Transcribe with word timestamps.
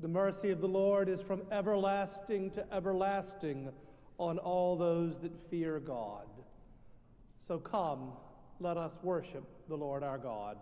The 0.00 0.08
mercy 0.08 0.50
of 0.50 0.60
the 0.60 0.68
Lord 0.68 1.08
is 1.08 1.20
from 1.20 1.42
everlasting 1.50 2.50
to 2.52 2.64
everlasting 2.72 3.70
on 4.18 4.38
all 4.38 4.76
those 4.76 5.18
that 5.20 5.32
fear 5.50 5.80
God. 5.80 6.28
So 7.46 7.58
come, 7.58 8.12
let 8.60 8.76
us 8.76 8.92
worship 9.02 9.44
the 9.68 9.76
Lord 9.76 10.04
our 10.04 10.18
God. 10.18 10.56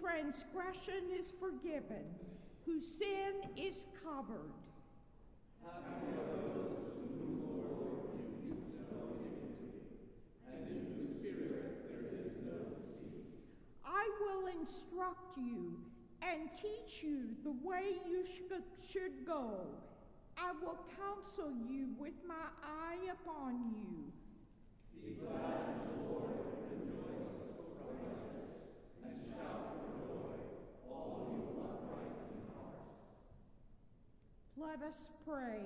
Transgression 0.00 1.10
is 1.18 1.32
forgiven, 1.38 2.04
whose 2.64 2.86
sin 2.86 3.50
is 3.56 3.86
covered. 4.04 4.52
I 13.84 14.10
will 14.20 14.46
instruct 14.60 15.36
you 15.36 15.76
and 16.22 16.50
teach 16.60 17.02
you 17.02 17.28
the 17.44 17.54
way 17.62 17.96
you 18.08 18.24
should, 18.24 18.62
should 18.90 19.26
go. 19.26 19.66
I 20.36 20.52
will 20.62 20.78
counsel 20.98 21.52
you 21.68 21.88
with 21.98 22.14
my 22.26 22.34
eye 22.62 22.98
upon 23.12 23.72
you. 23.74 24.12
Be 25.02 25.14
glad, 25.14 25.40
Lord, 26.08 26.24
and 26.24 26.70
rejoice, 26.70 27.30
O 27.58 27.64
righteous, 27.80 28.50
and 29.04 29.16
shout 29.30 29.76
Let 34.66 34.82
us 34.82 35.10
pray. 35.24 35.60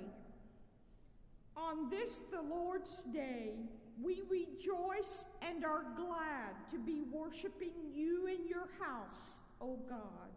On 1.57 1.89
this, 1.89 2.21
the 2.31 2.41
Lord's 2.41 3.03
Day, 3.05 3.53
we 3.99 4.21
rejoice 4.29 5.25
and 5.41 5.65
are 5.65 5.85
glad 5.95 6.69
to 6.69 6.77
be 6.77 7.01
worshiping 7.11 7.73
you 7.91 8.27
in 8.27 8.47
your 8.47 8.69
house, 8.79 9.39
O 9.59 9.79
God. 9.89 10.29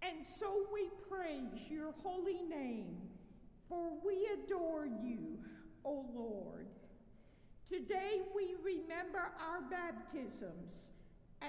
And 0.00 0.26
so 0.26 0.66
we 0.72 0.88
praise 1.08 1.68
your 1.68 1.92
holy 2.02 2.40
name, 2.48 2.96
for 3.68 3.90
we 4.04 4.26
adore 4.42 4.86
you, 4.86 5.38
O 5.84 6.06
Lord. 6.14 6.66
Today 7.68 8.22
we 8.34 8.54
remember 8.64 9.32
our 9.38 9.60
baptisms 9.70 10.90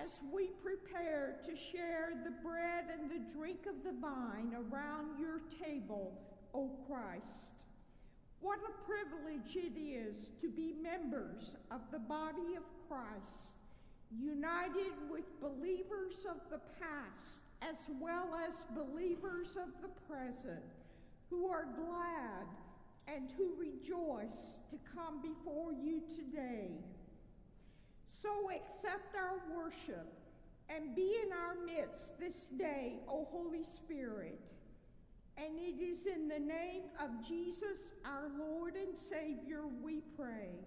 as 0.03 0.19
we 0.33 0.47
prepare 0.63 1.35
to 1.45 1.55
share 1.55 2.13
the 2.23 2.31
bread 2.47 2.85
and 2.91 3.09
the 3.09 3.33
drink 3.35 3.65
of 3.67 3.83
the 3.83 3.99
vine 3.99 4.53
around 4.53 5.19
your 5.19 5.41
table, 5.63 6.13
O 6.53 6.69
Christ. 6.87 7.53
What 8.39 8.59
a 8.59 8.85
privilege 8.85 9.55
it 9.55 9.79
is 9.79 10.31
to 10.41 10.49
be 10.49 10.73
members 10.81 11.55
of 11.69 11.81
the 11.91 11.99
body 11.99 12.55
of 12.57 12.63
Christ, 12.87 13.53
united 14.19 14.93
with 15.11 15.39
believers 15.39 16.25
of 16.29 16.37
the 16.49 16.61
past 16.79 17.41
as 17.61 17.87
well 17.99 18.29
as 18.47 18.65
believers 18.75 19.55
of 19.55 19.69
the 19.81 19.89
present, 20.11 20.63
who 21.29 21.47
are 21.47 21.67
glad 21.75 22.47
and 23.07 23.29
who 23.37 23.53
rejoice 23.59 24.57
to 24.71 24.77
come 24.95 25.21
before 25.21 25.71
you 25.71 26.01
today. 26.09 26.71
So 28.11 28.51
accept 28.53 29.15
our 29.15 29.39
worship 29.55 30.05
and 30.69 30.93
be 30.93 31.15
in 31.25 31.31
our 31.31 31.55
midst 31.65 32.19
this 32.19 32.47
day, 32.47 32.99
O 33.07 33.25
Holy 33.31 33.63
Spirit. 33.63 34.39
And 35.37 35.57
it 35.57 35.81
is 35.81 36.05
in 36.05 36.27
the 36.27 36.37
name 36.37 36.83
of 37.01 37.25
Jesus, 37.25 37.93
our 38.05 38.29
Lord 38.37 38.75
and 38.75 38.97
Savior, 38.97 39.61
we 39.81 40.01
pray. 40.15 40.59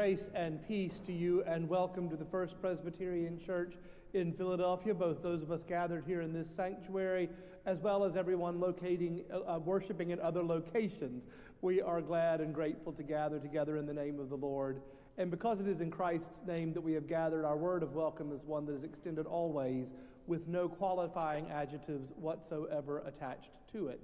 Grace 0.00 0.30
and 0.34 0.66
peace 0.66 0.98
to 1.00 1.12
you, 1.12 1.42
and 1.42 1.68
welcome 1.68 2.08
to 2.08 2.16
the 2.16 2.24
First 2.24 2.58
Presbyterian 2.58 3.38
Church 3.38 3.74
in 4.14 4.32
Philadelphia, 4.32 4.94
both 4.94 5.22
those 5.22 5.42
of 5.42 5.52
us 5.52 5.62
gathered 5.62 6.04
here 6.06 6.22
in 6.22 6.32
this 6.32 6.48
sanctuary, 6.56 7.28
as 7.66 7.80
well 7.80 8.02
as 8.02 8.16
everyone 8.16 8.58
locating, 8.60 9.20
uh, 9.30 9.58
worshiping 9.58 10.08
in 10.08 10.18
other 10.20 10.42
locations. 10.42 11.24
We 11.60 11.82
are 11.82 12.00
glad 12.00 12.40
and 12.40 12.54
grateful 12.54 12.94
to 12.94 13.02
gather 13.02 13.38
together 13.38 13.76
in 13.76 13.84
the 13.84 13.92
name 13.92 14.18
of 14.18 14.30
the 14.30 14.38
Lord 14.38 14.80
And 15.18 15.30
because 15.30 15.60
it 15.60 15.68
is 15.68 15.82
in 15.82 15.90
Christ's 15.90 16.40
name 16.46 16.72
that 16.72 16.80
we 16.80 16.94
have 16.94 17.06
gathered, 17.06 17.44
our 17.44 17.58
word 17.58 17.82
of 17.82 17.92
welcome 17.92 18.32
is 18.32 18.42
one 18.42 18.64
that 18.64 18.74
is 18.74 18.84
extended 18.84 19.26
always 19.26 19.92
with 20.26 20.48
no 20.48 20.66
qualifying 20.66 21.50
adjectives 21.50 22.14
whatsoever 22.16 23.02
attached 23.06 23.50
to 23.72 23.88
it. 23.88 24.00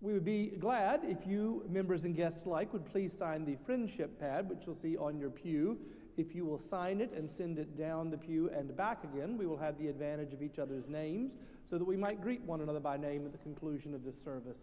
We 0.00 0.12
would 0.12 0.24
be 0.24 0.48
glad 0.58 1.00
if 1.04 1.26
you, 1.26 1.64
members 1.68 2.04
and 2.04 2.14
guests 2.14 2.44
alike, 2.44 2.72
would 2.72 2.84
please 2.84 3.16
sign 3.16 3.44
the 3.44 3.56
friendship 3.64 4.20
pad, 4.20 4.48
which 4.48 4.66
you'll 4.66 4.76
see 4.76 4.96
on 4.96 5.18
your 5.18 5.30
pew. 5.30 5.78
If 6.16 6.34
you 6.34 6.44
will 6.44 6.58
sign 6.58 7.00
it 7.00 7.12
and 7.12 7.30
send 7.30 7.58
it 7.58 7.76
down 7.76 8.10
the 8.10 8.18
pew 8.18 8.50
and 8.50 8.76
back 8.76 9.02
again, 9.02 9.36
we 9.36 9.46
will 9.46 9.56
have 9.56 9.78
the 9.78 9.88
advantage 9.88 10.32
of 10.32 10.42
each 10.42 10.58
other's 10.58 10.88
names 10.88 11.38
so 11.68 11.78
that 11.78 11.84
we 11.84 11.96
might 11.96 12.22
greet 12.22 12.42
one 12.42 12.60
another 12.60 12.80
by 12.80 12.96
name 12.96 13.24
at 13.24 13.32
the 13.32 13.38
conclusion 13.38 13.94
of 13.94 14.04
this 14.04 14.22
service. 14.22 14.58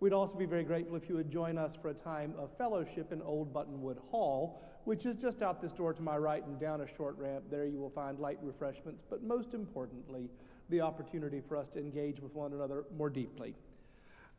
We'd 0.00 0.12
also 0.12 0.36
be 0.36 0.46
very 0.46 0.64
grateful 0.64 0.96
if 0.96 1.08
you 1.08 1.14
would 1.14 1.30
join 1.30 1.56
us 1.56 1.76
for 1.80 1.90
a 1.90 1.94
time 1.94 2.34
of 2.36 2.50
fellowship 2.58 3.12
in 3.12 3.22
Old 3.22 3.54
Buttonwood 3.54 3.98
Hall, 4.10 4.60
which 4.84 5.06
is 5.06 5.16
just 5.16 5.42
out 5.42 5.62
this 5.62 5.72
door 5.72 5.94
to 5.94 6.02
my 6.02 6.16
right 6.16 6.44
and 6.44 6.58
down 6.58 6.80
a 6.80 6.86
short 6.96 7.16
ramp. 7.16 7.44
There 7.48 7.64
you 7.64 7.78
will 7.78 7.90
find 7.90 8.18
light 8.18 8.38
refreshments, 8.42 9.04
but 9.08 9.22
most 9.22 9.54
importantly, 9.54 10.28
the 10.70 10.80
opportunity 10.80 11.40
for 11.40 11.56
us 11.56 11.68
to 11.70 11.78
engage 11.78 12.18
with 12.18 12.34
one 12.34 12.52
another 12.52 12.84
more 12.96 13.10
deeply. 13.10 13.54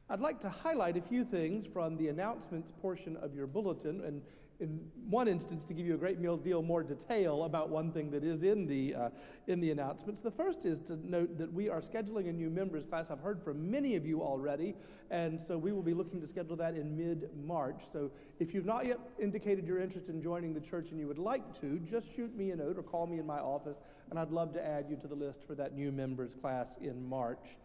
I'd 0.10 0.20
like 0.20 0.42
to 0.42 0.50
highlight 0.50 0.98
a 0.98 1.02
few 1.02 1.24
things 1.24 1.66
from 1.66 1.96
the 1.98 2.10
announcements 2.10 2.72
portion 2.82 3.16
of 3.18 3.34
your 3.34 3.48
bulletin, 3.48 4.02
and 4.02 4.22
in 4.60 4.80
one 5.10 5.28
instance, 5.28 5.64
to 5.66 5.74
give 5.74 5.86
you 5.86 5.96
a 5.96 5.98
great 5.98 6.22
deal 6.44 6.62
more 6.62 6.84
detail 6.84 7.44
about 7.44 7.70
one 7.70 7.92
thing 7.92 8.12
that 8.12 8.24
is 8.24 8.44
in 8.44 8.68
the, 8.68 8.94
uh, 8.96 9.10
in 9.48 9.60
the 9.60 9.72
announcements. 9.72 10.22
The 10.22 10.32
first 10.32 10.66
is 10.66 10.82
to 10.84 10.98
note 11.10 11.38
that 11.38 11.52
we 11.52 11.70
are 11.70 11.82
scheduling 11.82 12.30
a 12.30 12.34
new 12.34 12.50
members 12.50 12.86
class. 12.86 13.10
I've 13.10 13.20
heard 13.20 13.42
from 13.42 13.70
many 13.72 13.96
of 13.96 14.06
you 14.06 14.22
already, 14.22 14.76
and 15.10 15.40
so 15.42 15.58
we 15.58 15.72
will 15.72 15.82
be 15.82 15.94
looking 15.94 16.22
to 16.22 16.28
schedule 16.28 16.56
that 16.58 16.76
in 16.76 16.96
mid 16.96 17.30
March. 17.46 17.82
So 17.92 18.12
if 18.40 18.54
you've 18.54 18.66
not 18.66 18.86
yet 18.86 19.00
indicated 19.20 19.66
your 19.66 19.80
interest 19.80 20.10
in 20.10 20.22
joining 20.22 20.54
the 20.54 20.62
church 20.62 20.92
and 20.92 21.00
you 21.00 21.08
would 21.08 21.18
like 21.18 21.60
to, 21.62 21.80
just 21.80 22.14
shoot 22.16 22.36
me 22.38 22.52
a 22.52 22.56
note 22.56 22.78
or 22.78 22.84
call 22.84 23.08
me 23.08 23.20
in 23.20 23.26
my 23.26 23.40
office, 23.40 23.78
and 24.10 24.20
I'd 24.20 24.32
love 24.32 24.54
to 24.54 24.66
add 24.66 24.86
you 24.90 24.98
to 24.98 25.08
the 25.08 25.16
list 25.16 25.40
for 25.48 25.56
that 25.56 25.74
new 25.74 25.92
members 25.92 26.36
class 26.36 26.78
in 26.82 27.08
March. 27.08 27.58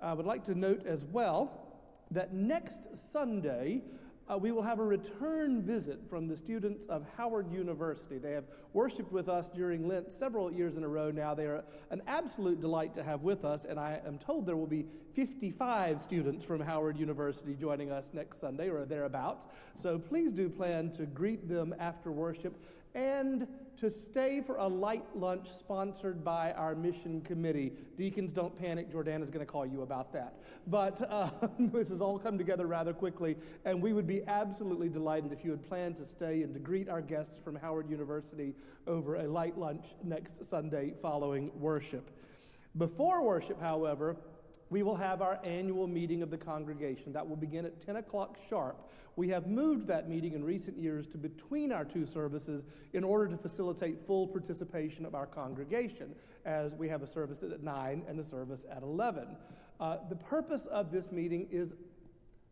I 0.00 0.12
would 0.12 0.26
like 0.26 0.44
to 0.44 0.54
note 0.54 0.86
as 0.86 1.04
well 1.04 1.66
that 2.10 2.34
next 2.34 2.78
Sunday, 3.12 3.82
uh, 4.28 4.36
we 4.36 4.52
will 4.52 4.62
have 4.62 4.78
a 4.78 4.84
return 4.84 5.62
visit 5.62 6.00
from 6.10 6.26
the 6.28 6.36
students 6.36 6.82
of 6.88 7.06
Howard 7.16 7.50
University. 7.50 8.18
They 8.18 8.32
have 8.32 8.44
worshiped 8.72 9.12
with 9.12 9.28
us 9.28 9.48
during 9.48 9.88
Lent 9.88 10.10
several 10.12 10.52
years 10.52 10.76
in 10.76 10.84
a 10.84 10.88
row 10.88 11.10
now. 11.10 11.34
They 11.34 11.46
are 11.46 11.64
an 11.90 12.02
absolute 12.06 12.60
delight 12.60 12.92
to 12.94 13.04
have 13.04 13.22
with 13.22 13.44
us, 13.44 13.64
and 13.64 13.78
I 13.78 14.00
am 14.06 14.18
told 14.18 14.46
there 14.46 14.56
will 14.56 14.66
be 14.66 14.86
55 15.14 16.02
students 16.02 16.44
from 16.44 16.60
Howard 16.60 16.98
University 16.98 17.54
joining 17.54 17.90
us 17.90 18.10
next 18.12 18.40
Sunday 18.40 18.68
or 18.68 18.84
thereabouts. 18.84 19.46
So 19.80 19.98
please 19.98 20.32
do 20.32 20.48
plan 20.48 20.90
to 20.92 21.06
greet 21.06 21.48
them 21.48 21.74
after 21.78 22.12
worship 22.12 22.54
and 22.94 23.46
to 23.80 23.90
stay 23.90 24.40
for 24.40 24.56
a 24.56 24.66
light 24.66 25.04
lunch 25.14 25.48
sponsored 25.58 26.24
by 26.24 26.52
our 26.52 26.74
mission 26.74 27.20
committee. 27.20 27.72
Deacons, 27.96 28.32
don't 28.32 28.58
panic. 28.58 28.90
Jordana's 28.90 29.30
going 29.30 29.44
to 29.44 29.50
call 29.50 29.66
you 29.66 29.82
about 29.82 30.12
that. 30.12 30.34
But 30.66 31.00
uh, 31.10 31.30
this 31.58 31.88
has 31.88 32.00
all 32.00 32.18
come 32.18 32.38
together 32.38 32.66
rather 32.66 32.92
quickly, 32.92 33.36
and 33.64 33.80
we 33.82 33.92
would 33.92 34.06
be 34.06 34.22
absolutely 34.26 34.88
delighted 34.88 35.32
if 35.32 35.44
you 35.44 35.50
had 35.50 35.66
planned 35.68 35.96
to 35.96 36.04
stay 36.06 36.42
and 36.42 36.54
to 36.54 36.60
greet 36.60 36.88
our 36.88 37.02
guests 37.02 37.38
from 37.44 37.56
Howard 37.56 37.90
University 37.90 38.54
over 38.86 39.16
a 39.16 39.24
light 39.24 39.58
lunch 39.58 39.84
next 40.02 40.32
Sunday 40.48 40.94
following 41.02 41.50
worship. 41.58 42.10
Before 42.76 43.22
worship, 43.22 43.60
however, 43.60 44.16
we 44.70 44.82
will 44.82 44.96
have 44.96 45.22
our 45.22 45.38
annual 45.44 45.86
meeting 45.86 46.22
of 46.22 46.30
the 46.30 46.36
congregation. 46.36 47.12
That 47.12 47.28
will 47.28 47.36
begin 47.36 47.64
at 47.64 47.84
10 47.84 47.96
o'clock 47.96 48.36
sharp. 48.48 48.90
We 49.16 49.28
have 49.28 49.46
moved 49.46 49.86
that 49.86 50.08
meeting 50.08 50.34
in 50.34 50.44
recent 50.44 50.78
years 50.78 51.06
to 51.08 51.18
between 51.18 51.72
our 51.72 51.84
two 51.84 52.04
services 52.04 52.64
in 52.92 53.02
order 53.02 53.28
to 53.28 53.36
facilitate 53.36 54.06
full 54.06 54.26
participation 54.26 55.06
of 55.06 55.14
our 55.14 55.26
congregation, 55.26 56.14
as 56.44 56.74
we 56.74 56.88
have 56.88 57.02
a 57.02 57.06
service 57.06 57.42
at 57.42 57.62
9 57.62 58.02
and 58.06 58.20
a 58.20 58.24
service 58.24 58.66
at 58.70 58.82
11. 58.82 59.28
Uh, 59.80 59.98
the 60.10 60.16
purpose 60.16 60.66
of 60.66 60.90
this 60.90 61.10
meeting 61.10 61.48
is 61.50 61.74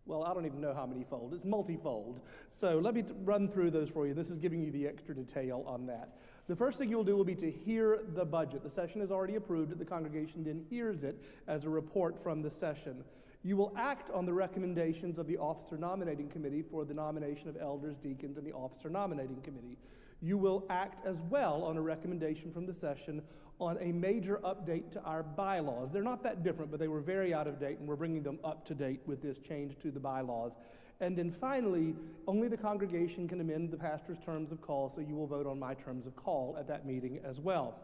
well, 0.07 0.23
I 0.23 0.35
don't 0.35 0.45
even 0.45 0.61
know 0.61 0.75
how 0.75 0.85
many 0.85 1.03
fold. 1.03 1.33
It's 1.33 1.47
multifold. 1.47 2.21
So 2.57 2.79
let 2.79 2.95
me 2.95 3.03
t- 3.03 3.15
run 3.25 3.49
through 3.49 3.71
those 3.71 3.89
for 3.89 4.07
you. 4.07 4.13
This 4.13 4.31
is 4.31 4.39
giving 4.39 4.63
you 4.63 4.71
the 4.71 4.87
extra 4.87 5.15
detail 5.15 5.65
on 5.67 5.87
that. 5.87 6.19
The 6.47 6.57
first 6.57 6.79
thing 6.79 6.91
you'll 6.91 7.05
do 7.05 7.17
will 7.17 7.25
be 7.25 7.35
to 7.37 7.51
hear 7.51 8.01
the 8.15 8.25
budget. 8.25 8.63
The 8.63 8.71
session 8.71 9.01
is 9.01 9.11
already 9.11 9.37
approved, 9.37 9.79
the 9.79 9.85
congregation 9.85 10.45
then 10.45 10.67
hears 10.69 11.03
it 11.03 11.17
as 11.49 11.65
a 11.65 11.71
report 11.71 12.23
from 12.23 12.43
the 12.43 12.51
session. 12.51 13.03
You 13.43 13.57
will 13.57 13.73
act 13.77 14.11
on 14.11 14.27
the 14.27 14.33
recommendations 14.33 15.19
of 15.19 15.27
the 15.27 15.39
officer 15.39 15.79
nominating 15.79 16.29
committee 16.29 16.63
for 16.63 16.85
the 16.85 16.93
nomination 16.93 17.49
of 17.49 17.57
elders, 17.59 17.97
deacons, 18.03 18.37
and 18.37 18.47
the 18.47 18.53
officer 18.53 18.91
nominating 18.91 19.41
committee. 19.41 19.79
You 20.21 20.37
will 20.37 20.67
act 20.69 21.07
as 21.07 21.23
well 21.31 21.63
on 21.63 21.79
a 21.79 21.83
recommendation 21.83 22.53
from 22.53 22.67
the 22.67 22.75
session 22.75 23.23
on 23.59 23.79
a 23.81 23.93
major 23.93 24.41
update 24.45 24.91
to 24.93 25.03
our 25.03 25.23
bylaws. 25.23 25.91
They're 25.93 26.03
not 26.03 26.23
that 26.25 26.43
different, 26.43 26.71
but 26.71 26.81
they 26.81 26.89
were 26.89 27.01
very 27.01 27.33
out 27.33 27.47
of 27.47 27.59
date, 27.59 27.79
and 27.79 27.89
we're 27.89 27.97
bringing 27.97 28.23
them 28.23 28.39
up 28.45 28.67
to 28.67 28.75
date 28.75 29.01
with 29.07 29.23
this 29.23 29.39
change 29.39 29.79
to 29.83 29.91
the 29.91 30.01
bylaws. 30.01 30.53
And 31.01 31.17
then 31.17 31.31
finally, 31.31 31.95
only 32.27 32.49
the 32.49 32.57
congregation 32.57 33.29
can 33.29 33.41
amend 33.41 33.71
the 33.71 33.77
pastor's 33.77 34.19
terms 34.25 34.53
of 34.53 34.61
call, 34.61 34.89
so 34.89 35.01
you 35.01 35.15
will 35.15 35.27
vote 35.27 35.47
on 35.47 35.59
my 35.59 35.75
terms 35.75 36.07
of 36.07 36.15
call 36.17 36.57
at 36.59 36.69
that 36.69 36.87
meeting 36.87 37.21
as 37.25 37.41
well. 37.41 37.79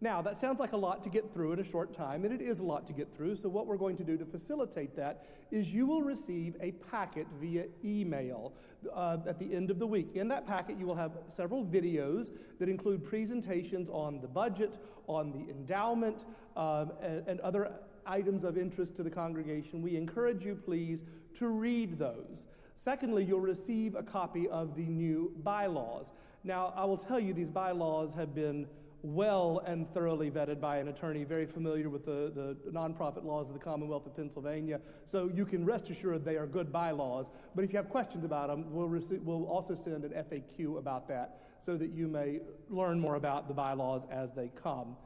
Now, 0.00 0.22
that 0.22 0.38
sounds 0.38 0.60
like 0.60 0.72
a 0.72 0.76
lot 0.76 1.02
to 1.04 1.10
get 1.10 1.32
through 1.32 1.54
in 1.54 1.58
a 1.58 1.64
short 1.64 1.92
time, 1.92 2.24
and 2.24 2.32
it 2.32 2.40
is 2.40 2.60
a 2.60 2.62
lot 2.62 2.86
to 2.86 2.92
get 2.92 3.12
through. 3.16 3.34
So, 3.34 3.48
what 3.48 3.66
we're 3.66 3.76
going 3.76 3.96
to 3.96 4.04
do 4.04 4.16
to 4.16 4.24
facilitate 4.24 4.94
that 4.94 5.26
is 5.50 5.74
you 5.74 5.86
will 5.86 6.02
receive 6.02 6.54
a 6.60 6.70
packet 6.70 7.26
via 7.40 7.64
email 7.84 8.52
uh, 8.94 9.16
at 9.26 9.40
the 9.40 9.52
end 9.52 9.72
of 9.72 9.80
the 9.80 9.86
week. 9.86 10.10
In 10.14 10.28
that 10.28 10.46
packet, 10.46 10.78
you 10.78 10.86
will 10.86 10.94
have 10.94 11.12
several 11.34 11.64
videos 11.64 12.30
that 12.60 12.68
include 12.68 13.02
presentations 13.02 13.88
on 13.88 14.20
the 14.20 14.28
budget, 14.28 14.78
on 15.08 15.32
the 15.32 15.50
endowment, 15.50 16.24
um, 16.56 16.92
and, 17.02 17.26
and 17.26 17.40
other 17.40 17.72
items 18.06 18.44
of 18.44 18.56
interest 18.56 18.94
to 18.96 19.02
the 19.02 19.10
congregation. 19.10 19.82
We 19.82 19.96
encourage 19.96 20.44
you, 20.44 20.54
please, 20.54 21.02
to 21.34 21.48
read 21.48 21.98
those. 21.98 22.46
Secondly, 22.76 23.24
you'll 23.24 23.40
receive 23.40 23.94
a 23.94 24.02
copy 24.02 24.48
of 24.48 24.76
the 24.76 24.86
new 24.86 25.32
bylaws. 25.42 26.06
Now, 26.44 26.72
I 26.76 26.84
will 26.84 26.96
tell 26.96 27.20
you, 27.20 27.34
these 27.34 27.50
bylaws 27.50 28.14
have 28.14 28.34
been 28.34 28.66
well 29.02 29.62
and 29.64 29.92
thoroughly 29.94 30.30
vetted 30.30 30.60
by 30.60 30.78
an 30.78 30.88
attorney 30.88 31.24
very 31.24 31.46
familiar 31.46 31.88
with 31.88 32.04
the, 32.04 32.32
the 32.34 32.70
nonprofit 32.70 33.24
laws 33.24 33.46
of 33.48 33.54
the 33.54 33.60
Commonwealth 33.60 34.06
of 34.06 34.16
Pennsylvania. 34.16 34.80
So 35.10 35.30
you 35.32 35.46
can 35.46 35.64
rest 35.64 35.88
assured 35.90 36.24
they 36.24 36.36
are 36.36 36.46
good 36.46 36.72
bylaws. 36.72 37.26
But 37.54 37.64
if 37.64 37.72
you 37.72 37.76
have 37.76 37.88
questions 37.88 38.24
about 38.24 38.48
them, 38.48 38.64
we'll, 38.70 38.88
receive, 38.88 39.22
we'll 39.22 39.44
also 39.44 39.74
send 39.74 40.04
an 40.04 40.10
FAQ 40.10 40.78
about 40.78 41.06
that 41.08 41.42
so 41.64 41.76
that 41.76 41.90
you 41.90 42.08
may 42.08 42.40
learn 42.70 42.98
more 42.98 43.16
about 43.16 43.46
the 43.46 43.54
bylaws 43.54 44.02
as 44.10 44.30
they 44.34 44.50
come. 44.60 44.96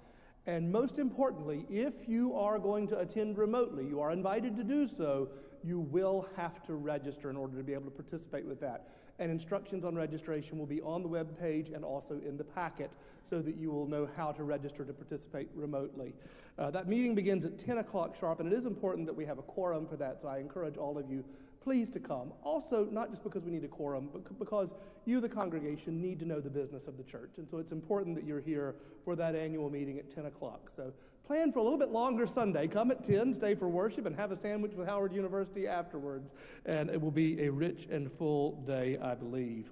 And 0.47 0.73
most 0.73 0.99
importantly, 0.99 1.67
if 1.71 1.95
you 2.09 2.35
are 2.35 2.59
going 2.59 2.89
to 2.89 2.99
attend 2.99 3.39
remotely, 3.39 3.85
you 3.87 4.01
are 4.01 4.11
invited 4.11 4.57
to 4.57 4.65
do 4.65 4.89
so, 4.89 5.29
you 5.65 5.81
will 5.81 6.29
have 6.37 6.65
to 6.67 6.75
register 6.75 7.31
in 7.31 7.37
order 7.37 7.57
to 7.57 7.63
be 7.63 7.73
able 7.73 7.91
to 7.91 8.03
participate 8.03 8.45
with 8.45 8.61
that. 8.61 8.89
And 9.19 9.31
instructions 9.31 9.85
on 9.85 9.95
registration 9.95 10.59
will 10.59 10.67
be 10.67 10.81
on 10.81 11.03
the 11.03 11.09
web 11.09 11.39
page 11.39 11.69
and 11.69 11.85
also 11.85 12.21
in 12.27 12.37
the 12.37 12.45
packet 12.45 12.91
so 13.29 13.41
that 13.41 13.57
you 13.57 13.71
will 13.71 13.87
know 13.87 14.09
how 14.17 14.33
to 14.33 14.43
register 14.43 14.85
to 14.85 14.93
participate 14.93 15.49
remotely. 15.55 16.13
Uh, 16.59 16.71
that 16.71 16.89
meeting 16.89 17.15
begins 17.15 17.45
at 17.45 17.59
10 17.59 17.79
o'clock 17.79 18.15
sharp, 18.19 18.41
and 18.41 18.53
it 18.53 18.57
is 18.57 18.67
important 18.67 19.07
that 19.07 19.15
we 19.15 19.25
have 19.25 19.39
a 19.39 19.43
quorum 19.43 19.87
for 19.87 19.97
that, 19.97 20.19
so 20.21 20.29
I 20.29 20.39
encourage 20.39 20.77
all 20.77 20.99
of 20.99 21.11
you 21.11 21.25
please 21.63 21.89
to 21.91 22.01
come. 22.01 22.33
Also, 22.43 22.89
not 22.91 23.11
just 23.11 23.23
because 23.23 23.45
we 23.45 23.51
need 23.51 23.65
a 23.65 23.69
quorum, 23.69 24.09
but 24.13 24.39
because 24.39 24.69
you, 25.05 25.21
the 25.21 25.29
congregation, 25.29 26.01
need 26.01 26.19
to 26.19 26.25
know 26.25 26.41
the 26.41 26.51
business 26.51 26.87
of 26.87 26.97
the 26.97 27.05
church. 27.05 27.31
And 27.37 27.49
so 27.49 27.59
it's 27.59 27.73
important 27.73 28.17
that 28.17 28.25
you're 28.25 28.41
here 28.41 28.75
for 29.05 29.15
that 29.17 29.35
annual 29.35 29.71
meeting 29.71 29.99
at 29.99 30.13
10 30.13 30.27
o'clock. 30.27 30.71
So 30.77 30.93
plan 31.33 31.51
for 31.51 31.61
a 31.61 31.63
little 31.63 31.79
bit 31.79 31.89
longer 31.89 32.27
Sunday. 32.27 32.69
Come 32.69 32.91
at 32.91 33.07
10, 33.07 33.33
stay 33.33 33.55
for 33.55 33.67
worship, 33.67 34.05
and 34.05 34.15
have 34.17 34.33
a 34.33 34.37
sandwich 34.37 34.73
with 34.75 34.87
Howard 34.87 35.15
University 35.15 35.67
afterwards. 35.67 36.31
And 36.67 36.91
it 36.91 37.01
will 37.01 37.11
be 37.11 37.41
a 37.41 37.51
rich 37.51 37.89
and 37.91 38.13
full 38.19 38.63
day, 38.67 38.99
I 39.03 39.15
believe. 39.15 39.71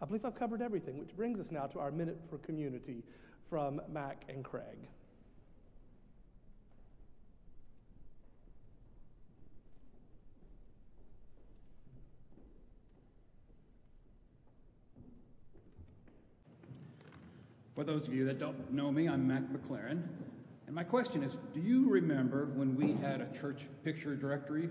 I 0.00 0.06
believe 0.06 0.24
I've 0.24 0.34
covered 0.34 0.62
everything, 0.62 0.98
which 0.98 1.14
brings 1.14 1.38
us 1.40 1.50
now 1.50 1.66
to 1.66 1.78
our 1.78 1.90
minute 1.90 2.18
for 2.30 2.38
community 2.38 3.02
from 3.50 3.82
Mac 3.92 4.24
and 4.30 4.42
Craig. 4.42 4.88
For 17.74 17.82
those 17.82 18.06
of 18.06 18.14
you 18.14 18.24
that 18.26 18.38
don't 18.38 18.72
know 18.72 18.92
me, 18.92 19.08
I'm 19.08 19.26
Mac 19.26 19.42
McLaren. 19.50 20.02
And 20.66 20.74
my 20.74 20.84
question 20.84 21.24
is 21.24 21.36
Do 21.52 21.60
you 21.60 21.90
remember 21.90 22.46
when 22.54 22.76
we 22.76 22.92
had 22.92 23.20
a 23.20 23.26
church 23.36 23.66
picture 23.82 24.14
directory? 24.14 24.68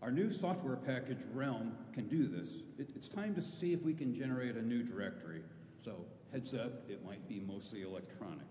Our 0.00 0.10
new 0.10 0.32
software 0.32 0.76
package, 0.76 1.18
Realm, 1.34 1.72
can 1.92 2.08
do 2.08 2.26
this. 2.26 2.48
It, 2.78 2.90
it's 2.94 3.08
time 3.08 3.34
to 3.34 3.42
see 3.42 3.74
if 3.74 3.82
we 3.82 3.92
can 3.92 4.14
generate 4.14 4.56
a 4.56 4.62
new 4.62 4.82
directory. 4.82 5.42
So, 5.84 5.96
heads 6.32 6.54
up, 6.54 6.88
it 6.88 7.04
might 7.04 7.28
be 7.28 7.40
mostly 7.40 7.82
electronic. 7.82 8.46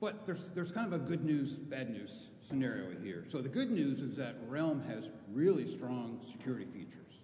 But 0.00 0.26
there's, 0.26 0.44
there's 0.54 0.72
kind 0.72 0.92
of 0.92 1.00
a 1.00 1.04
good 1.04 1.24
news, 1.24 1.52
bad 1.52 1.90
news 1.90 2.28
scenario 2.46 2.90
here. 3.02 3.24
So, 3.30 3.40
the 3.40 3.48
good 3.48 3.70
news 3.70 4.00
is 4.00 4.16
that 4.16 4.36
Realm 4.48 4.82
has 4.82 5.08
really 5.32 5.66
strong 5.66 6.20
security 6.30 6.66
features. 6.66 7.20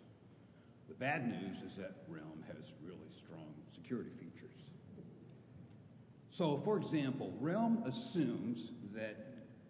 The 0.88 0.94
bad 0.94 1.28
news 1.28 1.58
is 1.68 1.76
that 1.76 1.92
Realm 2.08 2.42
has 2.46 2.72
really 2.82 3.10
strong 3.18 3.52
security 3.74 4.10
features. 4.10 4.23
So, 6.36 6.60
for 6.64 6.76
example, 6.76 7.32
Realm 7.38 7.84
assumes 7.86 8.72
that 8.92 9.16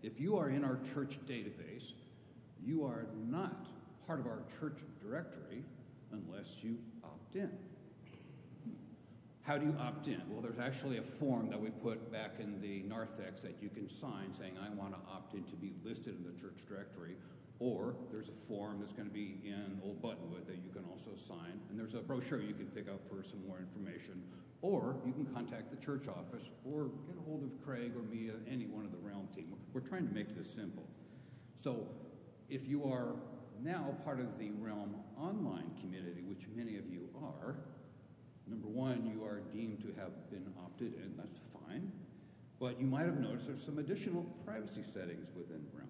if 0.03 0.19
you 0.19 0.39
are 0.39 0.49
in 0.49 0.65
our 0.65 0.79
church 0.95 1.19
database, 1.29 1.93
you 2.65 2.87
are 2.87 3.05
not 3.29 3.67
part 4.07 4.19
of 4.19 4.27
our 4.27 4.39
church 4.59 4.79
directory 5.03 5.63
unless 6.11 6.47
you 6.63 6.79
opt 7.05 7.37
in. 7.37 7.51
How 9.43 9.59
do 9.59 9.67
you 9.67 9.77
opt 9.79 10.07
in? 10.09 10.23
Well, 10.31 10.41
there's 10.41 10.59
actually 10.59 10.97
a 10.97 11.03
form 11.03 11.51
that 11.51 11.61
we 11.61 11.69
put 11.69 12.11
back 12.11 12.37
in 12.39 12.63
the 12.63 12.83
narthex 12.89 13.43
that 13.43 13.57
you 13.61 13.69
can 13.69 13.91
sign 14.01 14.33
saying, 14.39 14.55
I 14.59 14.71
want 14.71 14.95
to 14.95 15.01
opt 15.13 15.35
in 15.35 15.45
to 15.45 15.57
be 15.57 15.75
listed 15.85 16.17
in 16.17 16.25
the 16.25 16.41
church 16.41 16.57
directory. 16.67 17.17
Or 17.61 17.95
there's 18.11 18.29
a 18.29 18.49
form 18.49 18.81
that's 18.81 18.93
going 18.93 19.09
to 19.09 19.15
be 19.15 19.41
in 19.45 19.81
Old 19.83 20.03
Buttonwood 20.03 20.47
that 20.47 20.57
you 20.57 20.71
can 20.73 20.85
also 20.91 21.11
sign. 21.29 21.61
And 21.71 21.79
there's 21.79 21.95
a 21.95 21.99
brochure 21.99 22.41
you 22.41 22.55
can 22.55 22.67
pick 22.67 22.89
up 22.89 23.01
for 23.09 23.23
some 23.23 23.47
more 23.47 23.59
information. 23.59 24.23
Or 24.61 24.97
you 25.07 25.13
can 25.13 25.27
contact 25.27 25.71
the 25.71 25.85
church 25.85 26.09
office 26.09 26.49
or 26.65 26.91
get 27.07 27.17
a 27.17 27.25
hold 27.25 27.45
of 27.45 27.65
Craig 27.65 27.93
or 27.97 28.03
me, 28.03 28.29
or 28.29 28.41
any 28.51 28.67
one 28.67 28.85
of 28.85 28.91
the 28.91 28.99
Realm 28.99 29.29
team. 29.35 29.55
We're 29.73 29.81
trying 29.81 30.09
to 30.09 30.15
make 30.15 30.37
this 30.37 30.49
simple. 30.55 30.85
So 31.63 31.87
if 32.49 32.67
you 32.67 32.85
are 32.91 33.15
now 33.63 33.95
part 34.05 34.21
of 34.21 34.39
the 34.39 34.51
Realm 34.59 34.97
online 35.19 35.71
community, 35.81 36.23
which 36.23 36.43
many 36.57 36.77
of 36.77 36.87
you 36.91 37.09
are, 37.23 37.57
Number 38.47 38.69
one, 38.69 39.07
you 39.07 39.25
are 39.25 39.41
deemed 39.53 39.81
to 39.81 39.89
have 40.01 40.13
been 40.31 40.47
opted 40.63 40.95
in. 40.95 41.15
That's 41.17 41.39
fine. 41.67 41.91
But 42.61 42.79
you 42.79 42.87
might 42.87 43.07
have 43.07 43.19
noticed 43.19 43.47
there's 43.47 43.65
some 43.65 43.79
additional 43.79 44.23
privacy 44.45 44.85
settings 44.93 45.29
within 45.35 45.65
Realm. 45.73 45.89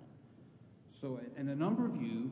So, 1.05 1.21
and 1.37 1.51
a 1.51 1.55
number 1.55 1.85
of 1.85 2.01
you 2.01 2.31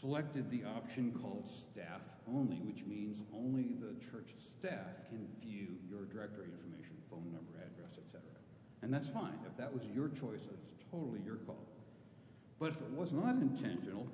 selected 0.00 0.50
the 0.50 0.64
option 0.64 1.12
called 1.20 1.44
staff 1.50 2.00
only, 2.26 2.56
which 2.56 2.86
means 2.86 3.18
only 3.36 3.74
the 3.78 3.92
church 4.10 4.30
staff 4.58 5.10
can 5.10 5.28
view 5.42 5.76
your 5.90 6.06
directory 6.06 6.46
information, 6.46 6.96
phone 7.10 7.28
number, 7.30 7.52
address, 7.58 7.98
etc. 7.98 8.22
And 8.80 8.94
that's 8.94 9.10
fine. 9.10 9.38
If 9.46 9.58
that 9.58 9.70
was 9.70 9.82
your 9.94 10.08
choice, 10.08 10.40
it's 10.50 10.70
totally 10.90 11.20
your 11.22 11.36
call. 11.44 11.68
But 12.58 12.70
if 12.70 12.76
it 12.76 12.92
was 12.92 13.12
not 13.12 13.34
intentional, 13.34 14.06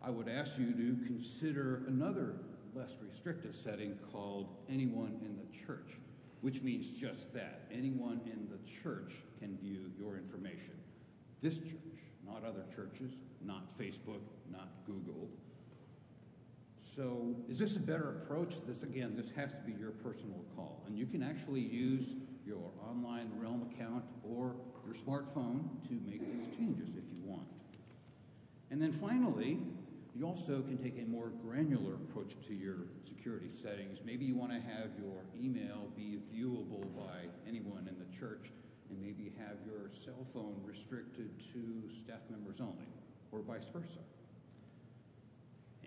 I 0.00 0.08
would 0.08 0.30
ask 0.30 0.52
you 0.56 0.72
to 0.72 1.04
consider 1.04 1.82
another 1.88 2.36
less 2.74 2.92
restrictive 3.06 3.54
setting 3.62 3.98
called 4.10 4.48
anyone 4.70 5.20
in 5.20 5.36
the 5.36 5.66
church, 5.66 5.98
which 6.40 6.62
means 6.62 6.90
just 6.90 7.34
that. 7.34 7.68
Anyone 7.70 8.22
in 8.24 8.48
the 8.48 8.82
church 8.82 9.12
can 9.40 9.58
view 9.58 9.90
your 10.00 10.16
information. 10.16 10.72
This 11.42 11.58
church, 11.58 12.05
not 12.26 12.44
other 12.44 12.64
churches, 12.74 13.12
not 13.44 13.78
Facebook, 13.78 14.20
not 14.50 14.68
Google. 14.86 15.28
So, 16.80 17.34
is 17.48 17.58
this 17.58 17.76
a 17.76 17.80
better 17.80 18.22
approach? 18.22 18.54
This 18.66 18.82
again, 18.82 19.14
this 19.16 19.30
has 19.36 19.52
to 19.52 19.60
be 19.66 19.72
your 19.72 19.90
personal 19.90 20.44
call. 20.54 20.82
And 20.86 20.96
you 20.96 21.06
can 21.06 21.22
actually 21.22 21.60
use 21.60 22.14
your 22.46 22.70
online 22.88 23.30
Realm 23.38 23.68
account 23.70 24.04
or 24.22 24.56
your 24.86 24.94
smartphone 24.94 25.64
to 25.88 25.94
make 26.08 26.20
these 26.20 26.56
changes 26.56 26.88
if 26.96 27.04
you 27.12 27.20
want. 27.24 27.46
And 28.70 28.80
then 28.80 28.92
finally, 28.92 29.58
you 30.14 30.26
also 30.26 30.62
can 30.62 30.78
take 30.78 30.98
a 30.98 31.08
more 31.08 31.30
granular 31.44 31.94
approach 31.94 32.32
to 32.48 32.54
your 32.54 32.76
security 33.06 33.50
settings. 33.62 33.98
Maybe 34.04 34.24
you 34.24 34.34
want 34.34 34.52
to 34.52 34.60
have 34.60 34.90
your 34.98 35.24
email 35.38 35.88
be 35.94 36.18
viewable 36.34 36.84
by 36.96 37.28
anyone 37.46 37.88
in 37.88 37.96
the 37.98 38.18
church, 38.18 38.46
and 38.90 39.00
maybe 39.00 39.32
have 39.38 39.56
your 39.64 39.90
cell 40.04 40.26
phone 40.32 40.60
restricted 40.64 41.30
to 41.52 41.82
staff 42.04 42.20
members 42.30 42.60
only, 42.60 42.88
or 43.32 43.40
vice 43.40 43.66
versa. 43.72 44.00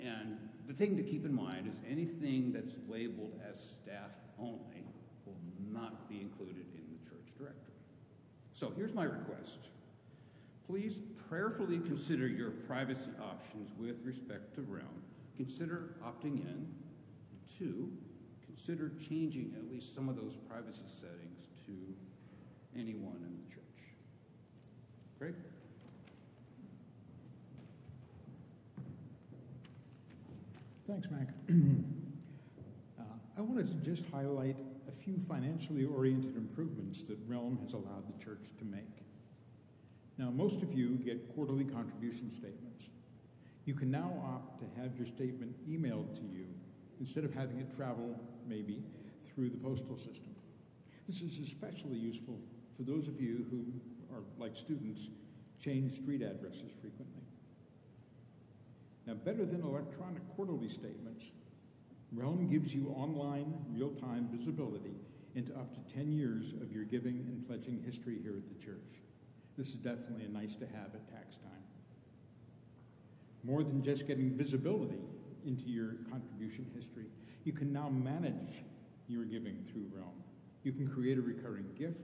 And 0.02 0.38
the 0.68 0.74
thing 0.74 0.96
to 0.98 1.04
keep 1.04 1.26
in 1.26 1.34
mind 1.34 1.68
is 1.68 1.76
anything 1.90 2.54
that's 2.54 2.74
labeled 2.88 3.40
as 3.48 3.56
staff 3.84 4.12
only 4.40 4.86
will 5.26 5.36
not 5.72 6.10
be 6.10 6.22
included 6.22 6.66
in 6.74 6.84
the 6.92 7.10
church 7.10 7.28
directory. 7.38 7.74
So 8.54 8.72
here's 8.76 8.94
my 8.94 9.04
request. 9.04 9.58
Please 10.68 11.00
prayerfully 11.28 11.80
consider 11.80 12.28
your 12.28 12.52
privacy 12.52 13.12
options 13.22 13.72
with 13.78 13.98
respect 14.04 14.56
to 14.56 14.62
Realm. 14.62 15.04
Consider 15.36 15.96
opting 16.06 16.46
in. 16.46 16.68
Two, 17.58 17.92
consider 18.46 18.92
changing 19.10 19.54
at 19.58 19.70
least 19.72 19.94
some 19.96 20.08
of 20.08 20.16
those 20.16 20.34
privacy 20.50 20.86
settings 21.02 21.40
to 21.66 21.74
anyone 22.78 23.16
in 23.16 23.38
the 23.38 23.54
church. 23.54 23.60
Great. 25.18 25.36
Thanks, 30.88 31.08
Mac. 31.12 31.28
uh, 33.00 33.04
I 33.38 33.42
wanted 33.42 33.68
to 33.68 33.90
just 33.90 34.10
highlight 34.12 34.58
a 34.88 35.04
few 35.04 35.20
financially 35.28 35.86
oriented 35.86 36.36
improvements 36.36 37.04
that 37.08 37.18
Realm 37.28 37.60
has 37.64 37.74
allowed 37.74 38.08
the 38.08 38.24
church 38.24 38.42
to 38.58 38.66
make. 38.66 38.82
Now, 40.18 40.32
most 40.32 40.64
of 40.64 40.74
you 40.74 40.96
get 41.06 41.34
quarterly 41.36 41.64
contribution 41.64 42.32
statements. 42.32 42.86
You 43.66 43.76
can 43.76 43.92
now 43.92 44.12
opt 44.26 44.60
to 44.62 44.82
have 44.82 44.98
your 44.98 45.06
statement 45.06 45.54
emailed 45.70 46.16
to 46.16 46.24
you 46.24 46.46
instead 47.00 47.24
of 47.24 47.34
having 47.34 47.60
it 47.60 47.76
travel, 47.76 48.20
maybe, 48.48 48.84
through 49.34 49.50
the 49.50 49.58
postal 49.58 49.96
system. 49.98 50.36
This 51.08 51.22
is 51.22 51.40
especially 51.40 51.98
useful 51.98 52.38
for 52.80 52.90
those 52.90 53.10
of 53.10 53.20
you 53.20 53.46
who 53.52 53.66
are, 54.16 54.24
like 54.38 54.56
students, 54.56 55.10
change 55.62 55.96
street 55.96 56.22
addresses 56.22 56.72
frequently. 56.80 57.24
Now, 59.06 59.16
better 59.16 59.46
than 59.46 59.62
electronic 59.62 60.22
quarterly 60.36 60.70
statements, 60.70 61.26
Realm 62.14 62.50
gives 62.50 62.74
you 62.74 62.88
online, 62.96 63.54
real 63.70 63.90
time 63.90 64.30
visibility 64.32 64.96
into 65.36 65.54
up 65.56 65.74
to 65.74 65.94
10 65.94 66.14
years 66.14 66.54
of 66.62 66.72
your 66.72 66.86
giving 66.86 67.18
and 67.28 67.46
pledging 67.46 67.84
history 67.86 68.18
here 68.24 68.36
at 68.38 68.48
the 68.48 68.66
church. 68.66 69.04
This 69.58 69.68
is 69.68 69.76
definitely 69.76 70.26
a 70.26 70.30
nice 70.30 70.56
to 70.56 70.66
have 70.66 70.96
at 70.96 71.12
tax 71.12 71.36
time. 71.36 71.64
More 73.44 73.62
than 73.62 73.84
just 73.84 74.08
getting 74.08 74.32
visibility 74.32 75.04
into 75.46 75.64
your 75.64 75.96
contribution 76.10 76.66
history, 76.74 77.08
you 77.44 77.52
can 77.52 77.74
now 77.74 77.90
manage 77.90 78.64
your 79.08 79.26
giving 79.26 79.66
through 79.70 79.86
Realm. 79.94 80.24
You 80.64 80.72
can 80.72 80.88
create 80.88 81.18
a 81.18 81.22
recurring 81.22 81.66
gift, 81.78 82.00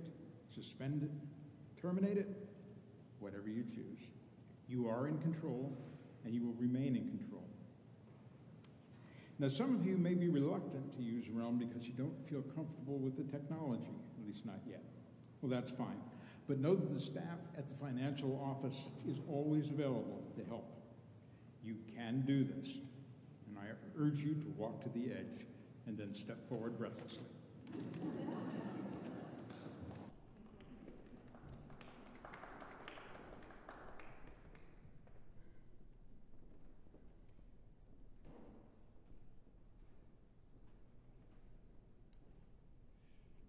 suspend 0.55 1.03
it, 1.03 1.81
terminate 1.81 2.17
it, 2.17 2.29
whatever 3.19 3.49
you 3.49 3.63
choose. 3.63 3.99
You 4.67 4.87
are 4.87 5.07
in 5.07 5.17
control, 5.19 5.77
and 6.23 6.33
you 6.33 6.43
will 6.43 6.53
remain 6.53 6.95
in 6.95 7.07
control. 7.17 7.43
Now, 9.37 9.49
some 9.49 9.75
of 9.75 9.85
you 9.85 9.97
may 9.97 10.13
be 10.13 10.29
reluctant 10.29 10.95
to 10.95 11.03
use 11.03 11.25
Realm 11.29 11.57
because 11.57 11.85
you 11.85 11.93
don't 11.93 12.15
feel 12.29 12.41
comfortable 12.55 12.97
with 12.97 13.17
the 13.17 13.23
technology, 13.31 13.83
at 14.17 14.27
least 14.27 14.45
not 14.45 14.59
yet. 14.67 14.81
Well, 15.41 15.49
that's 15.49 15.71
fine. 15.71 15.99
But 16.47 16.59
know 16.59 16.75
that 16.75 16.93
the 16.93 17.01
staff 17.01 17.39
at 17.57 17.67
the 17.67 17.75
financial 17.85 18.39
office 18.41 18.77
is 19.07 19.17
always 19.29 19.67
available 19.69 20.23
to 20.37 20.45
help. 20.45 20.71
You 21.63 21.75
can 21.95 22.23
do 22.25 22.43
this. 22.43 22.69
And 23.47 23.57
I 23.59 23.65
urge 23.99 24.19
you 24.19 24.35
to 24.35 24.53
walk 24.57 24.81
to 24.83 24.89
the 24.89 25.11
edge 25.11 25.45
and 25.87 25.97
then 25.97 26.15
step 26.15 26.47
forward 26.47 26.77
breathlessly. 26.77 27.25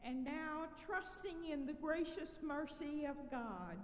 And 0.06 0.24
now, 0.24 0.66
trusting 0.86 1.50
in 1.50 1.66
the 1.66 1.72
gracious 1.72 2.38
mercy 2.40 3.06
of 3.06 3.16
God, 3.28 3.76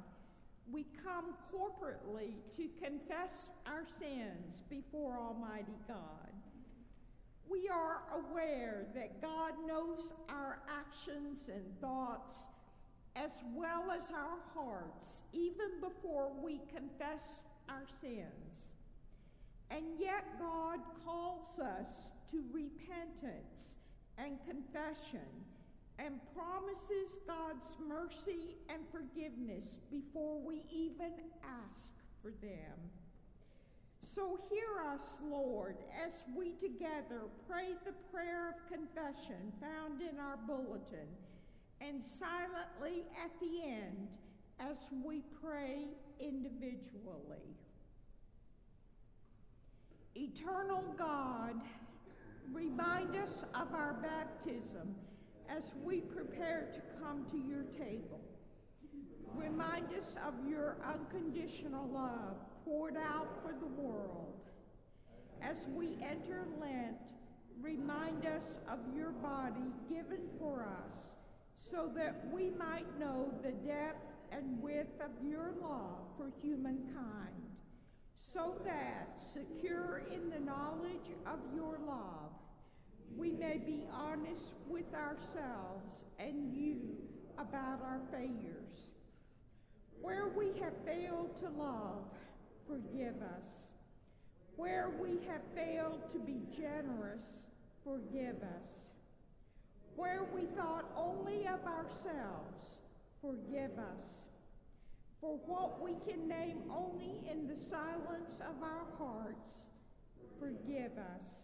we 0.70 0.86
come 1.04 1.34
corporately 1.52 2.34
to 2.56 2.68
confess 2.80 3.50
our 3.66 3.84
sins 3.84 4.62
before 4.70 5.18
Almighty 5.18 5.76
God. 5.88 5.98
We 7.50 7.68
are 7.68 8.02
aware 8.14 8.86
that 8.94 9.20
God 9.20 9.54
knows 9.66 10.12
our 10.28 10.60
actions 10.70 11.50
and 11.52 11.64
thoughts 11.80 12.46
as 13.16 13.42
well 13.52 13.90
as 13.90 14.12
our 14.12 14.38
hearts, 14.54 15.22
even 15.32 15.80
before 15.80 16.30
we 16.40 16.60
confess 16.72 17.42
our 17.68 17.84
sins. 18.00 18.70
And 19.72 19.82
yet, 19.98 20.24
God 20.38 20.78
calls 21.04 21.58
us 21.58 22.12
to 22.30 22.44
repentance 22.52 23.74
and 24.18 24.38
confession 24.46 25.26
and 26.04 26.20
promises 26.34 27.18
God's 27.26 27.76
mercy 27.86 28.56
and 28.68 28.82
forgiveness 28.90 29.78
before 29.90 30.40
we 30.40 30.64
even 30.72 31.12
ask 31.70 31.94
for 32.20 32.30
them. 32.40 32.76
So 34.02 34.38
hear 34.50 34.92
us, 34.92 35.20
Lord, 35.24 35.76
as 36.04 36.24
we 36.36 36.52
together 36.52 37.22
pray 37.48 37.74
the 37.84 37.92
prayer 38.12 38.48
of 38.48 38.68
confession 38.68 39.52
found 39.60 40.00
in 40.02 40.18
our 40.18 40.36
bulletin, 40.46 41.08
and 41.80 42.02
silently 42.02 43.04
at 43.24 43.30
the 43.40 43.62
end 43.64 44.18
as 44.58 44.88
we 45.04 45.22
pray 45.40 45.86
individually. 46.20 47.56
Eternal 50.14 50.84
God, 50.98 51.60
Remind 52.52 53.16
us 53.16 53.44
of 53.54 53.72
our 53.72 53.94
baptism 53.94 54.94
as 55.56 55.74
we 55.84 56.00
prepare 56.00 56.68
to 56.72 56.80
come 57.02 57.24
to 57.30 57.36
your 57.36 57.64
table. 57.78 58.20
Remind 59.34 59.92
us 59.94 60.16
of 60.26 60.34
your 60.48 60.76
unconditional 60.86 61.88
love 61.92 62.36
poured 62.64 62.96
out 62.96 63.28
for 63.42 63.52
the 63.52 63.82
world. 63.82 64.34
As 65.42 65.66
we 65.74 65.98
enter 66.02 66.46
Lent, 66.60 67.12
remind 67.60 68.26
us 68.26 68.60
of 68.70 68.78
your 68.94 69.10
body 69.10 69.72
given 69.88 70.20
for 70.38 70.66
us 70.86 71.14
so 71.56 71.90
that 71.94 72.26
we 72.32 72.50
might 72.50 72.86
know 72.98 73.32
the 73.42 73.52
depth 73.52 74.06
and 74.32 74.60
width 74.62 75.00
of 75.00 75.10
your 75.26 75.52
love 75.62 76.00
for 76.16 76.32
humankind, 76.42 77.06
so 78.16 78.54
that, 78.64 79.12
secure 79.16 80.02
in 80.12 80.30
the 80.30 80.40
knowledge 80.40 81.10
of 81.26 81.38
your 81.54 81.78
love, 81.86 82.32
we 83.16 83.32
may 83.32 83.58
be 83.58 83.84
honest 83.92 84.52
with 84.68 84.92
ourselves 84.94 86.04
and 86.18 86.54
you 86.54 86.78
about 87.38 87.80
our 87.82 88.00
failures. 88.10 88.88
Where 90.00 90.28
we 90.28 90.52
have 90.60 90.72
failed 90.84 91.36
to 91.40 91.48
love, 91.50 92.04
forgive 92.66 93.16
us. 93.22 93.68
Where 94.56 94.90
we 95.00 95.20
have 95.28 95.42
failed 95.54 96.00
to 96.12 96.18
be 96.18 96.42
generous, 96.56 97.46
forgive 97.84 98.36
us. 98.42 98.90
Where 99.96 100.24
we 100.34 100.46
thought 100.56 100.84
only 100.96 101.46
of 101.46 101.60
ourselves, 101.66 102.78
forgive 103.20 103.78
us. 103.78 104.24
For 105.20 105.38
what 105.46 105.80
we 105.80 105.94
can 106.06 106.26
name 106.26 106.62
only 106.70 107.22
in 107.30 107.46
the 107.46 107.56
silence 107.56 108.40
of 108.40 108.62
our 108.62 108.86
hearts, 108.98 109.66
forgive 110.40 110.92
us. 110.98 111.42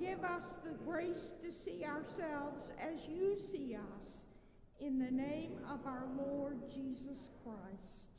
Give 0.00 0.22
us 0.24 0.58
the 0.64 0.74
grace 0.84 1.32
to 1.42 1.50
see 1.50 1.84
ourselves 1.84 2.72
as 2.80 3.06
you 3.08 3.36
see 3.36 3.76
us, 3.76 4.24
in 4.80 4.98
the 4.98 5.10
name 5.10 5.52
of 5.70 5.86
our 5.86 6.06
Lord 6.16 6.58
Jesus 6.74 7.30
Christ. 7.44 8.11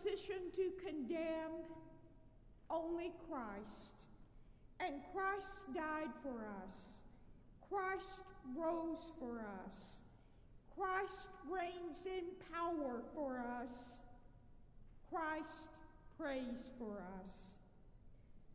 Position 0.00 0.50
to 0.56 0.70
condemn 0.84 1.64
only 2.70 3.12
Christ. 3.28 3.92
And 4.80 4.94
Christ 5.12 5.74
died 5.74 6.10
for 6.22 6.46
us. 6.64 6.94
Christ 7.68 8.20
rose 8.56 9.12
for 9.18 9.42
us. 9.66 9.96
Christ 10.76 11.28
reigns 11.50 12.04
in 12.06 12.24
power 12.52 13.02
for 13.14 13.38
us. 13.60 13.96
Christ 15.12 15.68
prays 16.18 16.70
for 16.78 17.02
us. 17.22 17.34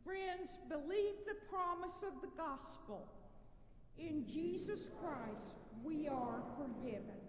Friends, 0.04 0.58
believe 0.68 1.14
the 1.26 1.36
promise 1.48 2.02
of 2.02 2.20
the 2.20 2.34
gospel. 2.36 3.06
In 3.98 4.26
Jesus 4.26 4.90
Christ, 5.00 5.54
we 5.84 6.08
are 6.08 6.42
forgiven. 6.56 7.25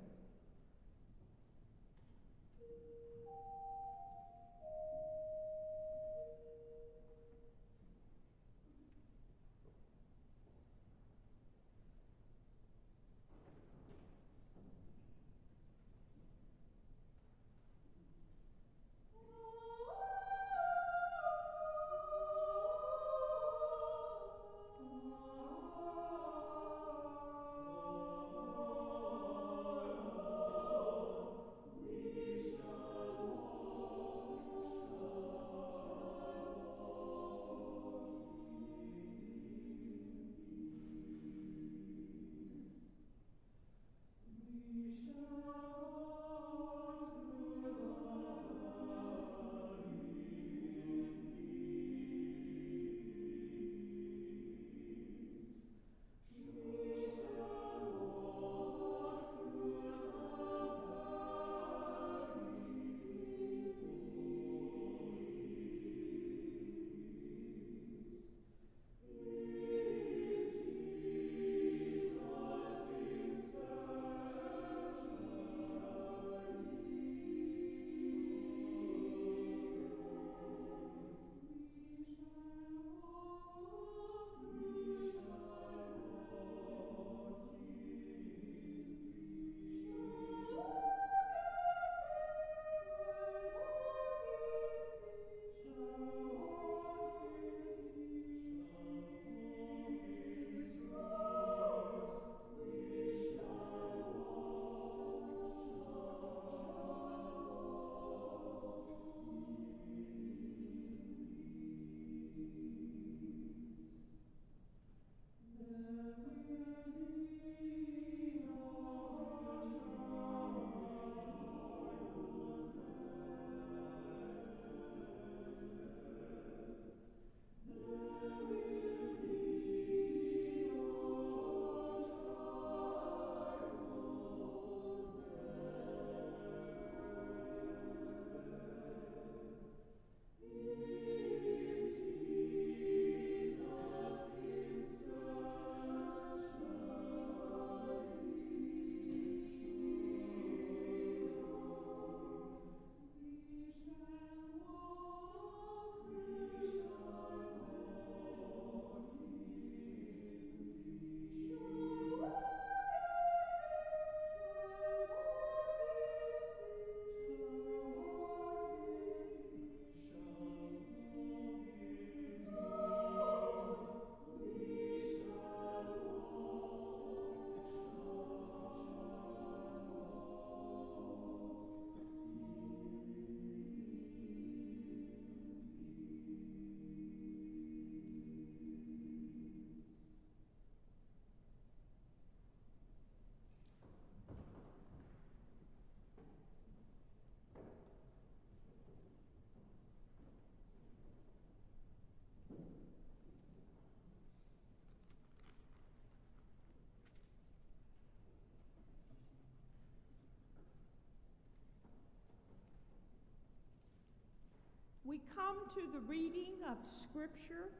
We 215.08 215.22
come 215.34 215.56
to 215.74 215.82
the 215.94 216.06
reading 216.06 216.56
of 216.70 216.78
Scripture. 216.86 217.72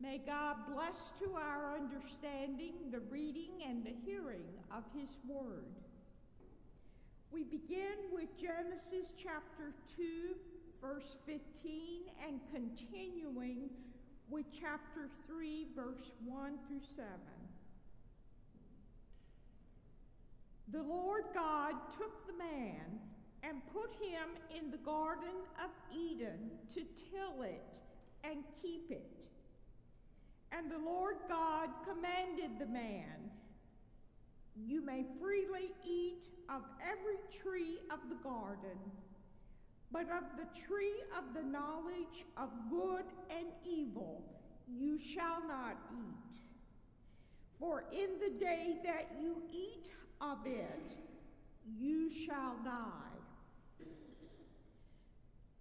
May 0.00 0.18
God 0.18 0.56
bless 0.74 1.12
to 1.20 1.36
our 1.36 1.76
understanding 1.76 2.74
the 2.90 2.98
reading 3.08 3.62
and 3.66 3.84
the 3.84 3.94
hearing 4.04 4.48
of 4.76 4.82
His 4.98 5.10
Word. 5.26 5.64
We 7.30 7.44
begin 7.44 7.96
with 8.12 8.28
Genesis 8.36 9.12
chapter 9.16 9.72
2, 9.96 10.34
verse 10.82 11.16
15, 11.24 12.02
and 12.26 12.40
continuing 12.52 13.70
with 14.28 14.46
chapter 14.52 15.08
3, 15.28 15.68
verse 15.76 16.10
1 16.24 16.58
through 16.66 16.80
7. 16.82 17.06
The 20.72 20.82
Lord 20.82 21.24
God 21.32 21.74
took 21.96 22.26
the 22.26 22.32
man 22.32 23.00
and 23.46 23.60
put 23.72 23.90
him 24.02 24.28
in 24.56 24.70
the 24.70 24.78
Garden 24.78 25.36
of 25.62 25.70
Eden 25.94 26.50
to 26.74 26.80
till 27.10 27.42
it 27.42 27.78
and 28.24 28.42
keep 28.60 28.90
it. 28.90 29.20
And 30.52 30.70
the 30.70 30.78
Lord 30.78 31.16
God 31.28 31.68
commanded 31.84 32.58
the 32.58 32.66
man, 32.66 33.30
You 34.56 34.84
may 34.84 35.04
freely 35.20 35.72
eat 35.86 36.28
of 36.48 36.62
every 36.82 37.18
tree 37.30 37.78
of 37.90 38.00
the 38.08 38.16
garden, 38.16 38.78
but 39.92 40.02
of 40.10 40.24
the 40.36 40.60
tree 40.60 41.02
of 41.16 41.34
the 41.34 41.48
knowledge 41.48 42.24
of 42.36 42.48
good 42.70 43.04
and 43.30 43.46
evil 43.64 44.22
you 44.68 44.98
shall 44.98 45.46
not 45.46 45.76
eat. 45.92 46.40
For 47.58 47.84
in 47.92 48.18
the 48.20 48.38
day 48.38 48.76
that 48.84 49.12
you 49.20 49.36
eat 49.52 49.90
of 50.20 50.38
it, 50.46 50.96
you 51.78 52.10
shall 52.10 52.56
die. 52.64 53.15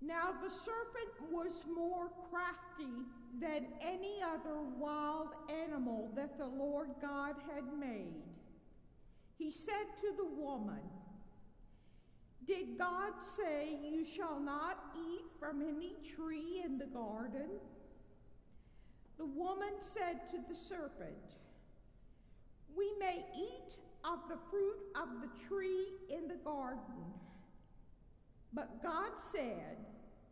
Now 0.01 0.33
the 0.43 0.49
serpent 0.49 1.31
was 1.31 1.63
more 1.73 2.09
crafty 2.29 2.93
than 3.39 3.65
any 3.81 4.21
other 4.21 4.59
wild 4.77 5.29
animal 5.49 6.11
that 6.15 6.37
the 6.37 6.45
Lord 6.45 6.89
God 7.01 7.35
had 7.53 7.63
made. 7.77 8.23
He 9.37 9.51
said 9.51 9.87
to 10.01 10.15
the 10.15 10.25
woman, 10.25 10.81
Did 12.45 12.77
God 12.77 13.13
say 13.21 13.77
you 13.83 14.03
shall 14.03 14.39
not 14.39 14.95
eat 14.95 15.25
from 15.39 15.61
any 15.61 15.95
tree 16.15 16.61
in 16.63 16.77
the 16.77 16.85
garden? 16.85 17.49
The 19.17 19.25
woman 19.25 19.73
said 19.79 20.29
to 20.31 20.37
the 20.47 20.55
serpent, 20.55 21.35
We 22.75 22.91
may 22.99 23.25
eat 23.35 23.77
of 24.03 24.19
the 24.29 24.37
fruit 24.49 24.79
of 24.95 25.21
the 25.21 25.47
tree 25.47 25.87
in 26.09 26.27
the 26.27 26.35
garden. 26.43 26.79
But 28.55 28.81
God 28.81 29.11
said, 29.17 29.77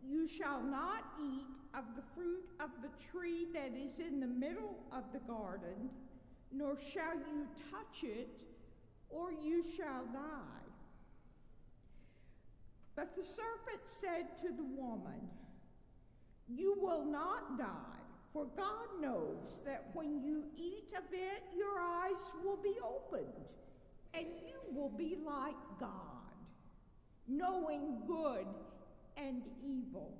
You 0.01 0.25
shall 0.25 0.63
not 0.63 1.03
eat 1.21 1.45
of 1.77 1.83
the 1.95 2.03
fruit 2.15 2.47
of 2.61 2.69
the 2.81 2.89
tree 3.11 3.47
that 3.53 3.73
is 3.77 3.99
in 3.99 4.21
the 4.21 4.27
middle 4.27 4.79
of 4.93 5.03
the 5.11 5.19
garden, 5.19 5.89
nor 6.51 6.77
shall 6.79 7.15
you 7.15 7.45
touch 7.69 8.03
it, 8.03 8.41
or 9.09 9.31
you 9.31 9.61
shall 9.61 10.05
die. 10.13 10.63
But 12.95 13.15
the 13.15 13.23
serpent 13.23 13.81
said 13.85 14.37
to 14.41 14.49
the 14.55 14.63
woman, 14.63 15.27
You 16.47 16.77
will 16.79 17.03
not 17.05 17.57
die. 17.57 17.67
For 18.31 18.47
God 18.57 18.87
knows 18.99 19.61
that 19.63 19.89
when 19.93 20.23
you 20.23 20.45
eat 20.57 20.91
of 20.97 21.03
it, 21.11 21.43
your 21.55 21.79
eyes 21.79 22.33
will 22.43 22.57
be 22.57 22.75
opened, 22.83 23.27
and 24.15 24.25
you 24.43 24.75
will 24.75 24.89
be 24.89 25.17
like 25.23 25.53
God, 25.79 26.12
knowing 27.27 28.01
good 28.07 28.45
and 29.17 29.41
evil. 29.63 30.13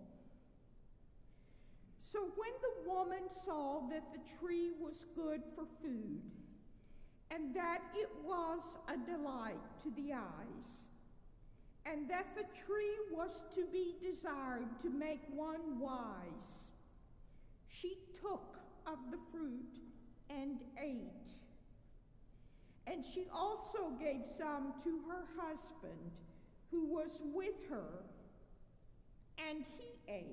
So 2.00 2.20
when 2.36 2.52
the 2.62 2.90
woman 2.90 3.30
saw 3.30 3.82
that 3.90 4.04
the 4.12 4.20
tree 4.38 4.72
was 4.80 5.06
good 5.16 5.42
for 5.56 5.66
food, 5.82 6.22
and 7.32 7.56
that 7.56 7.82
it 7.96 8.10
was 8.24 8.78
a 8.88 8.98
delight 9.10 9.58
to 9.84 9.92
the 9.96 10.14
eyes, 10.14 10.86
and 11.86 12.08
that 12.10 12.28
the 12.36 12.44
tree 12.66 12.98
was 13.12 13.44
to 13.56 13.66
be 13.72 13.96
desired 14.02 14.68
to 14.82 14.90
make 14.90 15.22
one 15.34 15.80
wise, 15.80 16.68
she 17.68 17.98
took 18.22 18.60
of 18.86 18.98
the 19.12 19.18
fruit 19.32 19.80
and 20.30 20.60
ate. 20.82 21.30
And 22.86 23.04
she 23.04 23.28
also 23.34 23.92
gave 24.00 24.22
some 24.28 24.74
to 24.84 25.00
her 25.10 25.24
husband 25.38 26.12
who 26.74 26.86
was 26.86 27.22
with 27.34 27.54
her, 27.70 28.04
and 29.38 29.64
he 29.78 30.12
ate. 30.12 30.26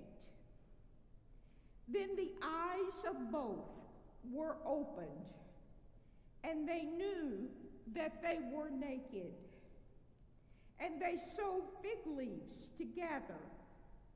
Then 1.87 2.17
the 2.17 2.33
eyes 2.43 3.05
of 3.09 3.31
both 3.31 3.69
were 4.33 4.57
opened, 4.65 5.35
and 6.43 6.67
they 6.67 6.85
knew 6.85 7.47
that 7.95 8.23
they 8.23 8.39
were 8.53 8.71
naked. 8.71 9.35
And 10.83 10.95
they 11.01 11.19
sewed 11.19 11.65
fig 11.83 11.99
leaves 12.07 12.71
together 12.79 13.43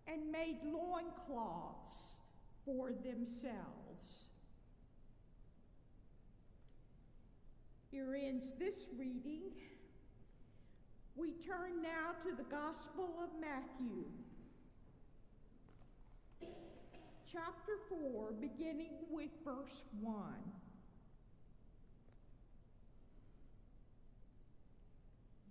and 0.06 0.32
made 0.32 0.56
loincloths 0.64 2.20
for 2.64 2.90
themselves. 2.90 4.28
Here 7.90 8.16
ends 8.18 8.52
this 8.58 8.88
reading. 8.96 9.42
We 11.16 11.30
turn 11.46 11.80
now 11.80 12.12
to 12.24 12.36
the 12.36 12.42
Gospel 12.44 13.08
of 13.22 13.28
Matthew, 13.40 14.04
chapter 17.30 17.72
4, 17.88 18.32
beginning 18.40 18.94
with 19.10 19.30
verse 19.44 19.84
1. 20.00 20.14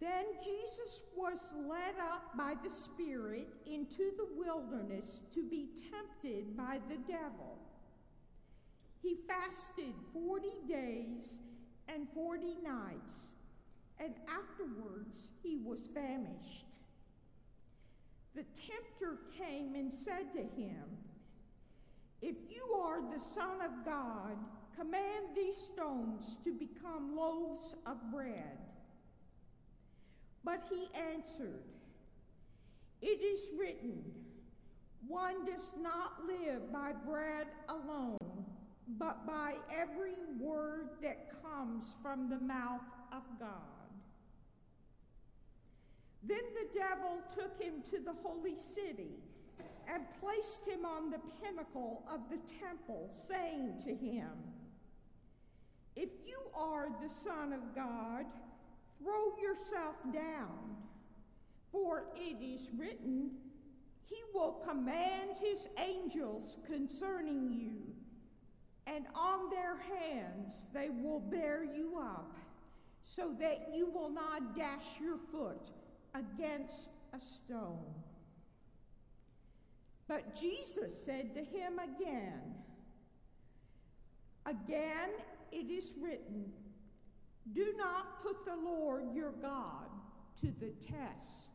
Then 0.02 0.26
Jesus 0.44 1.02
was 1.16 1.54
led 1.66 1.96
up 1.98 2.38
by 2.38 2.56
the 2.62 2.70
Spirit 2.70 3.48
into 3.66 4.12
the 4.18 4.28
wilderness 4.36 5.22
to 5.34 5.44
be 5.50 5.70
tempted 5.90 6.58
by 6.58 6.80
the 6.90 6.98
devil. 7.10 7.58
He 9.02 9.16
fasted 9.28 9.94
40 10.12 10.50
days 10.68 11.38
and 11.88 12.08
40 12.14 12.58
nights, 12.64 13.30
and 14.04 14.14
afterwards 14.28 15.30
he 15.42 15.56
was 15.56 15.88
famished. 15.94 16.66
The 18.36 18.44
tempter 18.68 19.20
came 19.38 19.76
and 19.76 19.94
said 19.94 20.34
to 20.34 20.40
him, 20.40 20.84
If 22.22 22.36
you 22.50 22.76
are 22.76 23.00
the 23.02 23.24
Son 23.24 23.62
of 23.64 23.86
God, 23.86 24.36
command 24.76 25.36
these 25.36 25.58
stones 25.58 26.38
to 26.44 26.52
become 26.52 27.16
loaves 27.16 27.76
of 27.86 27.98
bread. 28.12 28.58
But 30.44 30.64
he 30.70 30.88
answered, 31.14 31.64
It 33.02 33.22
is 33.22 33.52
written, 33.58 34.04
one 35.08 35.46
does 35.46 35.74
not 35.82 36.26
live 36.26 36.72
by 36.72 36.94
bread 37.06 37.48
alone, 37.70 38.18
but 38.98 39.28
by 39.28 39.54
every 39.74 40.16
word 40.40 40.90
that 41.02 41.42
comes 41.44 41.94
from 42.02 42.30
the 42.30 42.40
mouth 42.40 42.82
of 43.12 43.22
God. 43.40 43.73
Then 46.26 46.44
the 46.54 46.80
devil 46.80 47.20
took 47.36 47.62
him 47.62 47.82
to 47.92 48.00
the 48.00 48.14
holy 48.24 48.56
city 48.56 49.20
and 49.88 50.04
placed 50.22 50.66
him 50.66 50.86
on 50.86 51.12
the 51.12 51.20
pinnacle 51.42 52.04
of 52.10 52.22
the 52.30 52.40
temple, 52.60 53.12
saying 53.28 53.82
to 53.84 53.94
him, 53.94 54.30
If 55.96 56.10
you 56.26 56.40
are 56.56 56.88
the 57.02 57.10
Son 57.10 57.52
of 57.52 57.76
God, 57.76 58.26
Throw 59.04 59.36
yourself 59.42 59.96
down, 60.14 60.78
for 61.72 62.06
it 62.16 62.42
is 62.42 62.70
written, 62.78 63.32
He 64.06 64.22
will 64.34 64.64
command 64.66 65.32
His 65.42 65.68
angels 65.78 66.58
concerning 66.66 67.52
you, 67.52 67.82
and 68.88 69.06
on 69.14 69.50
their 69.50 69.78
hands 69.78 70.68
they 70.74 70.90
will 70.90 71.20
bear 71.20 71.64
you 71.64 71.98
up, 72.00 72.38
so 73.02 73.36
that 73.40 73.72
you 73.74 73.90
will 73.90 74.10
not 74.10 74.56
dash 74.56 75.02
your 75.02 75.18
foot 75.32 75.72
against 76.14 76.90
a 77.14 77.20
stone. 77.20 77.94
But 80.08 80.36
Jesus 80.36 81.04
said 81.04 81.34
to 81.34 81.40
him 81.40 81.80
again, 81.80 82.56
Again 84.46 85.10
it 85.52 85.70
is 85.70 85.94
written, 86.02 86.52
do 87.52 87.74
not 87.78 88.22
put 88.24 88.46
the 88.46 88.56
Lord 88.56 89.14
your 89.14 89.32
God 89.32 89.88
to 90.42 90.48
the 90.60 90.72
test. 90.86 91.50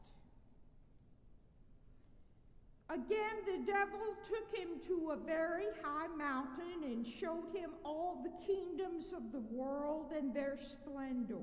Again, 2.90 3.36
the 3.44 3.70
devil 3.70 4.16
took 4.26 4.56
him 4.56 4.68
to 4.86 5.10
a 5.10 5.16
very 5.16 5.66
high 5.82 6.08
mountain 6.16 6.84
and 6.84 7.06
showed 7.06 7.54
him 7.54 7.70
all 7.84 8.22
the 8.22 8.46
kingdoms 8.46 9.12
of 9.12 9.30
the 9.30 9.40
world 9.54 10.12
and 10.16 10.32
their 10.32 10.56
splendor. 10.58 11.36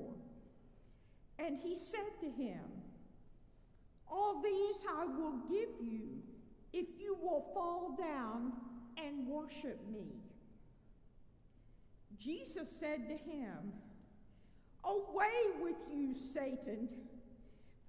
And 1.38 1.58
he 1.58 1.75
said 1.75 2.19
to 2.21 2.32
him, 2.32 2.62
All 4.10 4.41
these 4.41 4.86
I 4.98 5.06
will 5.06 5.38
give 5.50 5.70
you 5.82 6.22
if 6.74 6.88
you 7.00 7.18
will 7.22 7.46
fall 7.54 7.96
down 7.98 8.54
and 8.98 9.28
worship 9.28 9.80
me. 9.91 10.08
Jesus 12.20 12.70
said 12.70 13.08
to 13.08 13.15
him, 13.15 13.74
Away 14.84 15.62
with 15.62 15.78
you, 15.91 16.13
Satan, 16.13 16.88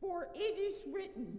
for 0.01 0.29
it 0.35 0.59
is 0.59 0.85
written, 0.93 1.39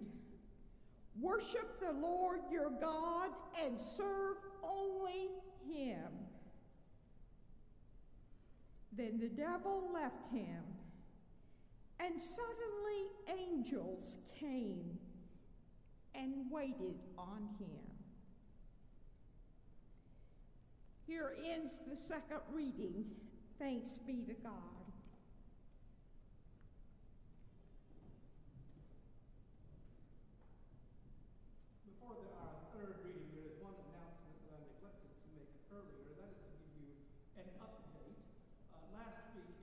Worship 1.19 1.79
the 1.79 1.93
Lord 1.93 2.41
your 2.51 2.69
God 2.69 3.29
and 3.63 3.79
serve 3.79 4.37
only 4.63 5.29
him. 5.67 6.11
Then 8.91 9.19
the 9.19 9.29
devil 9.29 9.89
left 9.93 10.31
him, 10.31 10.63
and 11.99 12.19
suddenly 12.19 13.47
angels 13.49 14.17
came 14.39 14.97
and 16.15 16.33
waited 16.51 16.99
on 17.17 17.49
him. 17.59 17.87
Here 21.05 21.35
ends 21.53 21.79
the 21.89 21.95
second 21.95 22.41
reading. 22.51 23.05
Thanks 23.59 23.97
be 24.05 24.23
to 24.27 24.33
God. 24.33 24.76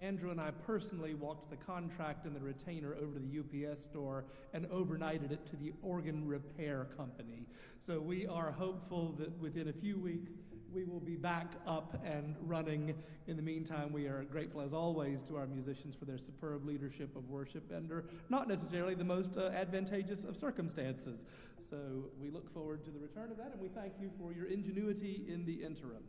Andrew 0.05 0.31
and 0.31 0.41
I 0.41 0.51
personally 0.51 1.15
walked 1.15 1.49
the 1.49 1.57
contract 1.57 2.27
and 2.27 2.37
the 2.37 2.41
retainer 2.41 2.95
over 2.95 3.19
to 3.19 3.21
the 3.21 3.69
UPS 3.71 3.83
store 3.83 4.25
and 4.53 4.67
overnighted 4.67 5.33
it 5.33 5.47
to 5.47 5.57
the 5.57 5.73
organ 5.83 6.29
repair 6.29 6.89
company. 6.97 7.47
So 7.87 8.01
we 8.01 8.27
are 8.27 8.53
hopeful 8.53 9.15
that 9.19 9.37
within 9.39 9.69
a 9.69 9.73
few 9.73 9.99
weeks 9.99 10.33
we 10.75 10.85
will 10.85 11.01
be 11.01 11.17
back 11.17 11.53
up 11.67 12.03
and 12.05 12.37
running. 12.43 12.95
In 13.29 13.37
the 13.37 13.43
meantime, 13.43 13.93
we 13.93 14.07
are 14.07 14.25
grateful 14.25 14.61
as 14.61 14.75
always 14.75 15.23
to 15.29 15.37
our 15.37 15.47
musicians 15.47 15.95
for 15.95 16.05
their 16.05 16.19
superb 16.19 16.67
leadership 16.67 17.17
of 17.17 17.31
worship 17.31 17.73
under 17.75 18.05
not 18.29 18.47
necessarily 18.47 18.95
the 18.95 19.05
most 19.05 19.39
uh, 19.39 19.47
advantageous 19.55 20.25
of 20.25 20.37
circumstances. 20.37 21.25
So 21.71 21.79
we 22.21 22.31
look 22.31 22.53
forward 22.53 22.85
to 22.85 22.91
the 22.91 22.99
return 22.99 23.31
of 23.31 23.39
that 23.39 23.53
and 23.53 23.61
we 23.61 23.69
thank 23.69 23.95
you 23.99 24.11
for 24.21 24.33
your 24.33 24.47
ingenuity 24.47 25.25
in 25.29 25.47
the 25.47 25.65
interim. 25.65 26.03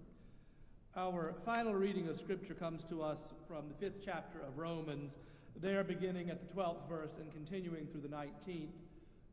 Our 0.97 1.35
final 1.43 1.75
reading 1.75 2.07
of 2.07 2.15
Scripture 2.15 2.53
comes 2.53 2.85
to 2.85 3.03
us 3.03 3.19
from 3.49 3.65
the 3.67 3.73
fifth 3.73 3.99
chapter 4.05 4.39
of 4.39 4.57
Romans, 4.57 5.17
there 5.59 5.83
beginning 5.83 6.29
at 6.29 6.39
the 6.39 6.55
12th 6.55 6.87
verse 6.87 7.17
and 7.19 7.29
continuing 7.33 7.85
through 7.87 7.99
the 7.99 8.07
19th. 8.07 8.69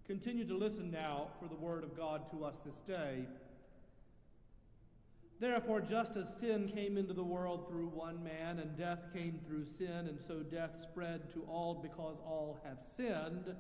Continue 0.04 0.44
to 0.48 0.56
listen 0.56 0.90
now 0.90 1.28
for 1.38 1.46
the 1.46 1.54
word 1.54 1.84
of 1.84 1.96
God 1.96 2.28
to 2.32 2.44
us 2.44 2.56
this 2.66 2.80
day. 2.80 3.26
Therefore, 5.38 5.80
just 5.80 6.16
as 6.16 6.36
sin 6.40 6.66
came 6.66 6.98
into 6.98 7.12
the 7.12 7.22
world 7.22 7.68
through 7.68 7.90
one 7.90 8.24
man, 8.24 8.58
and 8.58 8.76
death 8.76 9.12
came 9.12 9.38
through 9.46 9.66
sin, 9.66 10.08
and 10.08 10.20
so 10.20 10.40
death 10.40 10.80
spread 10.80 11.32
to 11.32 11.42
all 11.48 11.74
because 11.74 12.16
all 12.26 12.60
have 12.64 12.78
sinned, 12.96 13.54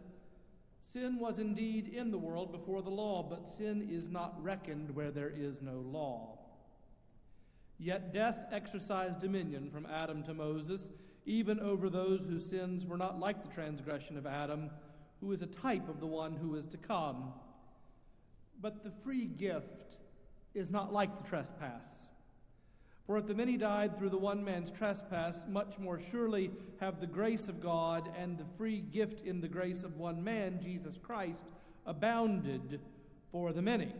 sin 0.82 1.20
was 1.20 1.38
indeed 1.38 1.86
in 1.86 2.10
the 2.10 2.18
world 2.18 2.50
before 2.50 2.82
the 2.82 2.90
law, 2.90 3.22
but 3.22 3.48
sin 3.48 3.88
is 3.88 4.08
not 4.08 4.42
reckoned 4.42 4.92
where 4.92 5.12
there 5.12 5.32
is 5.32 5.62
no 5.62 5.84
law. 5.86 6.31
Yet 7.82 8.12
death 8.12 8.38
exercised 8.52 9.18
dominion 9.18 9.68
from 9.68 9.86
Adam 9.86 10.22
to 10.24 10.34
Moses, 10.34 10.90
even 11.26 11.58
over 11.58 11.90
those 11.90 12.24
whose 12.26 12.48
sins 12.48 12.86
were 12.86 12.96
not 12.96 13.18
like 13.18 13.42
the 13.42 13.52
transgression 13.52 14.16
of 14.16 14.24
Adam, 14.24 14.70
who 15.20 15.32
is 15.32 15.42
a 15.42 15.46
type 15.46 15.88
of 15.88 15.98
the 15.98 16.06
one 16.06 16.36
who 16.36 16.54
is 16.54 16.64
to 16.66 16.76
come. 16.76 17.32
But 18.60 18.84
the 18.84 18.92
free 19.02 19.24
gift 19.24 19.96
is 20.54 20.70
not 20.70 20.92
like 20.92 21.20
the 21.20 21.28
trespass. 21.28 21.84
For 23.04 23.18
if 23.18 23.26
the 23.26 23.34
many 23.34 23.56
died 23.56 23.98
through 23.98 24.10
the 24.10 24.16
one 24.16 24.44
man's 24.44 24.70
trespass, 24.70 25.44
much 25.48 25.76
more 25.80 26.00
surely 26.12 26.52
have 26.78 27.00
the 27.00 27.06
grace 27.08 27.48
of 27.48 27.60
God 27.60 28.08
and 28.16 28.38
the 28.38 28.46
free 28.56 28.78
gift 28.78 29.26
in 29.26 29.40
the 29.40 29.48
grace 29.48 29.82
of 29.82 29.96
one 29.96 30.22
man, 30.22 30.60
Jesus 30.62 31.00
Christ, 31.02 31.42
abounded 31.84 32.78
for 33.32 33.52
the 33.52 33.60
many. 33.60 33.92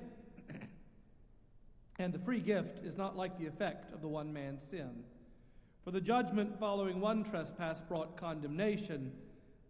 And 1.99 2.13
the 2.13 2.19
free 2.19 2.41
gift 2.41 2.85
is 2.85 2.97
not 2.97 3.17
like 3.17 3.39
the 3.39 3.47
effect 3.47 3.93
of 3.93 4.01
the 4.01 4.09
one 4.09 4.33
man's 4.33 4.63
sin. 4.63 5.05
For 5.85 5.91
the 5.91 6.01
judgment 6.01 6.59
following 6.59 7.01
one 7.01 7.25
trespass 7.25 7.83
brought 7.83 8.17
condemnation, 8.17 9.13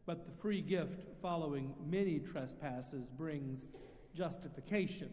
but 0.06 0.26
the 0.26 0.32
free 0.42 0.60
gift 0.60 1.04
following 1.20 1.74
many 1.84 2.18
trespasses 2.18 3.06
brings 3.16 3.64
justification. 4.14 5.10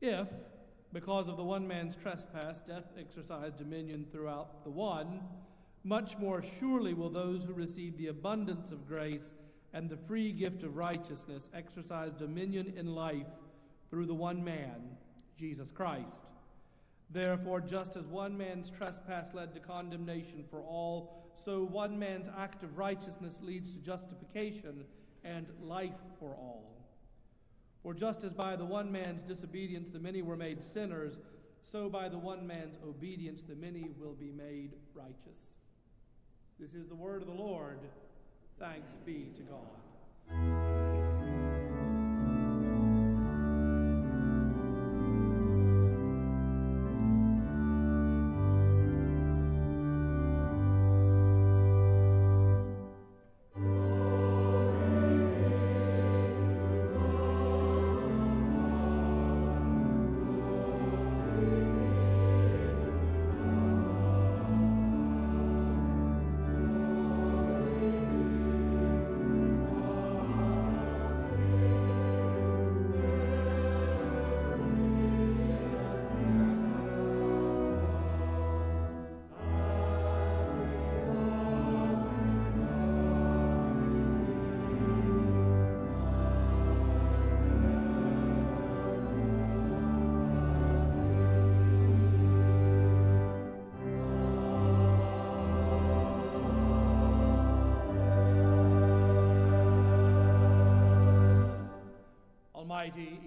If, 0.00 0.28
because 0.92 1.28
of 1.28 1.36
the 1.36 1.44
one 1.44 1.66
man's 1.66 1.96
trespass, 1.96 2.60
death 2.60 2.84
exercised 2.98 3.56
dominion 3.56 4.06
throughout 4.10 4.64
the 4.64 4.70
one, 4.70 5.20
much 5.84 6.16
more 6.18 6.44
surely 6.60 6.94
will 6.94 7.10
those 7.10 7.44
who 7.44 7.52
receive 7.52 7.96
the 7.96 8.08
abundance 8.08 8.70
of 8.70 8.86
grace 8.86 9.34
and 9.72 9.88
the 9.88 9.96
free 9.96 10.32
gift 10.32 10.62
of 10.62 10.76
righteousness 10.76 11.48
exercise 11.54 12.12
dominion 12.14 12.74
in 12.76 12.94
life 12.94 13.26
through 13.92 14.06
the 14.06 14.14
one 14.14 14.42
man, 14.42 14.96
Jesus 15.38 15.70
Christ. 15.70 16.22
Therefore, 17.10 17.60
just 17.60 17.94
as 17.94 18.06
one 18.06 18.38
man's 18.38 18.70
trespass 18.70 19.34
led 19.34 19.52
to 19.52 19.60
condemnation 19.60 20.44
for 20.50 20.60
all, 20.60 21.30
so 21.44 21.64
one 21.64 21.98
man's 21.98 22.26
act 22.38 22.62
of 22.62 22.78
righteousness 22.78 23.38
leads 23.42 23.68
to 23.74 23.78
justification 23.80 24.84
and 25.24 25.46
life 25.62 26.00
for 26.18 26.30
all. 26.30 26.72
For 27.82 27.92
just 27.92 28.24
as 28.24 28.32
by 28.32 28.56
the 28.56 28.64
one 28.64 28.90
man's 28.90 29.20
disobedience 29.20 29.90
the 29.92 29.98
many 29.98 30.22
were 30.22 30.38
made 30.38 30.62
sinners, 30.62 31.18
so 31.62 31.90
by 31.90 32.08
the 32.08 32.16
one 32.16 32.46
man's 32.46 32.78
obedience 32.88 33.42
the 33.42 33.56
many 33.56 33.90
will 34.00 34.14
be 34.14 34.30
made 34.30 34.72
righteous. 34.94 35.50
This 36.58 36.72
is 36.72 36.88
the 36.88 36.94
word 36.94 37.20
of 37.20 37.28
the 37.28 37.34
Lord. 37.34 37.80
Thanks 38.58 38.96
be 39.04 39.32
to 39.36 39.42
God. 39.42 39.91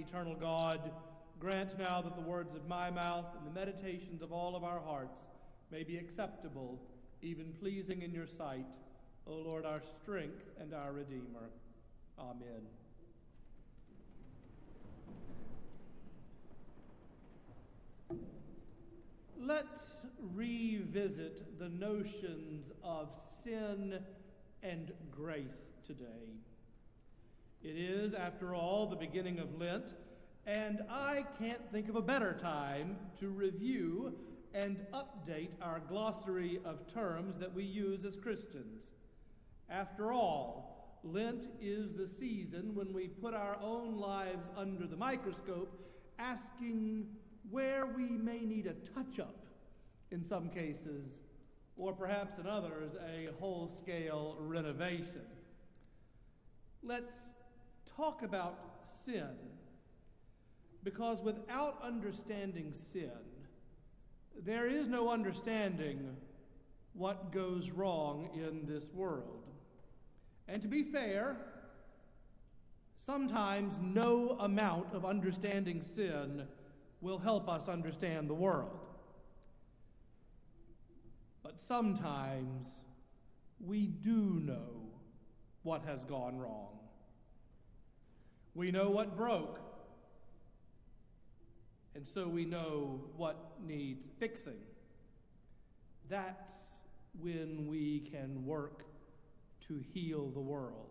Eternal 0.08 0.36
God, 0.36 0.92
grant 1.40 1.78
now 1.80 2.02
that 2.02 2.16
the 2.16 2.22
words 2.22 2.54
of 2.54 2.68
my 2.68 2.92
mouth 2.92 3.26
and 3.38 3.46
the 3.46 3.60
meditations 3.60 4.22
of 4.22 4.32
all 4.32 4.56
of 4.56 4.64
our 4.64 4.80
hearts 4.80 5.18
may 5.72 5.84
be 5.84 5.98
acceptable, 5.98 6.80
even 7.22 7.54
pleasing 7.60 8.02
in 8.02 8.14
your 8.14 8.28
sight, 8.28 8.68
O 9.28 9.34
Lord, 9.34 9.66
our 9.66 9.82
strength 10.02 10.44
and 10.60 10.74
our 10.74 10.92
Redeemer. 10.92 11.50
Amen. 12.20 12.62
Let's 19.40 20.06
revisit 20.36 21.60
the 21.60 21.70
notions 21.70 22.72
of 22.84 23.10
sin 23.44 24.00
and 24.64 24.92
grace 25.12 25.74
today. 25.86 26.06
It 27.64 27.78
is, 27.78 28.14
after 28.14 28.54
all, 28.54 28.88
the 28.88 28.96
beginning 28.96 29.40
of 29.40 29.60
Lent, 29.60 29.96
and 30.46 30.82
I 30.90 31.26
can't 31.42 31.72
think 31.72 31.90
of 31.90 31.96
a 31.96 32.02
better 32.02 32.38
time 32.40 32.98
to 33.20 33.30
review 33.30 34.14
and 34.54 34.78
update 34.94 35.50
our 35.62 35.82
glossary 35.90 36.60
of 36.64 36.92
terms 36.94 37.38
that 37.40 37.54
we 37.54 37.64
use 37.64 38.06
as 38.06 38.16
Christians. 38.16 38.92
After 39.70 40.12
all, 40.12 41.00
Lent 41.04 41.48
is 41.62 41.96
the 41.96 42.08
season 42.08 42.74
when 42.74 42.94
we 42.94 43.08
put 43.08 43.34
our 43.34 43.58
own 43.62 43.98
lives 44.00 44.48
under 44.56 44.88
the 44.88 44.96
microscope, 44.96 45.78
asking 46.20 47.08
where 47.50 47.86
we 47.86 48.12
may 48.12 48.40
need 48.40 48.68
a 48.68 48.74
touch 48.94 49.20
up 49.20 49.46
in 50.12 50.24
some 50.24 50.50
cases, 50.50 51.20
or 51.78 51.94
perhaps 51.94 52.40
in 52.40 52.48
others, 52.48 52.92
a 53.06 53.30
whole 53.40 53.68
scale 53.68 54.38
renovation. 54.40 55.22
Let's 56.82 57.18
talk 57.96 58.24
about 58.24 58.58
sin, 59.06 59.30
because 60.84 61.22
without 61.22 61.82
understanding 61.84 62.74
sin, 62.92 63.10
there 64.44 64.68
is 64.68 64.88
no 64.88 65.10
understanding 65.10 66.16
what 66.94 67.32
goes 67.32 67.72
wrong 67.72 68.30
in 68.34 68.66
this 68.66 68.90
world. 68.94 69.44
And 70.48 70.62
to 70.62 70.68
be 70.68 70.84
fair, 70.84 71.38
sometimes 73.06 73.76
no 73.82 74.38
amount 74.40 74.94
of 74.94 75.06
understanding 75.06 75.82
sin 75.82 76.44
will 77.02 77.18
help 77.18 77.50
us 77.50 77.68
understand 77.68 78.30
the 78.30 78.34
world. 78.34 78.80
But 81.44 81.60
sometimes 81.60 82.70
we 83.60 83.88
do 83.88 84.40
know 84.44 84.90
what 85.64 85.84
has 85.86 86.04
gone 86.06 86.38
wrong. 86.38 86.85
We 88.56 88.72
know 88.72 88.90
what 88.90 89.18
broke, 89.18 89.60
and 91.94 92.08
so 92.08 92.28
we 92.28 92.46
know 92.46 93.02
what 93.18 93.52
needs 93.66 94.08
fixing. 94.18 94.62
That's 96.10 96.52
when 97.20 97.68
we 97.68 98.10
can 98.12 98.46
work 98.46 98.86
to 99.68 99.84
heal 99.94 100.30
the 100.30 100.40
world. 100.40 100.90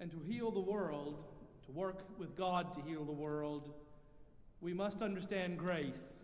And 0.00 0.10
to 0.10 0.20
heal 0.20 0.50
the 0.50 0.60
world, 0.60 1.24
to 1.66 1.72
work 1.72 2.04
with 2.18 2.36
God 2.36 2.74
to 2.74 2.80
heal 2.82 3.04
the 3.04 3.12
world, 3.12 3.72
we 4.60 4.74
must 4.74 5.02
understand 5.02 5.58
grace. 5.58 6.18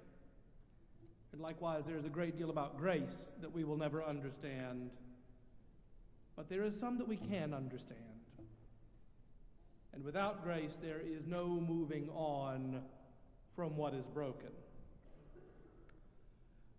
And 1.33 1.41
likewise, 1.41 1.85
there 1.87 1.97
is 1.97 2.05
a 2.05 2.11
great 2.11 2.37
deal 2.37 2.51
about 2.51 2.77
grace 2.77 3.33
that 3.41 3.53
we 3.53 3.65
will 3.65 3.77
never 3.77 4.03
understand. 4.03 4.91
But 6.37 6.49
there 6.49 6.65
is 6.65 6.79
some 6.79 6.99
that 6.99 7.09
we 7.09 7.17
can 7.17 7.55
understand. 7.55 8.19
And 9.92 10.05
without 10.05 10.44
grace, 10.44 10.76
there 10.81 11.00
is 11.00 11.26
no 11.26 11.46
moving 11.46 12.09
on 12.11 12.83
from 13.57 13.76
what 13.76 13.94
is 13.94 14.07
broken. 14.07 14.50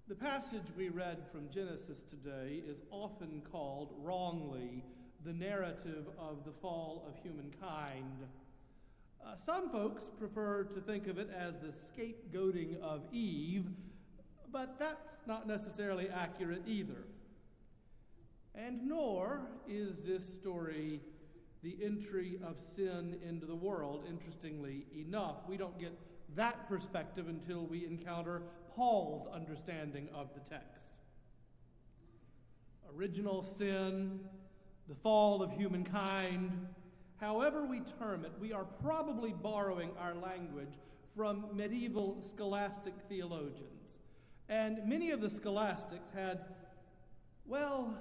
The 0.08 0.16
passage 0.16 0.64
we 0.78 0.90
read 0.90 1.20
from 1.32 1.50
Genesis 1.50 2.04
today 2.04 2.62
is 2.68 2.82
often 2.92 3.42
called 3.50 3.94
wrongly 4.02 4.84
the 5.24 5.34
narrative 5.34 6.08
of 6.18 6.44
the 6.46 6.52
fall 6.52 7.06
of 7.08 7.22
humankind. 7.22 8.28
Uh, 9.26 9.36
some 9.36 9.70
folks 9.70 10.04
prefer 10.18 10.64
to 10.64 10.82
think 10.82 11.08
of 11.08 11.18
it 11.18 11.30
as 11.30 11.56
the 11.60 11.72
scapegoating 11.72 12.80
of 12.82 13.04
Eve, 13.14 13.68
but 14.52 14.80
that's 14.80 15.20
not 15.28 15.48
necessarily 15.48 16.10
accurate 16.10 16.64
either. 16.66 17.06
And 18.56 18.88
nor 18.88 19.42
is 19.68 20.02
this 20.02 20.26
story 20.26 21.00
the 21.64 21.78
entry 21.84 22.40
of 22.44 22.60
sin 22.60 23.18
into 23.28 23.46
the 23.46 23.56
world, 23.56 24.04
interestingly 24.10 24.86
enough. 24.96 25.38
We 25.48 25.58
don't 25.58 25.80
get 25.80 25.98
that 26.36 26.68
perspective 26.68 27.28
until 27.28 27.66
we 27.66 27.86
encounter 27.86 28.42
Paul's 28.76 29.28
understanding 29.28 30.08
of 30.14 30.30
the 30.34 30.40
text. 30.40 30.82
Original 32.98 33.44
sin, 33.44 34.20
the 34.88 34.96
fall 34.96 35.44
of 35.44 35.52
humankind, 35.52 36.68
however 37.18 37.66
we 37.66 37.82
term 38.00 38.26
it, 38.26 38.32
we 38.40 38.52
are 38.52 38.66
probably 38.82 39.32
borrowing 39.32 39.92
our 40.00 40.16
language 40.16 40.74
from 41.16 41.46
medieval 41.54 42.22
scholastic 42.22 42.94
theologians. 43.08 43.68
And 44.50 44.86
many 44.86 45.12
of 45.12 45.22
the 45.22 45.30
scholastics 45.30 46.10
had, 46.12 46.40
well, 47.46 47.94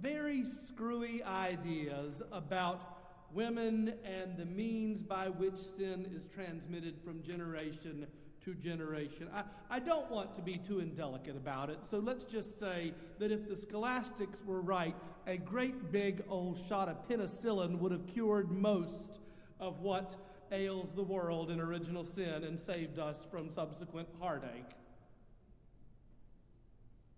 very 0.00 0.44
screwy 0.44 1.22
ideas 1.22 2.22
about 2.32 2.95
women 3.32 3.94
and 4.04 4.36
the 4.36 4.44
means 4.44 5.02
by 5.02 5.28
which 5.28 5.58
sin 5.76 6.10
is 6.14 6.24
transmitted 6.34 6.94
from 7.04 7.22
generation 7.22 8.06
to 8.44 8.54
generation. 8.54 9.28
I, 9.34 9.42
I 9.68 9.78
don't 9.80 10.08
want 10.10 10.36
to 10.36 10.42
be 10.42 10.56
too 10.56 10.78
indelicate 10.78 11.36
about 11.36 11.68
it, 11.68 11.78
so 11.90 11.98
let's 11.98 12.24
just 12.24 12.60
say 12.60 12.94
that 13.18 13.32
if 13.32 13.48
the 13.48 13.56
scholastics 13.56 14.40
were 14.46 14.60
right, 14.60 14.94
a 15.26 15.36
great 15.36 15.90
big 15.90 16.22
old 16.28 16.58
shot 16.68 16.88
of 16.88 17.08
penicillin 17.08 17.78
would 17.80 17.90
have 17.90 18.06
cured 18.06 18.50
most 18.50 19.18
of 19.58 19.80
what 19.80 20.14
ails 20.52 20.92
the 20.94 21.02
world 21.02 21.50
in 21.50 21.60
original 21.60 22.04
sin 22.04 22.44
and 22.44 22.58
saved 22.58 23.00
us 23.00 23.26
from 23.30 23.50
subsequent 23.50 24.08
heartache. 24.20 24.70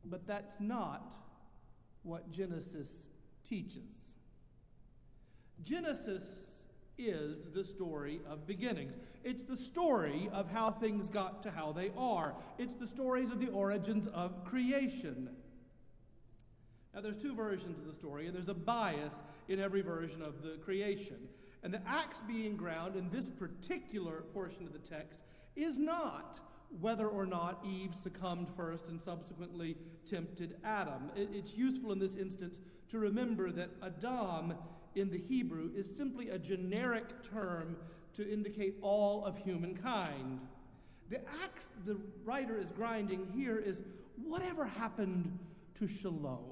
But 0.05 0.27
that's 0.27 0.59
not 0.59 1.13
what 2.03 2.31
Genesis 2.33 2.89
teaches. 3.47 4.08
Genesis 5.65 6.45
is 6.97 7.37
the 7.55 7.65
story 7.65 8.21
of 8.29 8.47
beginnings. 8.47 8.95
It's 9.23 9.43
the 9.43 9.57
story 9.57 10.29
of 10.33 10.51
how 10.51 10.71
things 10.71 11.09
got 11.09 11.43
to 11.45 11.51
how 11.51 11.73
they 11.73 11.91
are. 11.97 12.35
It's 12.59 12.75
the 12.75 12.87
stories 12.87 13.31
of 13.31 13.41
the 13.41 13.49
origins 13.49 14.09
of 14.09 14.45
creation. 14.45 15.31
Now, 16.95 17.03
there's 17.03 17.23
two 17.23 17.35
versions 17.35 17.79
of 17.79 17.87
the 17.87 17.93
story, 17.93 18.27
and 18.27 18.35
there's 18.35 18.49
a 18.49 18.55
bias 18.55 19.15
in 19.47 19.61
every 19.61 19.83
version 19.83 20.23
of 20.23 20.43
the 20.43 20.57
creation. 20.65 21.29
And 21.63 21.73
the 21.73 21.87
axe 21.87 22.21
being 22.27 22.57
ground 22.57 22.97
in 22.97 23.11
this 23.11 23.29
particular 23.29 24.23
portion 24.33 24.67
of 24.67 24.73
the 24.73 24.79
text 24.79 25.21
is 25.55 25.79
not 25.79 26.41
whether 26.81 27.07
or 27.09 27.27
not 27.27 27.65
Eve 27.65 27.95
succumbed 27.95 28.49
first 28.57 28.89
and 28.89 29.01
subsequently 29.01 29.77
tempted 30.09 30.57
Adam. 30.65 31.11
It's 31.17 31.55
useful 31.55 31.93
in 31.93 31.99
this 31.99 32.15
instance 32.15 32.59
to 32.91 32.99
remember 32.99 33.51
that 33.53 33.71
Adam 33.83 34.55
in 35.01 35.11
the 35.11 35.19
Hebrew 35.19 35.71
is 35.77 35.91
simply 35.97 36.31
a 36.31 36.39
generic 36.39 37.05
term 37.31 37.77
to 38.17 38.31
indicate 38.31 38.77
all 38.83 39.25
of 39.25 39.37
humankind. 39.39 40.41
The 41.11 41.21
axe 41.45 41.69
the 41.87 41.97
writer 42.25 42.59
is 42.59 42.69
grinding 42.71 43.27
here 43.35 43.59
is 43.59 43.83
whatever 44.17 44.65
happened 44.65 45.39
to 45.79 45.89
shalom? 45.89 46.45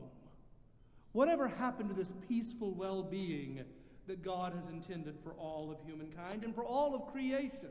Whatever 1.12 1.49
happened 1.49 1.88
to 1.90 1.94
this 1.94 2.12
peaceful 2.28 2.72
well 2.72 3.03
being 3.03 3.64
that 4.07 4.22
God 4.22 4.55
has 4.55 4.68
intended 4.68 5.16
for 5.22 5.32
all 5.32 5.70
of 5.70 5.78
humankind 5.84 6.44
and 6.44 6.55
for 6.55 6.64
all 6.64 6.94
of 6.94 7.12
creation? 7.12 7.70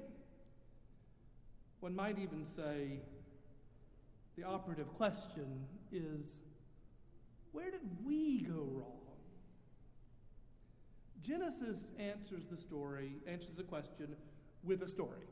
One 1.80 1.96
might 1.96 2.20
even 2.20 2.46
say 2.46 3.00
the 4.36 4.44
operative 4.44 4.92
question 4.96 5.66
is 5.92 6.28
where 7.52 7.72
did 7.72 7.82
we 8.06 8.42
go 8.42 8.68
wrong? 8.74 8.95
Genesis 11.26 11.92
answers 11.98 12.44
the 12.52 12.58
story, 12.58 13.14
answers 13.28 13.56
the 13.56 13.64
question 13.64 14.16
with 14.64 14.84
a 14.84 14.88
story. 14.88 15.26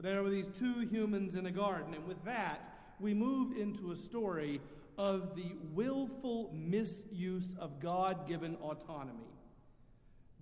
There 0.00 0.22
were 0.22 0.30
these 0.30 0.48
two 0.58 0.80
humans 0.80 1.34
in 1.34 1.46
a 1.46 1.50
garden, 1.50 1.92
and 1.92 2.06
with 2.06 2.24
that, 2.24 2.94
we 2.98 3.12
move 3.12 3.56
into 3.56 3.92
a 3.92 3.96
story 3.96 4.60
of 4.96 5.36
the 5.36 5.52
willful 5.74 6.50
misuse 6.54 7.54
of 7.58 7.78
God 7.78 8.26
given 8.26 8.56
autonomy. 8.56 9.18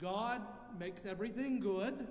God 0.01 0.43
makes 0.79 1.05
everything 1.05 1.59
good 1.59 2.07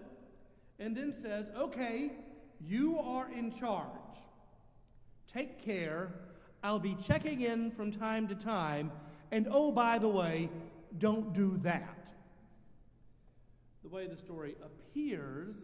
and 0.77 0.97
then 0.97 1.13
says, 1.13 1.45
okay, 1.57 2.11
you 2.59 2.99
are 2.99 3.31
in 3.31 3.53
charge. 3.53 3.87
Take 5.31 5.63
care. 5.63 6.09
I'll 6.61 6.79
be 6.79 6.97
checking 7.07 7.41
in 7.41 7.71
from 7.71 7.91
time 7.91 8.27
to 8.27 8.35
time. 8.35 8.91
And 9.31 9.47
oh, 9.49 9.71
by 9.71 9.97
the 9.97 10.09
way, 10.09 10.49
don't 10.97 11.33
do 11.33 11.57
that 11.63 12.14
way 13.95 14.07
the 14.07 14.17
story 14.17 14.55
appears, 14.61 15.55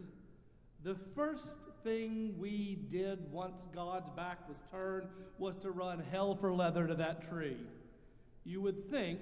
the 0.82 0.96
first 1.14 1.44
thing 1.84 2.34
we 2.38 2.78
did 2.90 3.30
once 3.30 3.60
God's 3.74 4.08
back 4.16 4.48
was 4.48 4.56
turned 4.70 5.08
was 5.38 5.54
to 5.56 5.70
run 5.70 6.02
hell 6.10 6.34
for 6.34 6.50
leather 6.50 6.86
to 6.86 6.94
that 6.94 7.28
tree. 7.28 7.58
You 8.44 8.62
would 8.62 8.90
think 8.90 9.18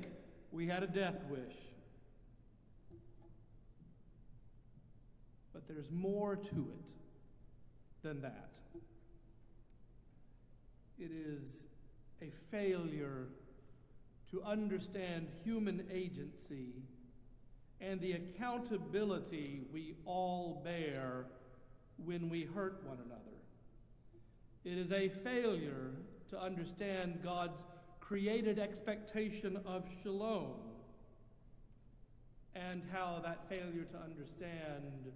we 0.52 0.68
had 0.68 0.84
a 0.84 0.86
death 0.86 1.16
wish. 1.28 1.56
But 5.52 5.66
there's 5.66 5.90
more 5.90 6.36
to 6.36 6.68
it 6.78 6.90
than 8.04 8.22
that. 8.22 8.50
It 11.00 11.10
is 11.10 11.64
a 12.22 12.30
failure 12.52 13.26
to 14.30 14.42
understand 14.44 15.26
human 15.42 15.84
agency 15.92 16.74
and 17.80 18.00
the 18.00 18.12
accountability 18.12 19.62
we 19.72 19.94
all 20.04 20.60
bear 20.64 21.24
when 22.04 22.28
we 22.28 22.44
hurt 22.44 22.82
one 22.84 22.98
another. 23.04 23.20
It 24.64 24.76
is 24.76 24.92
a 24.92 25.08
failure 25.08 25.92
to 26.28 26.40
understand 26.40 27.20
God's 27.22 27.64
created 28.00 28.58
expectation 28.58 29.58
of 29.66 29.84
shalom. 30.02 30.54
and 32.54 32.82
how 32.92 33.20
that 33.22 33.48
failure 33.48 33.84
to 33.84 33.96
understand 33.96 35.12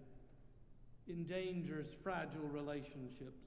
endangers 1.09 1.89
fragile 2.03 2.49
relationships 2.53 3.43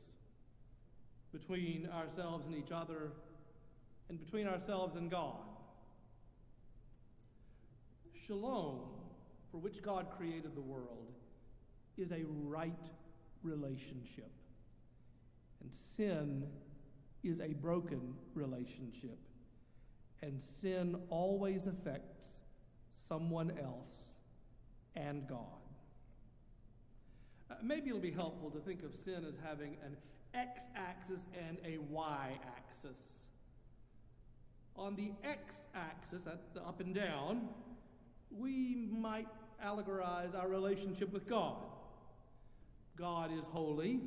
between 1.32 1.88
ourselves 1.94 2.46
and 2.46 2.56
each 2.56 2.72
other 2.72 3.14
and 4.10 4.20
between 4.20 4.46
ourselves 4.48 4.96
and 4.96 5.10
God. 5.10 5.38
Shalom, 8.26 8.82
for 9.58 9.64
which 9.64 9.82
God 9.82 10.06
created 10.16 10.56
the 10.56 10.62
world, 10.62 11.12
is 11.98 12.12
a 12.12 12.24
right 12.44 12.72
relationship. 13.42 14.30
And 15.62 15.74
sin 15.74 16.44
is 17.24 17.40
a 17.40 17.54
broken 17.54 18.14
relationship. 18.36 19.18
And 20.22 20.40
sin 20.40 20.96
always 21.10 21.66
affects 21.66 22.34
someone 23.08 23.52
else 23.60 23.96
and 24.96 25.28
God. 25.28 25.40
Uh, 27.50 27.56
maybe 27.64 27.90
it'll 27.90 28.00
be 28.00 28.12
helpful 28.12 28.52
to 28.52 28.60
think 28.60 28.84
of 28.84 28.92
sin 29.04 29.26
as 29.28 29.34
having 29.44 29.78
an 29.84 29.98
x 30.36 30.66
axis 30.76 31.24
and 31.48 31.58
a 31.66 31.80
y 31.80 32.38
axis. 32.56 33.00
On 34.76 34.96
the 34.96 35.14
x 35.24 35.56
axis, 35.74 36.26
that's 36.26 36.46
the 36.54 36.62
up 36.62 36.80
and 36.80 36.94
down, 36.94 37.50
we 38.30 38.90
might 38.92 39.28
allegorize 39.64 40.36
our 40.36 40.48
relationship 40.48 41.12
with 41.12 41.28
God. 41.28 41.56
God 42.98 43.32
is 43.38 43.46
holy, 43.46 44.00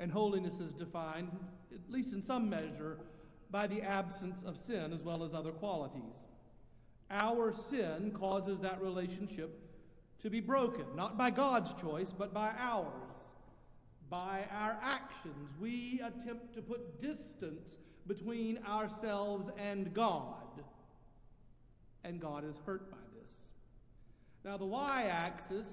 and 0.00 0.10
holiness 0.10 0.58
is 0.58 0.72
defined, 0.72 1.30
at 1.72 1.92
least 1.92 2.12
in 2.12 2.22
some 2.22 2.48
measure, 2.48 2.98
by 3.50 3.66
the 3.66 3.82
absence 3.82 4.42
of 4.44 4.56
sin 4.56 4.92
as 4.92 5.02
well 5.02 5.22
as 5.22 5.34
other 5.34 5.52
qualities. 5.52 6.02
Our 7.10 7.52
sin 7.52 8.12
causes 8.18 8.60
that 8.60 8.80
relationship 8.80 9.58
to 10.22 10.30
be 10.30 10.40
broken, 10.40 10.86
not 10.96 11.18
by 11.18 11.30
God's 11.30 11.70
choice, 11.80 12.12
but 12.16 12.32
by 12.32 12.52
ours. 12.58 12.88
By 14.08 14.44
our 14.50 14.78
actions, 14.82 15.50
we 15.60 16.00
attempt 16.04 16.54
to 16.54 16.62
put 16.62 17.00
distance 17.00 17.76
between 18.06 18.58
ourselves 18.66 19.50
and 19.58 19.92
God. 19.92 20.62
And 22.04 22.20
God 22.20 22.44
is 22.48 22.56
hurt 22.64 22.90
by. 22.90 23.01
Now, 24.44 24.56
the 24.56 24.66
y 24.66 25.04
axis 25.04 25.66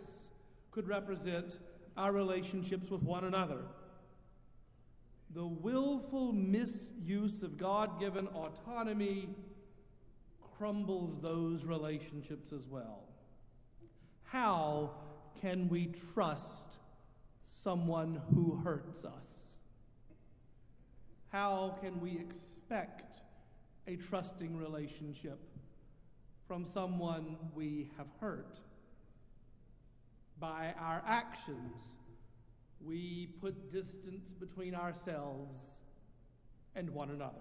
could 0.71 0.87
represent 0.87 1.57
our 1.97 2.11
relationships 2.11 2.89
with 2.89 3.01
one 3.01 3.23
another. 3.23 3.61
The 5.33 5.45
willful 5.45 6.33
misuse 6.33 7.43
of 7.43 7.57
God 7.57 7.99
given 7.99 8.27
autonomy 8.27 9.29
crumbles 10.57 11.21
those 11.21 11.63
relationships 11.65 12.51
as 12.51 12.67
well. 12.69 13.03
How 14.23 14.91
can 15.41 15.69
we 15.69 15.91
trust 16.13 16.77
someone 17.47 18.21
who 18.33 18.55
hurts 18.63 19.03
us? 19.05 19.49
How 21.29 21.77
can 21.81 21.99
we 22.01 22.17
expect 22.17 23.21
a 23.87 23.95
trusting 23.95 24.57
relationship 24.57 25.39
from 26.49 26.65
someone 26.65 27.37
we 27.53 27.91
have 27.95 28.07
hurt? 28.19 28.57
By 30.39 30.73
our 30.79 31.03
actions, 31.05 31.75
we 32.83 33.29
put 33.39 33.71
distance 33.71 34.31
between 34.31 34.73
ourselves 34.73 35.61
and 36.73 36.89
one 36.89 37.11
another. 37.11 37.35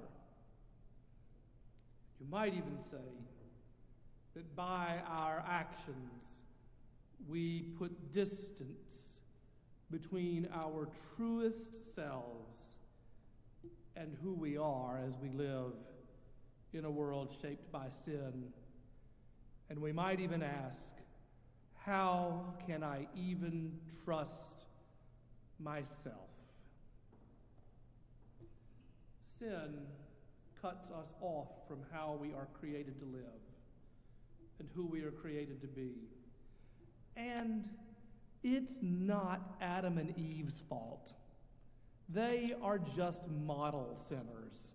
You 2.21 2.27
might 2.31 2.53
even 2.53 2.79
say 2.91 2.99
that 4.35 4.55
by 4.55 4.97
our 5.09 5.43
actions, 5.49 6.21
we 7.27 7.63
put 7.79 8.13
distance 8.13 9.21
between 9.91 10.49
our 10.53 10.87
truest 11.17 11.95
selves 11.95 12.75
and 13.97 14.15
who 14.23 14.35
we 14.35 14.59
are 14.59 15.01
as 15.09 15.15
we 15.23 15.31
live 15.31 15.73
in 16.75 16.85
a 16.85 16.91
world 16.91 17.35
shaped 17.41 17.73
by 17.73 17.87
sin. 18.05 18.53
And 19.71 19.79
we 19.81 19.93
might 19.93 20.21
even 20.21 20.43
ask, 20.43 20.93
how 21.75 22.55
can 22.67 22.83
I 22.83 23.07
even 23.15 23.73
trust 24.05 24.67
myself? 25.59 26.31
Sin 29.39 29.87
cuts 30.61 30.91
us 30.91 31.15
off 31.21 31.49
from 31.69 31.79
how 31.93 32.19
we 32.21 32.29
are 32.33 32.49
created 32.59 32.99
to 32.99 33.05
live 33.05 33.23
and 34.59 34.69
who 34.75 34.87
we 34.87 35.03
are 35.03 35.11
created 35.11 35.61
to 35.61 35.67
be. 35.67 35.93
And 37.17 37.69
it's 38.43 38.79
not 38.83 39.57
Adam 39.61 39.99
and 39.99 40.17
Eve's 40.19 40.61
fault. 40.69 41.13
They 42.09 42.55
are 42.63 42.79
just 42.79 43.23
model 43.29 43.99
sinners. 44.09 44.75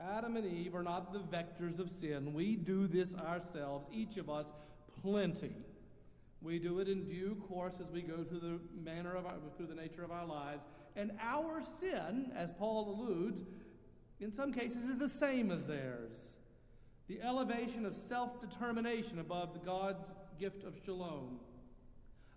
Adam 0.00 0.36
and 0.36 0.46
Eve 0.46 0.74
are 0.74 0.82
not 0.82 1.12
the 1.12 1.18
vectors 1.18 1.78
of 1.78 1.90
sin. 1.90 2.32
We 2.32 2.56
do 2.56 2.86
this 2.86 3.14
ourselves, 3.14 3.88
each 3.92 4.16
of 4.16 4.30
us, 4.30 4.46
plenty. 5.02 5.54
We 6.42 6.58
do 6.58 6.78
it 6.80 6.88
in 6.88 7.04
due 7.04 7.36
course 7.48 7.74
as 7.80 7.90
we 7.90 8.02
go 8.02 8.24
through 8.24 8.40
the 8.40 8.60
manner 8.82 9.14
of 9.14 9.26
our, 9.26 9.34
through 9.56 9.66
the 9.66 9.74
nature 9.74 10.02
of 10.02 10.10
our 10.10 10.24
lives. 10.24 10.62
And 10.96 11.12
our 11.20 11.62
sin, 11.80 12.32
as 12.34 12.50
Paul 12.52 12.96
alludes, 12.96 13.42
in 14.20 14.32
some 14.32 14.52
cases 14.52 14.84
is 14.84 14.98
the 14.98 15.08
same 15.08 15.50
as 15.50 15.64
theirs. 15.64 16.12
The 17.08 17.20
elevation 17.22 17.84
of 17.84 17.94
self 17.94 18.40
determination 18.40 19.18
above 19.18 19.52
the 19.52 19.58
God's 19.58 20.10
gift 20.38 20.64
of 20.64 20.74
shalom. 20.84 21.40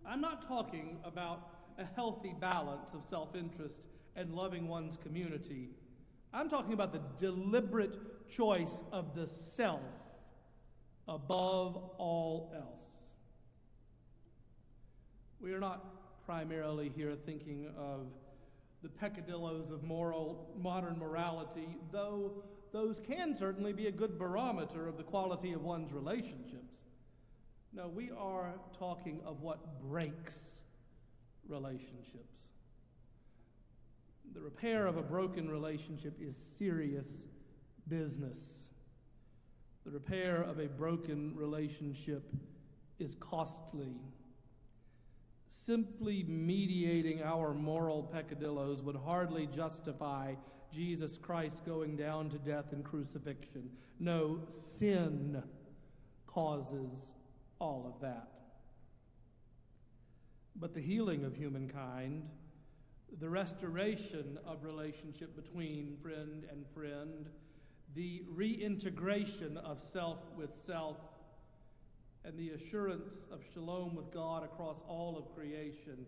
I'm 0.05 0.19
not 0.19 0.47
talking 0.47 0.97
about 1.05 1.49
a 1.77 1.85
healthy 1.95 2.33
balance 2.39 2.93
of 2.93 3.03
self 3.09 3.35
interest 3.35 3.79
and 4.15 4.33
loving 4.33 4.67
one's 4.67 4.97
community. 4.97 5.69
I'm 6.33 6.49
talking 6.49 6.73
about 6.73 6.91
the 6.91 7.01
deliberate 7.19 8.29
choice 8.29 8.81
of 8.91 9.13
the 9.13 9.27
self 9.27 9.81
above 11.07 11.77
all 11.97 12.51
else. 12.55 12.83
We 15.39 15.53
are 15.53 15.59
not 15.59 15.85
primarily 16.25 16.91
here 16.95 17.15
thinking 17.25 17.67
of 17.77 18.07
the 18.81 18.89
peccadillos 18.89 19.69
of 19.71 19.83
moral 19.83 20.49
modern 20.59 20.97
morality, 20.97 21.77
though 21.91 22.43
those 22.71 22.99
can 22.99 23.35
certainly 23.35 23.71
be 23.71 23.87
a 23.87 23.91
good 23.91 24.17
barometer 24.17 24.87
of 24.87 24.97
the 24.97 25.03
quality 25.03 25.53
of 25.53 25.63
one's 25.63 25.93
relationships. 25.93 26.73
No, 27.73 27.87
we 27.87 28.09
are 28.11 28.53
talking 28.77 29.21
of 29.25 29.41
what 29.41 29.81
breaks 29.81 30.53
relationships. 31.47 32.33
The 34.33 34.41
repair 34.41 34.87
of 34.87 34.97
a 34.97 35.01
broken 35.01 35.49
relationship 35.49 36.17
is 36.21 36.35
serious 36.57 37.07
business. 37.87 38.69
The 39.85 39.91
repair 39.91 40.41
of 40.41 40.59
a 40.59 40.67
broken 40.67 41.35
relationship 41.35 42.23
is 42.99 43.15
costly. 43.19 43.95
Simply 45.49 46.23
mediating 46.23 47.21
our 47.21 47.53
moral 47.53 48.03
peccadillos 48.03 48.81
would 48.81 48.95
hardly 48.95 49.47
justify 49.47 50.35
Jesus 50.73 51.17
Christ 51.17 51.63
going 51.65 51.95
down 51.95 52.29
to 52.29 52.39
death 52.39 52.71
and 52.71 52.83
crucifixion. 52.83 53.69
No, 53.99 54.39
sin 54.77 55.43
causes 56.25 57.13
all 57.59 57.85
of 57.93 58.01
that. 58.01 58.29
But 60.55 60.73
the 60.73 60.81
healing 60.81 61.23
of 61.25 61.35
humankind, 61.35 62.23
the 63.19 63.29
restoration 63.29 64.39
of 64.45 64.63
relationship 64.63 65.35
between 65.35 65.97
friend 66.01 66.45
and 66.49 66.65
friend, 66.73 67.29
the 67.95 68.23
reintegration 68.27 69.57
of 69.57 69.83
self 69.83 70.19
with 70.35 70.51
self, 70.65 70.97
and 72.25 72.37
the 72.37 72.51
assurance 72.51 73.25
of 73.31 73.41
shalom 73.53 73.95
with 73.95 74.11
God 74.11 74.43
across 74.43 74.77
all 74.87 75.17
of 75.17 75.35
creation, 75.35 76.05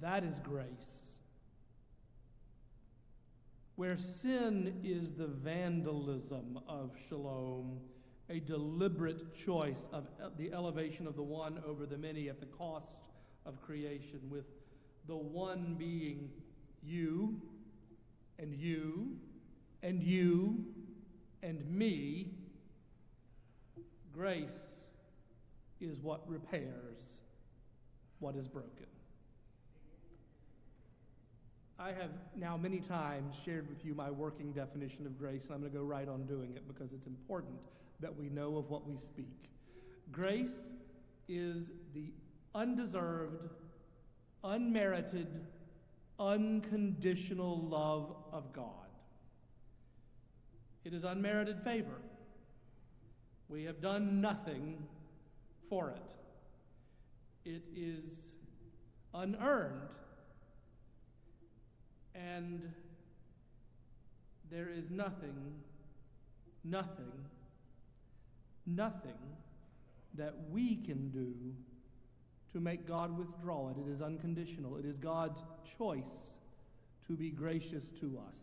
that 0.00 0.22
is 0.22 0.38
grace. 0.38 1.18
Where 3.74 3.98
sin 3.98 4.80
is 4.84 5.14
the 5.14 5.26
vandalism 5.26 6.60
of 6.68 6.92
shalom, 7.08 7.80
a 8.30 8.40
deliberate 8.40 9.36
choice 9.36 9.88
of 9.92 10.06
the 10.36 10.52
elevation 10.52 11.06
of 11.06 11.16
the 11.16 11.22
one 11.22 11.60
over 11.66 11.86
the 11.86 11.98
many 11.98 12.28
at 12.28 12.40
the 12.40 12.46
cost 12.46 12.92
of 13.44 13.60
creation, 13.62 14.20
with 14.30 14.44
the 15.08 15.16
one 15.16 15.74
being 15.78 16.30
you 16.82 17.40
and 18.38 18.54
you 18.54 19.16
and 19.82 20.02
you 20.02 20.64
and 21.42 21.68
me. 21.68 22.34
Grace 24.12 24.50
is 25.80 26.00
what 26.00 26.28
repairs 26.28 26.98
what 28.20 28.36
is 28.36 28.48
broken. 28.48 28.86
I 31.78 31.88
have 31.88 32.10
now 32.36 32.56
many 32.56 32.80
times 32.80 33.36
shared 33.44 33.68
with 33.68 33.84
you 33.84 33.94
my 33.94 34.10
working 34.10 34.50
definition 34.52 35.06
of 35.06 35.16
grace, 35.16 35.44
and 35.44 35.54
I'm 35.54 35.60
going 35.60 35.72
to 35.72 35.78
go 35.78 35.84
right 35.84 36.08
on 36.08 36.26
doing 36.26 36.52
it 36.56 36.66
because 36.66 36.92
it's 36.92 37.06
important. 37.06 37.54
that 38.00 38.16
we 38.16 38.28
know 38.28 38.56
of 38.56 38.70
what 38.70 38.86
we 38.86 38.96
speak. 38.96 39.50
Grace 40.12 40.68
is 41.28 41.70
the 41.94 42.12
undeserved, 42.54 43.50
unmerited, 44.44 45.28
unconditional 46.18 47.60
love 47.60 48.14
of 48.32 48.52
God. 48.52 48.72
It 50.84 50.94
is 50.94 51.04
unmerited 51.04 51.60
favor. 51.62 52.00
We 53.48 53.64
have 53.64 53.80
done 53.80 54.20
nothing 54.20 54.82
for 55.68 55.90
it. 55.90 56.12
It 57.44 57.62
is 57.74 58.26
unearned. 59.14 59.88
And 62.14 62.72
there 64.50 64.68
is 64.68 64.90
nothing, 64.90 65.54
nothing, 66.64 67.12
nothing 68.66 69.12
that 70.14 70.34
we 70.50 70.76
can 70.76 71.10
do 71.10 71.34
to 72.52 72.60
make 72.60 72.86
God 72.86 73.16
withdraw 73.16 73.70
it. 73.70 73.76
It 73.78 73.90
is 73.90 74.00
unconditional. 74.00 74.76
It 74.76 74.84
is 74.84 74.96
God's 74.96 75.40
choice 75.76 76.38
to 77.06 77.14
be 77.14 77.30
gracious 77.30 77.90
to 78.00 78.18
us. 78.28 78.38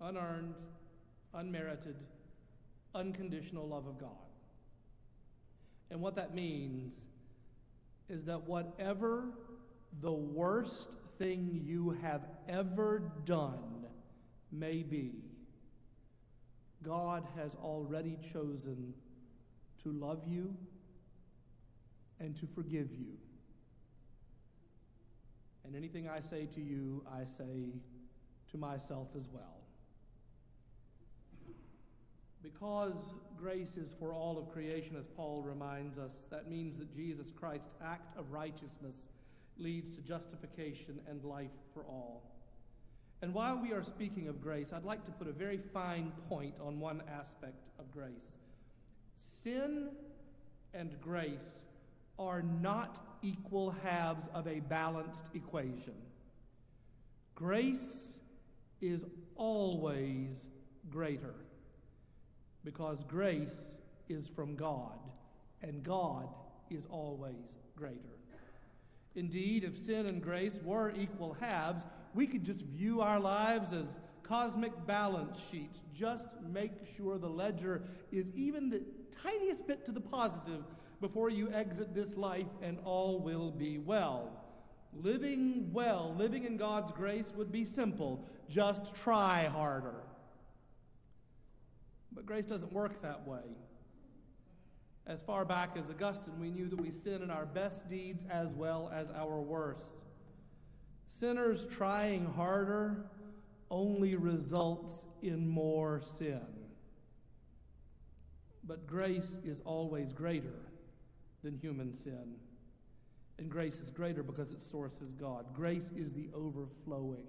Unearned, 0.00 0.54
unmerited, 1.34 1.96
unconditional 2.94 3.66
love 3.66 3.86
of 3.86 3.98
God. 3.98 4.10
And 5.90 6.00
what 6.00 6.14
that 6.16 6.34
means 6.34 6.94
is 8.08 8.24
that 8.24 8.42
whatever 8.46 9.24
the 10.00 10.12
worst 10.12 10.92
thing 11.18 11.60
you 11.64 11.96
have 12.02 12.22
ever 12.48 13.12
done 13.24 13.86
may 14.50 14.82
be, 14.82 15.12
God 16.82 17.24
has 17.36 17.54
already 17.54 18.18
chosen 18.32 18.92
to 19.82 19.92
love 19.92 20.22
you 20.26 20.54
and 22.20 22.36
to 22.40 22.46
forgive 22.54 22.92
you. 22.92 23.16
And 25.64 25.74
anything 25.74 26.08
I 26.08 26.20
say 26.20 26.46
to 26.54 26.60
you, 26.60 27.04
I 27.10 27.24
say 27.24 27.72
to 28.50 28.58
myself 28.58 29.08
as 29.16 29.28
well. 29.32 29.62
Because 32.42 32.92
grace 33.38 33.76
is 33.78 33.94
for 33.98 34.12
all 34.12 34.38
of 34.38 34.52
creation, 34.52 34.96
as 34.98 35.06
Paul 35.06 35.42
reminds 35.42 35.98
us, 35.98 36.22
that 36.30 36.50
means 36.50 36.78
that 36.78 36.94
Jesus 36.94 37.30
Christ's 37.34 37.74
act 37.82 38.16
of 38.18 38.30
righteousness 38.30 38.96
leads 39.56 39.96
to 39.96 40.02
justification 40.02 41.00
and 41.08 41.24
life 41.24 41.50
for 41.72 41.84
all. 41.84 42.22
And 43.22 43.32
while 43.32 43.58
we 43.58 43.72
are 43.72 43.82
speaking 43.82 44.28
of 44.28 44.42
grace, 44.42 44.72
I'd 44.74 44.84
like 44.84 45.06
to 45.06 45.10
put 45.12 45.26
a 45.26 45.32
very 45.32 45.58
fine 45.72 46.12
point 46.28 46.54
on 46.62 46.78
one 46.78 47.02
aspect 47.10 47.68
of 47.78 47.90
grace. 47.90 48.32
Sin 49.22 49.88
and 50.74 51.00
grace 51.00 51.48
are 52.18 52.42
not 52.42 53.18
equal 53.22 53.74
halves 53.82 54.28
of 54.34 54.46
a 54.46 54.60
balanced 54.60 55.24
equation. 55.34 55.94
Grace 57.34 58.18
is 58.80 59.04
always 59.36 60.46
greater 60.90 61.34
because 62.64 63.02
grace 63.08 63.74
is 64.08 64.28
from 64.28 64.54
God 64.54 64.98
and 65.62 65.82
God 65.82 66.28
is 66.70 66.84
always 66.90 67.56
greater. 67.76 67.98
Indeed, 69.16 69.64
if 69.64 69.78
sin 69.78 70.06
and 70.06 70.22
grace 70.22 70.58
were 70.64 70.92
equal 70.96 71.36
halves, 71.40 71.82
we 72.14 72.26
could 72.26 72.44
just 72.44 72.60
view 72.60 73.00
our 73.00 73.20
lives 73.20 73.72
as 73.72 74.00
cosmic 74.22 74.86
balance 74.86 75.38
sheets. 75.50 75.78
Just 75.94 76.28
make 76.52 76.72
sure 76.96 77.18
the 77.18 77.28
ledger 77.28 77.82
is 78.10 78.26
even 78.34 78.68
the 78.68 78.82
tiniest 79.22 79.66
bit 79.66 79.84
to 79.86 79.92
the 79.92 80.00
positive 80.00 80.64
before 81.00 81.30
you 81.30 81.50
exit 81.52 81.94
this 81.94 82.16
life, 82.16 82.46
and 82.62 82.78
all 82.84 83.18
will 83.20 83.50
be 83.50 83.78
well. 83.78 84.44
Living 84.92 85.70
well, 85.72 86.14
living 86.16 86.44
in 86.44 86.56
God's 86.56 86.92
grace 86.92 87.32
would 87.36 87.50
be 87.50 87.64
simple. 87.64 88.28
Just 88.48 88.94
try 88.94 89.44
harder. 89.44 90.04
But 92.12 92.26
grace 92.26 92.46
doesn't 92.46 92.72
work 92.72 93.02
that 93.02 93.26
way. 93.26 93.42
As 95.06 95.20
far 95.20 95.44
back 95.44 95.76
as 95.76 95.90
Augustine, 95.90 96.38
we 96.40 96.50
knew 96.50 96.68
that 96.68 96.80
we 96.80 96.90
sin 96.90 97.22
in 97.22 97.30
our 97.30 97.44
best 97.44 97.88
deeds 97.90 98.24
as 98.30 98.54
well 98.54 98.90
as 98.94 99.10
our 99.10 99.40
worst. 99.40 99.94
Sinners 101.08 101.66
trying 101.70 102.24
harder 102.24 103.06
only 103.70 104.14
results 104.14 105.06
in 105.22 105.46
more 105.46 106.00
sin. 106.00 106.40
But 108.66 108.86
grace 108.86 109.38
is 109.44 109.60
always 109.64 110.12
greater 110.12 110.54
than 111.44 111.56
human 111.58 111.94
sin. 111.94 112.34
And 113.38 113.48
grace 113.48 113.78
is 113.78 113.90
greater 113.90 114.22
because 114.22 114.50
its 114.50 114.68
source 114.68 115.00
is 115.00 115.12
God. 115.12 115.46
Grace 115.54 115.90
is 115.96 116.12
the 116.12 116.28
overflowing 116.34 117.26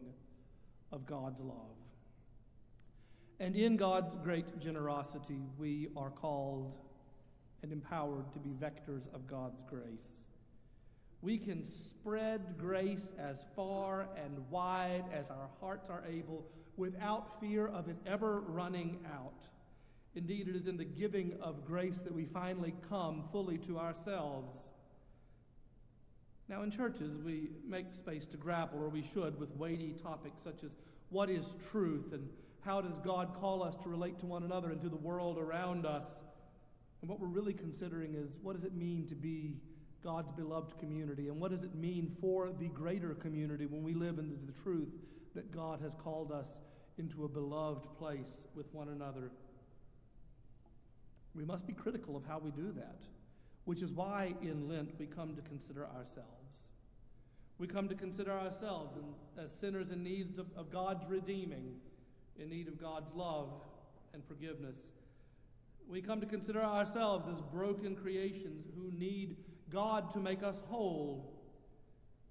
of 0.91 1.05
God's 1.05 1.41
love. 1.41 1.77
And 3.39 3.55
in 3.55 3.75
God's 3.75 4.15
great 4.23 4.59
generosity, 4.59 5.41
we 5.57 5.89
are 5.97 6.09
called 6.09 6.73
and 7.61 7.71
empowered 7.71 8.31
to 8.33 8.39
be 8.39 8.51
vectors 8.51 9.13
of 9.13 9.27
God's 9.27 9.61
grace. 9.69 10.19
We 11.21 11.37
can 11.37 11.65
spread 11.65 12.55
grace 12.57 13.11
as 13.19 13.45
far 13.55 14.07
and 14.23 14.49
wide 14.49 15.05
as 15.11 15.29
our 15.29 15.49
hearts 15.59 15.89
are 15.89 16.03
able 16.07 16.45
without 16.77 17.39
fear 17.41 17.67
of 17.67 17.89
it 17.89 17.97
ever 18.05 18.41
running 18.41 18.99
out. 19.11 19.47
Indeed, 20.15 20.47
it 20.47 20.55
is 20.55 20.67
in 20.67 20.77
the 20.77 20.85
giving 20.85 21.33
of 21.41 21.65
grace 21.65 21.99
that 22.03 22.13
we 22.13 22.25
finally 22.25 22.73
come 22.89 23.25
fully 23.31 23.57
to 23.59 23.77
ourselves. 23.77 24.53
Now, 26.47 26.61
in 26.61 26.71
churches, 26.71 27.21
we 27.21 27.49
make 27.67 27.93
space 27.93 28.25
to 28.27 28.37
grapple, 28.37 28.81
or 28.81 28.87
we 28.87 29.03
should, 29.13 29.37
with 29.39 29.55
weighty 29.57 29.93
topics 30.01 30.41
such 30.41 30.63
as 30.63 30.75
what 31.09 31.29
is 31.29 31.45
truth 31.71 32.13
and 32.13 32.29
how 32.61 32.81
does 32.81 32.97
God 32.99 33.35
call 33.39 33.61
us 33.61 33.75
to 33.77 33.89
relate 33.89 34.19
to 34.19 34.25
one 34.25 34.43
another 34.43 34.71
and 34.71 34.81
to 34.81 34.89
the 34.89 34.95
world 34.95 35.37
around 35.37 35.85
us. 35.85 36.15
And 37.01 37.09
what 37.09 37.19
we're 37.19 37.27
really 37.27 37.53
considering 37.53 38.15
is 38.15 38.39
what 38.41 38.55
does 38.55 38.63
it 38.63 38.73
mean 38.73 39.07
to 39.07 39.15
be 39.15 39.57
God's 40.03 40.31
beloved 40.31 40.77
community? 40.79 41.27
And 41.29 41.41
what 41.41 41.51
does 41.51 41.63
it 41.63 41.75
mean 41.75 42.15
for 42.21 42.51
the 42.57 42.69
greater 42.69 43.15
community 43.15 43.65
when 43.65 43.83
we 43.83 43.93
live 43.93 44.17
in 44.17 44.37
the 44.45 44.53
truth 44.63 44.89
that 45.35 45.51
God 45.51 45.81
has 45.81 45.93
called 45.95 46.31
us 46.31 46.59
into 46.97 47.25
a 47.25 47.27
beloved 47.27 47.85
place 47.97 48.41
with 48.55 48.73
one 48.73 48.89
another? 48.89 49.31
We 51.35 51.43
must 51.43 51.67
be 51.67 51.73
critical 51.73 52.15
of 52.15 52.25
how 52.25 52.39
we 52.39 52.51
do 52.51 52.71
that, 52.77 52.99
which 53.65 53.81
is 53.81 53.91
why 53.91 54.33
in 54.41 54.69
Lent 54.69 54.97
we 54.97 55.05
come 55.05 55.35
to 55.35 55.41
consider 55.41 55.85
ourselves. 55.85 56.45
We 57.57 57.67
come 57.67 57.87
to 57.89 57.95
consider 57.95 58.31
ourselves 58.31 58.97
as 59.41 59.51
sinners 59.51 59.89
in 59.89 60.03
need 60.03 60.37
of, 60.39 60.47
of 60.57 60.71
God's 60.71 61.05
redeeming, 61.07 61.75
in 62.37 62.49
need 62.49 62.67
of 62.67 62.79
God's 62.79 63.13
love 63.13 63.49
and 64.13 64.23
forgiveness. 64.25 64.77
We 65.87 66.01
come 66.01 66.19
to 66.19 66.25
consider 66.25 66.63
ourselves 66.63 67.27
as 67.31 67.41
broken 67.41 67.95
creations 67.95 68.65
who 68.75 68.91
need 68.97 69.37
God 69.71 70.11
to 70.13 70.19
make 70.19 70.41
us 70.41 70.57
whole. 70.67 71.33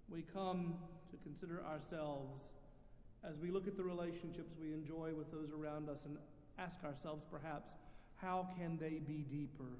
We 0.09 0.23
come 0.23 0.75
to 1.11 1.17
consider 1.23 1.63
ourselves 1.65 2.43
as 3.29 3.39
we 3.39 3.51
look 3.51 3.67
at 3.67 3.77
the 3.77 3.85
relationships 3.85 4.53
we 4.61 4.73
enjoy 4.73 5.13
with 5.17 5.31
those 5.33 5.51
around 5.53 5.89
us 5.89 6.05
and 6.05 6.17
ask 6.59 6.85
ourselves, 6.85 7.25
perhaps, 7.31 7.71
how 8.17 8.49
can 8.59 8.79
they 8.79 9.01
be 9.07 9.25
deeper? 9.31 9.79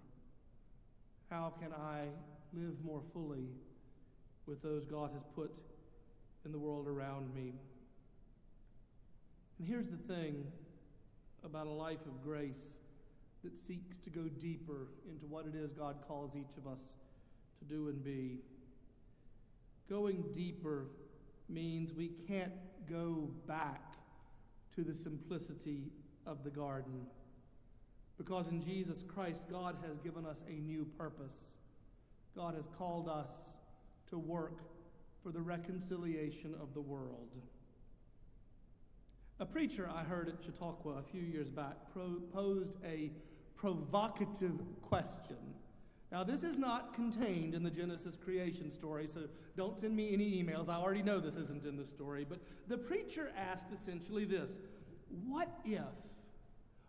How 1.31 1.53
can 1.61 1.73
I 1.73 2.05
live 2.53 2.75
more 2.85 3.03
fully 3.13 3.49
with 4.47 4.63
those 4.63 4.85
God 4.85 5.11
has 5.13 5.23
put 5.35 5.53
in 6.45 6.53
the 6.53 6.59
world 6.59 6.87
around 6.87 7.35
me? 7.35 7.53
And 9.59 9.69
here's 9.69 9.89
the 9.89 10.15
thing 10.15 10.45
about 11.45 11.67
a 11.67 11.71
life 11.71 12.05
of 12.07 12.23
grace 12.23 12.79
that 13.45 13.57
seeks 13.67 13.99
to 13.99 14.11
go 14.11 14.23
deeper 14.41 14.89
into 15.09 15.27
what 15.27 15.47
it 15.47 15.55
is 15.55 15.73
God 15.73 15.97
calls 16.09 16.33
each 16.35 16.57
of 16.57 16.67
us 16.71 16.81
to 17.59 17.65
do 17.65 17.89
and 17.89 18.03
be. 18.03 18.39
Going 19.89 20.25
deeper 20.35 20.87
means 21.49 21.93
we 21.93 22.13
can't 22.27 22.53
go 22.89 23.29
back 23.47 23.95
to 24.75 24.83
the 24.83 24.95
simplicity 24.95 25.93
of 26.27 26.43
the 26.43 26.51
garden. 26.51 27.07
Because 28.17 28.49
in 28.49 28.63
Jesus 28.63 29.03
Christ, 29.07 29.43
God 29.51 29.77
has 29.87 29.99
given 29.99 30.25
us 30.25 30.39
a 30.49 30.53
new 30.53 30.87
purpose. 30.97 31.47
God 32.37 32.55
has 32.55 32.69
called 32.79 33.09
us 33.09 33.33
to 34.11 34.19
work 34.19 34.61
for 35.23 35.33
the 35.33 35.41
reconciliation 35.41 36.55
of 36.61 36.75
the 36.75 36.81
world. 36.81 37.31
A 39.41 39.47
preacher 39.47 39.91
I 39.93 40.05
heard 40.05 40.29
at 40.29 40.37
Chautauqua 40.45 40.93
a 40.93 41.03
few 41.03 41.23
years 41.23 41.49
back 41.49 41.77
posed 41.93 42.77
a 42.85 43.11
provocative 43.57 44.61
question. 44.83 45.37
Now, 46.13 46.23
this 46.23 46.45
is 46.45 46.57
not 46.59 46.93
contained 46.93 47.55
in 47.55 47.65
the 47.65 47.71
Genesis 47.71 48.17
creation 48.23 48.71
story, 48.71 49.09
so 49.13 49.23
don't 49.57 49.81
send 49.81 49.97
me 49.97 50.13
any 50.13 50.41
emails. 50.41 50.69
I 50.69 50.77
already 50.77 51.03
know 51.03 51.19
this 51.19 51.37
isn't 51.37 51.65
in 51.65 51.77
the 51.77 51.87
story. 51.87 52.25
But 52.29 52.39
the 52.69 52.79
preacher 52.79 53.33
asked 53.37 53.73
essentially 53.73 54.25
this 54.25 54.57
What 55.27 55.49
if 55.65 55.83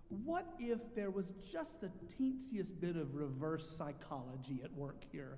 What 0.09 0.45
if 0.59 0.79
there 0.95 1.09
was 1.09 1.33
just 1.51 1.81
the 1.81 1.89
teensiest 2.19 2.79
bit 2.79 2.95
of 2.95 3.15
reverse 3.15 3.69
psychology 3.69 4.61
at 4.63 4.71
work 4.73 5.03
here? 5.11 5.37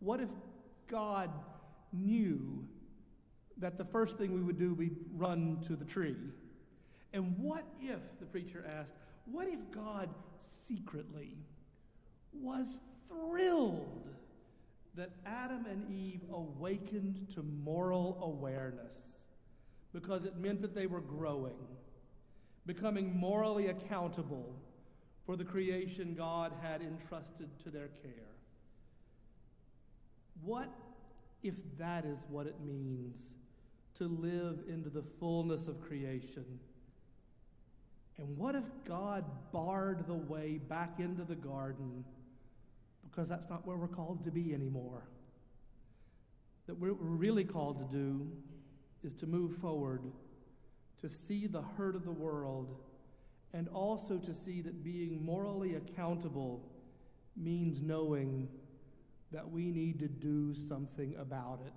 What 0.00 0.20
if 0.20 0.28
God 0.88 1.30
knew 1.92 2.66
that 3.58 3.78
the 3.78 3.84
first 3.84 4.16
thing 4.16 4.34
we 4.34 4.42
would 4.42 4.58
do, 4.58 4.74
we'd 4.74 4.96
run 5.14 5.58
to 5.66 5.76
the 5.76 5.84
tree? 5.84 6.16
And 7.12 7.36
what 7.38 7.64
if, 7.80 8.18
the 8.18 8.26
preacher 8.26 8.64
asked, 8.78 8.92
what 9.26 9.48
if 9.48 9.58
God 9.70 10.08
secretly 10.66 11.32
was 12.32 12.78
thrilled 13.08 14.10
that 14.94 15.10
Adam 15.26 15.66
and 15.66 15.90
Eve 15.90 16.22
awakened 16.32 17.26
to 17.34 17.42
moral 17.42 18.18
awareness 18.22 18.94
because 19.92 20.24
it 20.24 20.36
meant 20.36 20.62
that 20.62 20.74
they 20.74 20.86
were 20.86 21.00
growing, 21.00 21.56
becoming 22.66 23.16
morally 23.16 23.68
accountable 23.68 24.54
for 25.24 25.36
the 25.36 25.44
creation 25.44 26.14
God 26.14 26.52
had 26.62 26.82
entrusted 26.82 27.48
to 27.64 27.70
their 27.70 27.88
care? 28.02 28.34
What 30.42 30.68
if 31.42 31.54
that 31.78 32.04
is 32.04 32.18
what 32.28 32.46
it 32.46 32.56
means 32.64 33.34
to 33.94 34.04
live 34.04 34.60
into 34.68 34.90
the 34.90 35.02
fullness 35.18 35.68
of 35.68 35.80
creation? 35.80 36.44
And 38.18 38.36
what 38.36 38.54
if 38.54 38.64
God 38.84 39.24
barred 39.52 40.06
the 40.06 40.14
way 40.14 40.58
back 40.58 40.98
into 40.98 41.24
the 41.24 41.34
garden 41.34 42.04
because 43.10 43.28
that's 43.28 43.48
not 43.48 43.66
where 43.66 43.76
we're 43.76 43.88
called 43.88 44.24
to 44.24 44.30
be 44.30 44.54
anymore? 44.54 45.02
That 46.66 46.78
what 46.78 47.00
we're 47.00 47.16
really 47.16 47.44
called 47.44 47.78
to 47.78 47.96
do 47.96 48.26
is 49.04 49.14
to 49.14 49.26
move 49.26 49.56
forward, 49.58 50.02
to 51.00 51.08
see 51.08 51.46
the 51.46 51.62
hurt 51.76 51.94
of 51.94 52.04
the 52.04 52.10
world, 52.10 52.76
and 53.52 53.68
also 53.68 54.18
to 54.18 54.34
see 54.34 54.60
that 54.62 54.82
being 54.82 55.24
morally 55.24 55.74
accountable 55.74 56.62
means 57.36 57.82
knowing 57.82 58.48
that 59.32 59.50
we 59.50 59.70
need 59.70 59.98
to 59.98 60.08
do 60.08 60.54
something 60.54 61.14
about 61.18 61.60
it. 61.66 61.72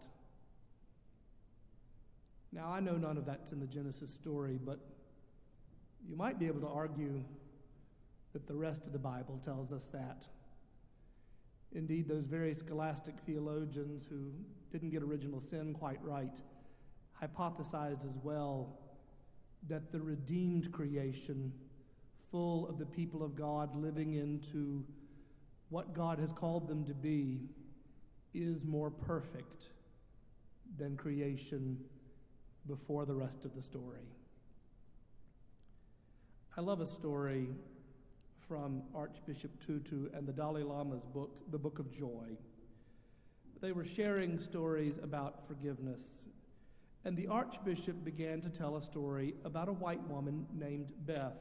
Now, 2.51 2.71
I 2.71 2.79
know 2.79 2.93
none 2.93 3.17
of 3.17 3.25
that's 3.25 3.51
in 3.51 3.59
the 3.59 3.67
Genesis 3.67 4.11
story, 4.11 4.59
but 4.63 4.79
you 6.07 6.15
might 6.15 6.39
be 6.39 6.47
able 6.47 6.61
to 6.61 6.67
argue 6.67 7.23
that 8.33 8.47
the 8.47 8.55
rest 8.55 8.85
of 8.85 8.93
the 8.93 8.99
Bible 8.99 9.39
tells 9.43 9.71
us 9.71 9.87
that. 9.87 10.25
Indeed, 11.73 12.07
those 12.07 12.25
very 12.25 12.53
scholastic 12.53 13.15
theologians 13.25 14.07
who 14.09 14.31
didn't 14.71 14.89
get 14.89 15.03
original 15.03 15.39
sin 15.39 15.73
quite 15.73 16.03
right 16.03 16.39
hypothesized 17.21 18.07
as 18.07 18.17
well 18.23 18.79
that 19.67 19.91
the 19.91 19.99
redeemed 19.99 20.71
creation, 20.71 21.51
full 22.31 22.67
of 22.69 22.79
the 22.79 22.85
people 22.85 23.23
of 23.23 23.35
God 23.35 23.75
living 23.75 24.13
into 24.13 24.83
what 25.69 25.93
God 25.93 26.19
has 26.19 26.31
called 26.31 26.67
them 26.67 26.85
to 26.85 26.93
be, 26.93 27.41
is 28.33 28.63
more 28.63 28.89
perfect 28.89 29.65
than 30.77 30.95
creation 30.95 31.77
before 32.67 33.05
the 33.05 33.13
rest 33.13 33.45
of 33.45 33.55
the 33.55 33.61
story. 33.61 34.07
I 36.57 36.61
love 36.61 36.81
a 36.81 36.87
story 36.87 37.47
from 38.47 38.81
Archbishop 38.95 39.51
Tutu 39.65 40.09
and 40.13 40.27
the 40.27 40.33
Dalai 40.33 40.63
Lama's 40.63 41.03
book, 41.03 41.31
The 41.51 41.57
Book 41.57 41.79
of 41.79 41.91
Joy. 41.91 42.37
They 43.61 43.71
were 43.71 43.85
sharing 43.85 44.39
stories 44.39 44.95
about 45.03 45.47
forgiveness, 45.47 46.21
and 47.05 47.15
the 47.15 47.27
Archbishop 47.27 48.03
began 48.03 48.41
to 48.41 48.49
tell 48.49 48.75
a 48.75 48.81
story 48.81 49.33
about 49.45 49.69
a 49.69 49.73
white 49.73 50.05
woman 50.09 50.45
named 50.53 50.91
Beth 51.05 51.37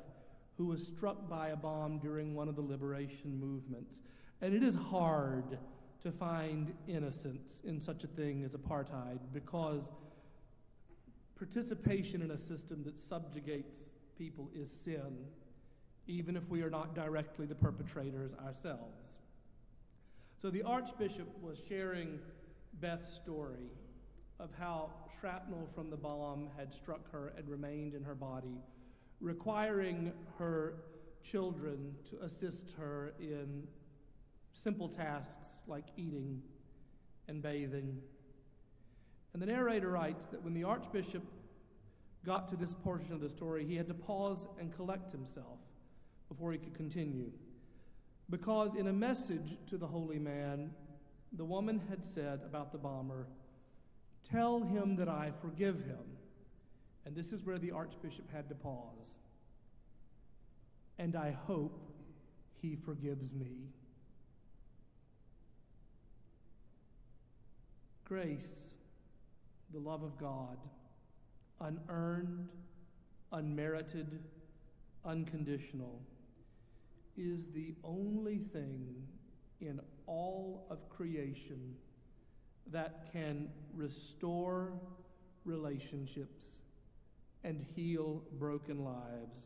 who 0.57 0.67
was 0.67 0.85
struck 0.85 1.29
by 1.29 1.49
a 1.49 1.57
bomb 1.57 1.99
during 1.99 2.35
one 2.35 2.49
of 2.49 2.57
the 2.57 2.63
liberation 2.63 3.39
movements. 3.39 4.03
And 4.41 4.55
it 4.55 4.63
is 4.63 4.75
hard 4.75 5.59
to 6.03 6.13
find 6.13 6.73
innocence 6.87 7.61
in 7.65 7.81
such 7.81 8.05
a 8.05 8.07
thing 8.07 8.45
as 8.45 8.55
apartheid 8.55 9.19
because 9.33 9.85
participation 11.37 12.23
in 12.23 12.33
a 12.33 12.39
system 12.39 12.83
that 12.85 12.99
subjugates 12.99 13.91
people 14.17 14.51
is 14.55 14.71
sin, 14.71 15.27
even 16.07 16.37
if 16.37 16.49
we 16.49 16.63
are 16.63 16.71
not 16.71 16.95
directly 16.95 17.47
the 17.47 17.55
perpetrators 17.55 18.33
ourselves. 18.45 19.03
So 20.41 20.51
the 20.51 20.63
Archbishop 20.63 21.29
was 21.41 21.59
sharing 21.69 22.19
Beth's 22.81 23.13
story 23.13 23.71
of 24.41 24.51
how 24.59 24.91
shrapnel 25.21 25.69
from 25.75 25.91
the 25.91 25.97
bomb 25.97 26.49
had 26.57 26.73
struck 26.73 27.11
her 27.11 27.33
and 27.37 27.49
remained 27.49 27.95
in 27.95 28.03
her 28.03 28.15
body, 28.15 28.61
requiring 29.21 30.13
her 30.39 30.75
children 31.23 31.95
to 32.09 32.19
assist 32.25 32.71
her 32.79 33.13
in 33.19 33.67
simple 34.53 34.89
tasks 34.89 35.49
like 35.67 35.85
eating 35.97 36.41
and 37.27 37.43
bathing. 37.43 37.99
And 39.33 39.43
the 39.43 39.47
narrator 39.47 39.91
writes 39.91 40.27
that 40.31 40.43
when 40.43 40.55
the 40.55 40.65
Archbishop 40.65 41.23
got 42.25 42.49
to 42.51 42.57
this 42.57 42.75
portion 42.75 43.13
of 43.13 43.21
the 43.21 43.29
story, 43.29 43.65
he 43.65 43.77
had 43.77 43.89
to 43.89 43.95
pause 43.95 44.47
and 44.59 44.75
collect 44.75 45.13
himself 45.13 45.59
before 46.29 46.53
he 46.53 46.59
could 46.59 46.75
continue. 46.75 47.31
Because 48.31 48.75
in 48.77 48.89
a 48.89 48.93
message 48.93 49.57
to 49.69 49.79
the 49.79 49.87
holy 49.87 50.19
man, 50.19 50.71
the 51.33 51.45
woman 51.45 51.81
had 51.89 52.05
said 52.05 52.41
about 52.45 52.73
the 52.73 52.79
bomber, 52.79 53.27
Tell 54.23 54.61
him 54.61 54.97
that 54.97 55.09
I 55.09 55.33
forgive 55.41 55.77
him. 55.77 56.05
And 57.05 57.17
this 57.17 57.33
is 57.33 57.45
where 57.45 57.59
the 57.59 57.71
archbishop 57.71 58.31
had 58.33 58.49
to 58.51 58.55
pause. 58.55 59.17
And 60.99 61.17
I 61.17 61.31
hope 61.47 61.81
he 62.61 62.77
forgives 62.77 63.33
me. 63.33 63.71
Grace, 68.05 68.71
the 69.73 69.79
love 69.79 70.03
of 70.03 70.19
God, 70.19 70.59
unearned, 71.61 72.49
unmerited, 73.33 74.19
unconditional, 75.05 76.01
is 77.17 77.45
the 77.55 77.75
only 77.85 78.39
thing 78.39 78.95
in 79.61 79.81
all 80.07 80.67
of 80.71 80.89
creation 80.89 81.75
that 82.73 83.11
can 83.13 83.49
restore 83.75 84.73
relationships 85.45 86.45
and 87.45 87.65
heal 87.75 88.23
broken 88.39 88.85
lives. 88.85 89.39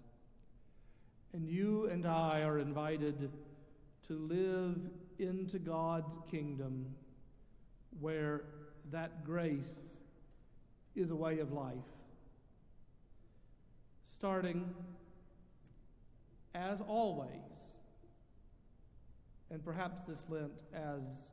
And 1.33 1.49
you 1.49 1.87
and 1.87 2.07
I 2.07 2.43
are 2.43 2.59
invited 2.59 3.31
to 4.09 4.15
live 4.15 4.79
into 5.19 5.59
God's 5.59 6.17
kingdom 6.31 6.95
where 8.01 8.45
that 8.91 9.25
grace 9.25 9.99
is 10.95 11.11
a 11.11 11.17
way 11.17 11.39
of 11.39 11.53
life. 11.53 11.75
Starting, 14.07 14.75
as 16.55 16.81
always, 16.81 17.29
and 19.51 19.65
perhaps 19.65 20.01
this 20.07 20.25
Lent 20.29 20.53
as 20.75 21.32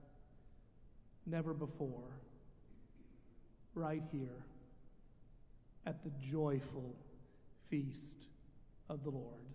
never 1.30 1.54
before, 1.54 2.10
right 3.76 4.04
here 4.12 4.44
at 5.86 6.04
the 6.04 6.12
joyful 6.20 6.96
feast 7.70 8.26
of 8.90 9.04
the 9.04 9.10
Lord. 9.10 9.46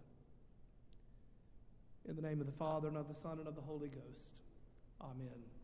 In 2.08 2.16
the 2.16 2.22
name 2.22 2.40
of 2.40 2.46
the 2.46 2.52
Father, 2.52 2.88
and 2.88 2.96
of 2.96 3.08
the 3.08 3.14
Son, 3.14 3.38
and 3.38 3.48
of 3.48 3.54
the 3.54 3.62
Holy 3.62 3.88
Ghost. 3.88 4.28
Amen. 5.00 5.63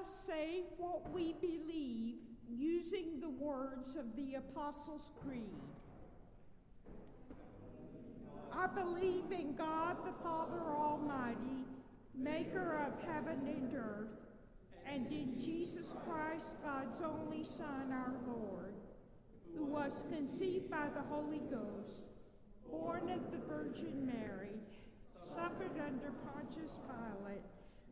Us 0.00 0.08
say 0.08 0.62
what 0.76 1.10
we 1.12 1.34
believe 1.40 2.16
using 2.50 3.20
the 3.20 3.28
words 3.28 3.96
of 3.96 4.16
the 4.16 4.34
Apostles' 4.34 5.10
Creed. 5.22 5.42
I 8.52 8.66
believe 8.66 9.30
in 9.30 9.54
God 9.54 9.96
the 10.04 10.22
Father 10.22 10.60
Almighty, 10.68 11.64
maker 12.14 12.86
of 12.86 13.08
heaven 13.08 13.46
and 13.46 13.74
earth, 13.74 14.08
and 14.86 15.06
in 15.12 15.40
Jesus 15.40 15.94
Christ, 16.06 16.56
God's 16.64 17.00
only 17.02 17.44
Son, 17.44 17.92
our 17.92 18.14
Lord, 18.26 18.74
who 19.54 19.64
was 19.64 20.04
conceived 20.10 20.70
by 20.70 20.88
the 20.94 21.02
Holy 21.02 21.42
Ghost, 21.50 22.08
born 22.70 23.10
of 23.10 23.30
the 23.30 23.38
Virgin 23.46 24.06
Mary, 24.06 24.56
suffered 25.20 25.78
under 25.86 26.12
Pontius 26.24 26.78
Pilate, 26.86 27.42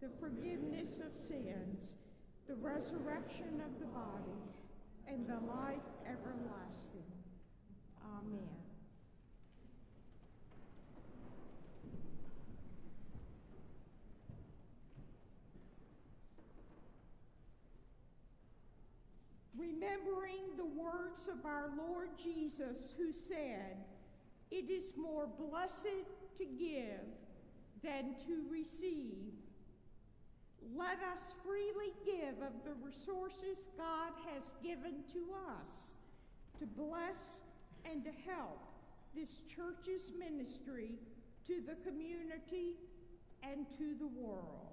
the 0.00 0.08
forgiveness 0.20 0.98
of 0.98 1.16
sins, 1.16 1.94
the 2.46 2.54
resurrection 2.56 3.60
of 3.64 3.78
the 3.80 3.86
body, 3.86 4.40
and 5.08 5.26
the 5.26 5.40
life 5.46 5.80
everlasting. 6.06 7.04
Amen. 8.02 8.64
remembering 19.56 20.56
the 20.56 20.64
words 20.64 21.28
of 21.28 21.44
our 21.46 21.70
Lord 21.76 22.08
Jesus, 22.22 22.94
who 22.98 23.12
said, 23.12 23.76
It 24.50 24.70
is 24.70 24.92
more 24.96 25.26
blessed 25.26 26.06
to 26.38 26.44
give 26.44 27.00
than 27.82 28.14
to 28.26 28.44
receive. 28.50 29.32
Let 30.76 30.98
us 31.12 31.34
freely 31.44 31.92
give 32.04 32.40
of 32.42 32.52
the 32.64 32.74
resources 32.84 33.68
God 33.76 34.12
has 34.32 34.52
given 34.62 35.04
to 35.12 35.20
us 35.58 35.90
to 36.58 36.66
bless 36.66 37.40
and 37.84 38.04
to 38.04 38.10
help 38.26 38.60
this 39.14 39.40
church's 39.54 40.12
ministry 40.18 40.92
to 41.46 41.60
the 41.60 41.76
community 41.88 42.74
and 43.42 43.66
to 43.78 43.94
the 43.98 44.06
world. 44.06 44.63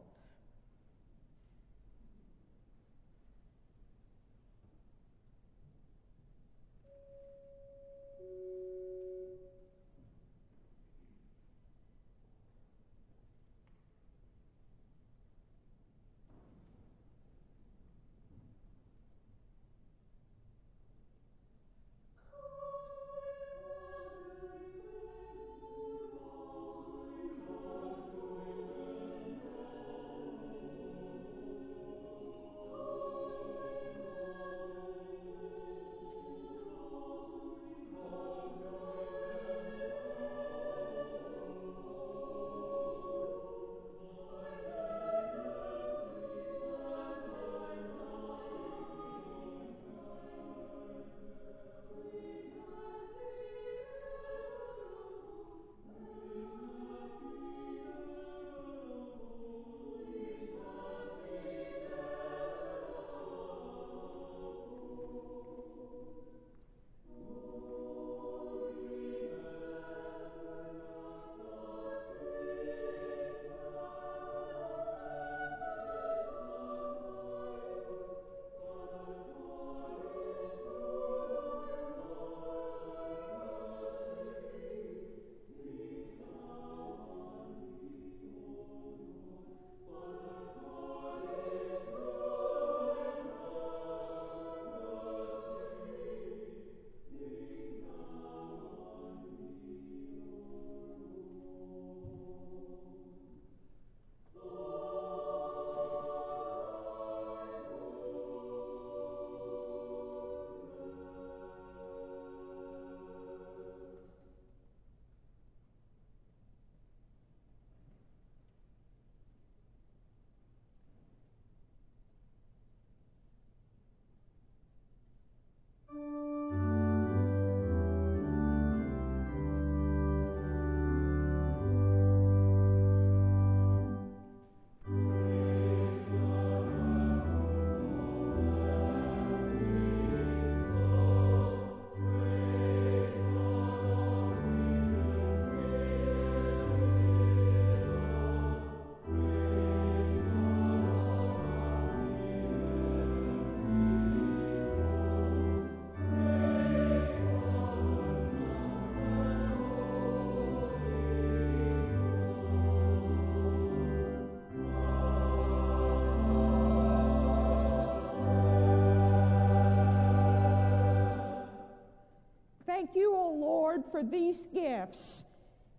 For 174.01 174.09
these 174.09 174.47
gifts. 174.47 175.23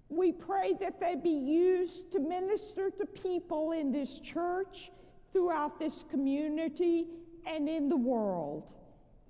We 0.08 0.32
pray 0.32 0.74
that 0.80 1.00
they 1.00 1.16
be 1.16 1.30
used 1.30 2.12
to 2.12 2.20
minister 2.20 2.90
to 2.90 3.06
people 3.06 3.72
in 3.72 3.90
this 3.90 4.18
church, 4.18 4.90
throughout 5.32 5.78
this 5.78 6.04
community, 6.10 7.06
and 7.46 7.68
in 7.68 7.88
the 7.88 7.96
world. 7.96 8.64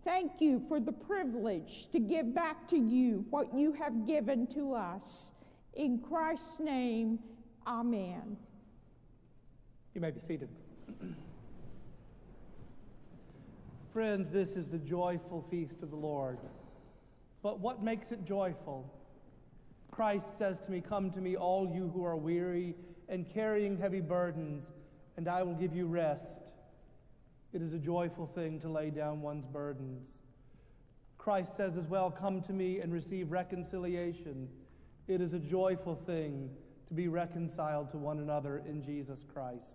Thank 0.05 0.41
you 0.41 0.61
for 0.69 0.81
the 0.81 0.93
privilege 0.93 1.89
to 1.93 2.01
give 2.01 2.35
back 2.35 2.67
to 2.69 2.77
you 2.77 3.25
what 3.31 3.55
you 3.55 3.73
have 3.73 4.07
given 4.07 4.47
to 4.49 4.75
us. 4.75 5.31
In 5.75 6.01
Christ's 6.01 6.59
name, 6.59 7.21
amen. 7.67 8.37
You 9.95 10.01
may 10.01 10.11
be 10.11 10.21
seated. 10.21 10.49
Friends, 13.93 14.33
this 14.33 14.51
is 14.51 14.67
the 14.67 14.79
joyful 14.79 15.47
feast 15.51 15.83
of 15.83 15.91
the 15.91 15.97
Lord. 15.97 16.39
But 17.43 17.59
what 17.61 17.83
makes 17.83 18.13
it 18.13 18.25
joyful? 18.25 18.93
Christ 19.91 20.39
says 20.39 20.59
to 20.61 20.71
me, 20.71 20.81
Come 20.81 21.11
to 21.11 21.21
me, 21.21 21.37
all 21.37 21.71
you 21.73 21.91
who 21.95 22.05
are 22.05 22.17
weary 22.17 22.75
and 23.09 23.29
carrying 23.29 23.77
heavy 23.77 24.01
burdens, 24.01 24.65
and 25.17 25.29
I 25.29 25.43
will 25.43 25.55
give 25.55 25.75
you 25.75 25.87
rest. 25.87 26.53
It 27.53 27.61
is 27.61 27.75
a 27.75 27.79
joyful 27.79 28.27
thing 28.27 28.59
to 28.61 28.69
lay 28.69 28.91
down 28.91 29.21
one's 29.21 29.47
burdens. 29.47 30.07
Christ 31.19 31.57
says 31.57 31.77
as 31.77 31.87
well, 31.87 32.11
Come 32.11 32.41
to 32.43 32.53
me 32.53 32.81
and 32.81 32.93
receive 32.93 33.31
reconciliation. 33.31 34.49
It 35.09 35.21
is 35.21 35.35
a 35.35 35.39
joyful 35.39 35.95
thing 35.95 36.49
to 36.89 36.95
be 36.95 37.09
reconciled 37.09 37.91
to 37.91 37.99
one 37.99 38.21
another 38.21 38.63
in 38.67 38.83
Jesus 38.83 39.25
Christ. 39.33 39.75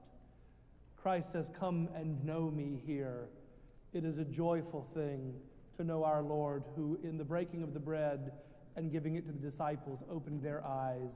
Christ 0.96 1.32
says, 1.32 1.52
Come 1.58 1.90
and 1.96 2.24
know 2.26 2.50
me 2.50 2.82
here. 2.86 3.28
It 3.94 4.04
is 4.04 4.18
a 4.18 4.26
joyful 4.26 4.88
thing 4.94 5.34
to 5.78 5.84
know 5.84 6.04
our 6.04 6.22
Lord, 6.22 6.64
who, 6.76 7.00
in 7.04 7.18
the 7.18 7.24
breaking 7.24 7.64
of 7.64 7.74
the 7.74 7.80
bread 7.80 8.32
and 8.76 8.92
giving 8.92 9.16
it 9.16 9.26
to 9.28 9.32
the 9.32 9.40
disciples, 9.40 10.00
opened 10.10 10.42
their 10.42 10.66
eyes 10.66 11.12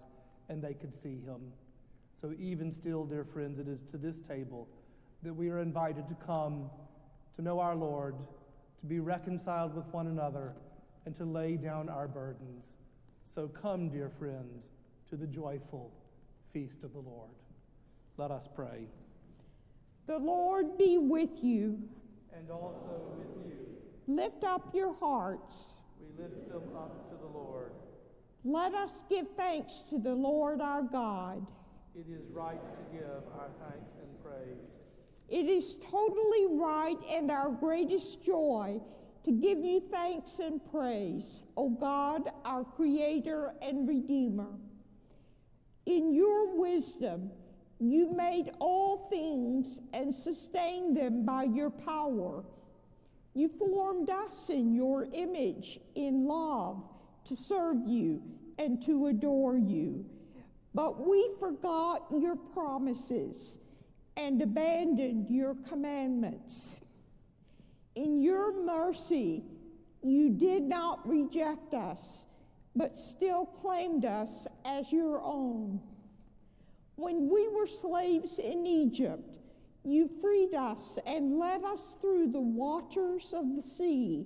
and 0.50 0.62
they 0.62 0.74
could 0.74 0.94
see 1.02 1.20
him. 1.26 1.52
So, 2.22 2.34
even 2.40 2.72
still, 2.72 3.06
dear 3.06 3.26
friends, 3.26 3.60
it 3.60 3.68
is 3.68 3.82
to 3.92 3.98
this 3.98 4.20
table 4.20 4.68
that 5.24 5.34
we 5.34 5.50
are 5.50 5.60
invited 5.60 6.08
to 6.10 6.16
come 6.26 6.70
to 7.36 7.42
know 7.42 7.60
our 7.60 7.76
Lord, 7.76 8.16
to 8.82 8.86
be 8.86 9.00
reconciled 9.00 9.76
with 9.76 9.86
one 9.88 10.08
another, 10.08 10.54
and 11.06 11.16
to 11.16 11.24
lay 11.24 11.56
down 11.56 11.90
our 11.90 12.08
burdens. 12.08 12.66
So, 13.34 13.48
come, 13.48 13.90
dear 13.90 14.12
friends, 14.20 14.68
to 15.10 15.16
the 15.16 15.28
joyful 15.28 15.92
feast 16.54 16.84
of 16.84 16.94
the 16.94 17.00
Lord. 17.00 17.30
Let 18.18 18.30
us 18.30 18.48
pray. 18.54 18.88
The 20.08 20.18
Lord 20.18 20.78
be 20.78 20.98
with 20.98 21.30
you. 21.42 21.80
And 22.36 22.52
also 22.52 23.02
with 23.18 23.48
you. 23.48 23.58
Lift 24.08 24.44
up 24.44 24.74
your 24.74 24.94
hearts. 24.94 25.74
We 26.00 26.24
lift 26.24 26.50
them 26.50 26.64
up 26.76 27.10
to 27.10 27.16
the 27.16 27.38
Lord. 27.38 27.72
Let 28.44 28.74
us 28.74 29.04
give 29.10 29.28
thanks 29.38 29.84
to 29.90 30.00
the 30.00 30.14
Lord 30.14 30.62
our 30.62 30.82
God. 30.82 31.46
It 31.96 32.06
is 32.10 32.30
right 32.32 32.60
to 32.60 32.98
give 32.98 33.24
our 33.38 33.50
thanks 33.60 33.92
and 34.02 34.24
praise. 34.24 34.58
It 35.30 35.48
is 35.48 35.78
totally 35.90 36.48
right 36.50 36.98
and 37.10 37.30
our 37.30 37.52
greatest 37.52 38.24
joy 38.26 38.82
to 39.24 39.32
give 39.32 39.60
you 39.60 39.82
thanks 39.92 40.40
and 40.40 40.60
praise, 40.72 41.44
O 41.56 41.70
God, 41.70 42.32
our 42.44 42.64
Creator 42.64 43.54
and 43.62 43.88
Redeemer. 43.88 44.50
In 45.86 46.14
your 46.14 46.58
wisdom, 46.58 47.30
you 47.80 48.12
made 48.16 48.52
all 48.60 49.08
things 49.10 49.80
and 49.94 50.14
sustained 50.14 50.98
them 50.98 51.26
by 51.26 51.44
your 51.44 51.70
power. 51.70 52.44
You 53.34 53.48
formed 53.48 54.10
us 54.10 54.50
in 54.50 54.74
your 54.74 55.08
image 55.14 55.80
in 55.96 56.26
love 56.26 56.84
to 57.26 57.36
serve 57.36 57.78
you 57.88 58.22
and 58.58 58.82
to 58.84 59.08
adore 59.08 59.58
you. 59.58 60.06
But 60.74 61.06
we 61.08 61.32
forgot 61.40 62.06
your 62.12 62.36
promises 62.36 63.58
and 64.18 64.42
abandoned 64.42 65.30
your 65.30 65.56
commandments. 65.68 66.70
In 67.96 68.22
your 68.22 68.64
mercy, 68.64 69.44
you 70.04 70.30
did 70.30 70.64
not 70.64 71.08
reject 71.08 71.74
us, 71.74 72.26
but 72.76 72.98
still 72.98 73.46
claimed 73.46 74.06
us 74.06 74.48
as 74.66 74.92
your 74.92 75.22
own. 75.22 75.80
When 76.96 77.30
we 77.30 77.48
were 77.50 77.68
slaves 77.68 78.40
in 78.40 78.66
Egypt, 78.66 79.31
you 79.84 80.10
freed 80.22 80.54
us 80.54 81.00
and 81.06 81.40
led 81.40 81.64
us 81.64 81.98
through 82.02 82.32
the 82.32 82.40
waters 82.40 83.34
of 83.36 83.56
the 83.56 83.64
sea. 83.64 84.26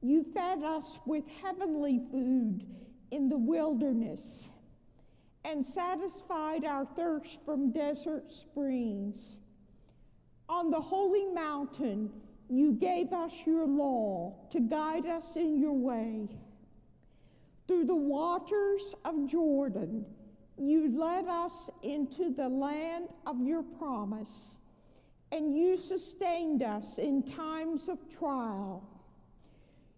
You 0.00 0.24
fed 0.34 0.62
us 0.62 0.98
with 1.06 1.24
heavenly 1.42 2.00
food 2.10 2.64
in 3.10 3.28
the 3.28 3.36
wilderness 3.36 4.46
and 5.44 5.64
satisfied 5.64 6.64
our 6.64 6.86
thirst 6.96 7.38
from 7.44 7.70
desert 7.72 8.32
springs. 8.32 9.36
On 10.48 10.70
the 10.70 10.80
holy 10.80 11.26
mountain, 11.26 12.10
you 12.48 12.72
gave 12.72 13.12
us 13.12 13.34
your 13.46 13.66
law 13.66 14.34
to 14.50 14.60
guide 14.60 15.06
us 15.06 15.36
in 15.36 15.58
your 15.58 15.72
way. 15.72 16.28
Through 17.66 17.84
the 17.84 17.94
waters 17.94 18.94
of 19.04 19.26
Jordan, 19.26 20.04
you 20.58 20.96
led 20.96 21.26
us 21.28 21.68
into 21.82 22.32
the 22.34 22.48
land 22.48 23.08
of 23.26 23.40
your 23.40 23.62
promise, 23.62 24.56
and 25.32 25.56
you 25.56 25.76
sustained 25.76 26.62
us 26.62 26.98
in 26.98 27.22
times 27.22 27.88
of 27.88 27.98
trial. 28.08 28.82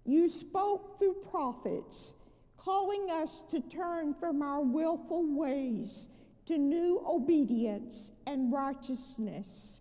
You 0.05 0.29
spoke 0.29 0.99
through 0.99 1.17
prophets 1.31 2.13
calling 2.57 3.11
us 3.11 3.43
to 3.51 3.61
turn 3.61 4.15
from 4.15 4.43
our 4.43 4.61
willful 4.63 5.25
ways 5.37 6.07
to 6.47 6.59
new 6.59 7.03
obedience 7.07 8.13
and 8.27 8.53
righteousness. 8.53 9.79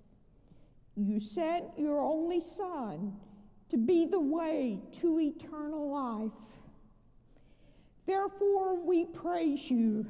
You 0.95 1.19
sent 1.19 1.65
your 1.77 2.01
only 2.01 2.41
Son 2.41 3.13
to 3.69 3.77
be 3.77 4.05
the 4.05 4.19
way 4.19 4.79
to 4.99 5.19
eternal 5.19 5.91
life. 5.91 6.31
Therefore, 8.05 8.75
we 8.75 9.05
praise 9.05 9.69
you, 9.69 10.05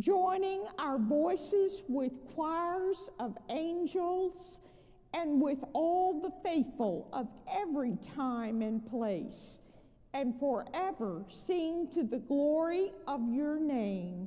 joining 0.00 0.64
our 0.78 0.98
voices 0.98 1.82
with 1.88 2.12
choirs 2.34 3.10
of 3.18 3.36
angels 3.50 4.58
and 5.12 5.40
with 5.40 5.58
all 5.72 6.20
the 6.20 6.32
faithful 6.42 7.08
of 7.12 7.28
every 7.48 7.96
time 8.16 8.62
and 8.62 8.84
place 8.88 9.58
and 10.14 10.38
forever 10.40 11.24
sing 11.28 11.88
to 11.94 12.02
the 12.02 12.18
glory 12.18 12.92
of 13.06 13.20
your 13.32 13.60
name. 13.60 14.26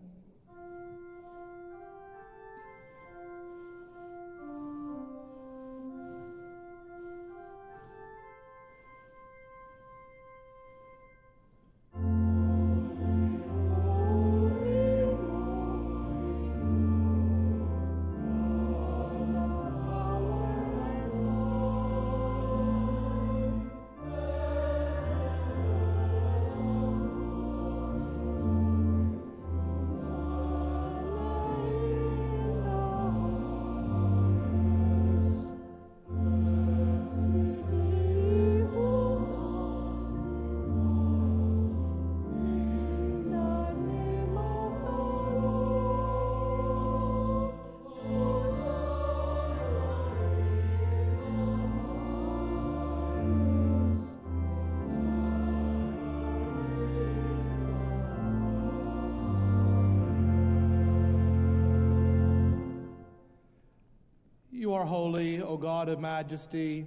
God 65.64 65.88
of 65.88 66.02
majesty, 66.02 66.86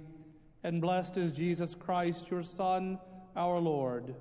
and 0.63 0.79
blessed 0.79 1.17
is 1.17 1.31
Jesus 1.31 1.73
Christ, 1.73 2.29
your 2.29 2.43
Son, 2.43 2.99
our 3.35 3.57
Lord. 3.57 4.13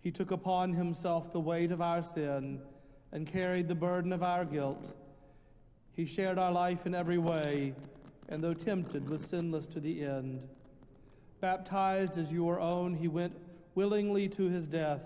He 0.00 0.12
took 0.12 0.30
upon 0.30 0.72
himself 0.74 1.32
the 1.32 1.40
weight 1.40 1.72
of 1.72 1.80
our 1.80 2.00
sin 2.00 2.60
and 3.10 3.26
carried 3.26 3.66
the 3.66 3.74
burden 3.74 4.12
of 4.12 4.22
our 4.22 4.44
guilt. 4.44 4.94
He 5.90 6.06
shared 6.06 6.38
our 6.38 6.52
life 6.52 6.86
in 6.86 6.94
every 6.94 7.18
way, 7.18 7.74
and 8.28 8.40
though 8.40 8.54
tempted, 8.54 9.08
was 9.08 9.22
sinless 9.22 9.66
to 9.66 9.80
the 9.80 10.04
end. 10.04 10.46
Baptized 11.40 12.16
as 12.16 12.30
your 12.30 12.60
own, 12.60 12.94
he 12.94 13.08
went 13.08 13.36
willingly 13.74 14.28
to 14.28 14.44
his 14.44 14.68
death, 14.68 15.02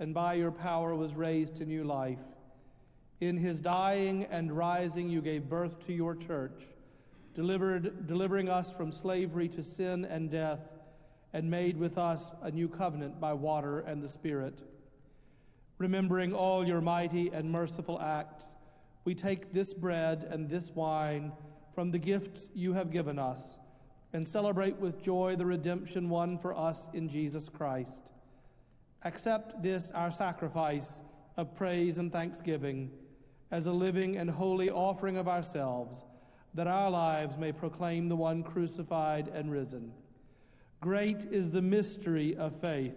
and 0.00 0.12
by 0.12 0.34
your 0.34 0.50
power 0.50 0.96
was 0.96 1.14
raised 1.14 1.54
to 1.58 1.64
new 1.64 1.84
life. 1.84 2.18
In 3.20 3.36
his 3.36 3.60
dying 3.60 4.24
and 4.24 4.50
rising, 4.50 5.08
you 5.08 5.20
gave 5.22 5.48
birth 5.48 5.86
to 5.86 5.92
your 5.92 6.16
church 6.16 6.64
delivered, 7.36 8.08
delivering 8.08 8.48
us 8.48 8.70
from 8.70 8.90
slavery 8.90 9.46
to 9.46 9.62
sin 9.62 10.06
and 10.06 10.30
death, 10.30 10.60
and 11.34 11.48
made 11.50 11.76
with 11.76 11.98
us 11.98 12.32
a 12.42 12.50
new 12.50 12.66
covenant 12.66 13.20
by 13.20 13.34
water 13.34 13.80
and 13.80 14.02
the 14.02 14.08
Spirit. 14.08 14.62
Remembering 15.76 16.32
all 16.32 16.66
your 16.66 16.80
mighty 16.80 17.28
and 17.28 17.52
merciful 17.52 18.00
acts, 18.00 18.56
we 19.04 19.14
take 19.14 19.52
this 19.52 19.74
bread 19.74 20.26
and 20.30 20.48
this 20.48 20.70
wine 20.74 21.30
from 21.74 21.90
the 21.90 21.98
gifts 21.98 22.48
you 22.54 22.72
have 22.72 22.90
given 22.90 23.18
us, 23.18 23.58
and 24.14 24.26
celebrate 24.26 24.76
with 24.78 25.02
joy 25.02 25.36
the 25.36 25.44
redemption 25.44 26.08
won 26.08 26.38
for 26.38 26.56
us 26.56 26.88
in 26.94 27.06
Jesus 27.06 27.50
Christ. 27.50 28.00
Accept 29.04 29.62
this, 29.62 29.90
our 29.90 30.10
sacrifice 30.10 31.02
of 31.36 31.54
praise 31.54 31.98
and 31.98 32.10
thanksgiving, 32.10 32.90
as 33.50 33.66
a 33.66 33.72
living 33.72 34.16
and 34.16 34.30
holy 34.30 34.70
offering 34.70 35.18
of 35.18 35.28
ourselves, 35.28 36.02
that 36.56 36.66
our 36.66 36.90
lives 36.90 37.36
may 37.36 37.52
proclaim 37.52 38.08
the 38.08 38.16
one 38.16 38.42
crucified 38.42 39.28
and 39.28 39.52
risen. 39.52 39.92
Great 40.80 41.26
is 41.30 41.50
the 41.50 41.60
mystery 41.60 42.34
of 42.36 42.58
faith. 42.60 42.94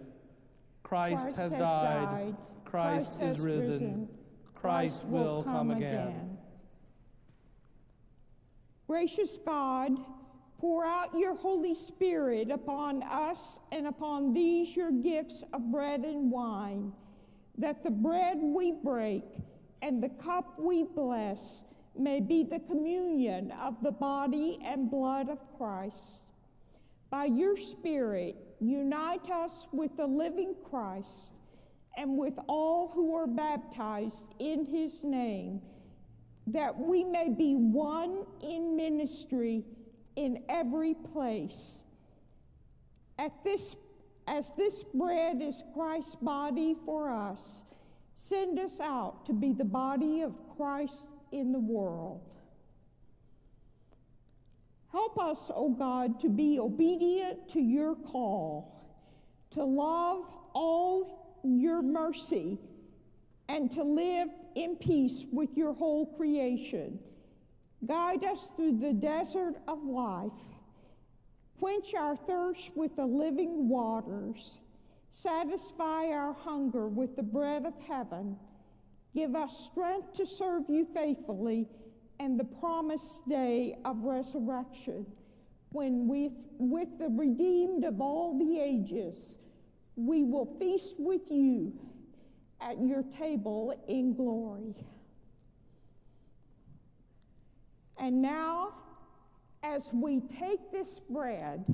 Christ, 0.82 1.24
Christ 1.24 1.36
has, 1.36 1.52
died. 1.52 1.60
died. 1.60 2.36
Christ, 2.64 3.18
Christ 3.18 3.36
is 3.38 3.40
risen. 3.40 3.72
risen. 3.72 4.08
Christ, 4.54 5.04
will 5.04 5.42
come, 5.42 5.70
again. 5.70 6.38
Gracious 8.86 9.38
God, 9.44 9.92
pour 10.58 10.86
out 10.86 11.16
your 11.16 11.34
Holy 11.34 11.74
Spirit 11.74 12.50
upon 12.50 13.02
us 13.02 13.58
and 13.72 13.86
upon 13.86 14.32
these 14.32 14.74
your 14.74 14.90
gifts 14.90 15.42
of 15.52 15.70
bread 15.70 16.00
and 16.00 16.30
wine, 16.30 16.92
that 17.58 17.84
the 17.84 17.90
bread 17.90 18.38
we 18.40 18.72
break 18.72 19.24
and 19.82 20.02
the 20.02 20.08
cup 20.08 20.58
we 20.58 20.82
bless 20.82 21.64
may 21.98 22.20
be 22.20 22.42
the 22.44 22.60
communion 22.60 23.52
of 23.52 23.74
the 23.82 23.90
body 23.90 24.58
and 24.64 24.90
blood 24.90 25.28
of 25.28 25.38
Christ. 25.56 26.20
By 27.10 27.24
your 27.24 27.56
Spirit, 27.56 28.36
unite 28.60 29.30
us 29.30 29.66
with 29.72 29.96
the 29.96 30.06
living 30.06 30.54
Christ 30.70 31.32
and 31.96 32.16
with 32.16 32.38
all 32.48 32.92
who 32.94 33.14
are 33.16 33.26
baptized 33.26 34.26
in 34.38 34.64
his 34.64 35.02
name, 35.02 35.60
that 36.46 36.78
we 36.78 37.02
may 37.04 37.28
be 37.28 37.54
one 37.54 38.24
in 38.42 38.76
ministry 38.76 39.64
in 40.16 40.42
every 40.48 40.94
place. 40.94 41.80
At 43.18 43.32
this, 43.44 43.74
as 44.28 44.52
this 44.56 44.82
bread 44.94 45.42
is 45.42 45.64
Christ's 45.74 46.14
body 46.14 46.76
for 46.86 47.12
us, 47.12 47.62
send 48.16 48.58
us 48.58 48.80
out 48.80 49.26
to 49.26 49.32
be 49.32 49.52
the 49.52 49.64
body 49.64 50.22
of 50.22 50.32
Christ 50.56 51.06
in 51.32 51.52
the 51.52 51.58
world. 51.58 52.20
Help 54.92 55.18
us, 55.20 55.50
O 55.54 55.70
God, 55.70 56.18
to 56.20 56.28
be 56.28 56.58
obedient 56.58 57.48
to 57.50 57.60
your 57.60 57.94
call, 57.94 58.74
to 59.52 59.64
love 59.64 60.24
all 60.52 61.38
your 61.44 61.80
mercy, 61.80 62.58
and 63.48 63.70
to 63.72 63.82
live 63.82 64.28
in 64.54 64.76
peace 64.76 65.24
with 65.32 65.56
your 65.56 65.72
whole 65.72 66.06
creation. 66.16 66.98
Guide 67.86 68.24
us 68.24 68.52
through 68.56 68.78
the 68.78 68.92
desert 68.92 69.54
of 69.66 69.82
life. 69.84 70.32
Quench 71.58 71.94
our 71.94 72.16
thirst 72.16 72.70
with 72.76 72.94
the 72.96 73.04
living 73.04 73.68
waters. 73.68 74.58
Satisfy 75.12 76.06
our 76.06 76.32
hunger 76.32 76.88
with 76.88 77.16
the 77.16 77.22
bread 77.22 77.64
of 77.64 77.74
heaven. 77.86 78.36
Give 79.14 79.34
us 79.34 79.68
strength 79.70 80.14
to 80.14 80.26
serve 80.26 80.64
you 80.68 80.86
faithfully 80.94 81.68
and 82.20 82.38
the 82.38 82.44
promised 82.44 83.28
day 83.28 83.76
of 83.84 84.04
resurrection, 84.04 85.06
when 85.70 86.06
with, 86.06 86.32
with 86.58 86.88
the 86.98 87.08
redeemed 87.08 87.84
of 87.84 88.00
all 88.00 88.38
the 88.38 88.60
ages, 88.60 89.36
we 89.96 90.22
will 90.22 90.56
feast 90.58 90.96
with 90.98 91.30
you 91.30 91.72
at 92.60 92.80
your 92.80 93.02
table 93.18 93.74
in 93.88 94.14
glory. 94.14 94.74
And 97.98 98.20
now, 98.20 98.74
as 99.62 99.90
we 99.92 100.20
take 100.20 100.70
this 100.70 101.00
bread, 101.00 101.64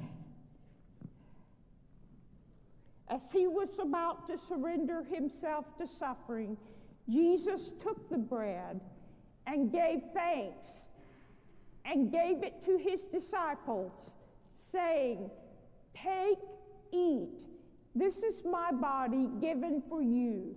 as 3.09 3.31
he 3.31 3.47
was 3.47 3.79
about 3.79 4.27
to 4.29 4.39
surrender 4.39 5.03
himself 5.03 5.77
to 5.79 5.87
suffering, 5.87 6.57
Jesus 7.09 7.73
took 7.83 8.09
the 8.11 8.19
bread 8.19 8.81
and 9.47 9.71
gave 9.71 10.01
thanks 10.13 10.87
and 11.85 12.11
gave 12.11 12.43
it 12.43 12.63
to 12.65 12.77
his 12.77 13.05
disciples, 13.05 14.13
saying, 14.57 15.31
Take, 15.95 16.39
eat. 16.93 17.45
This 17.95 18.23
is 18.23 18.45
my 18.45 18.73
body 18.73 19.31
given 19.41 19.83
for 19.89 20.03
you. 20.03 20.55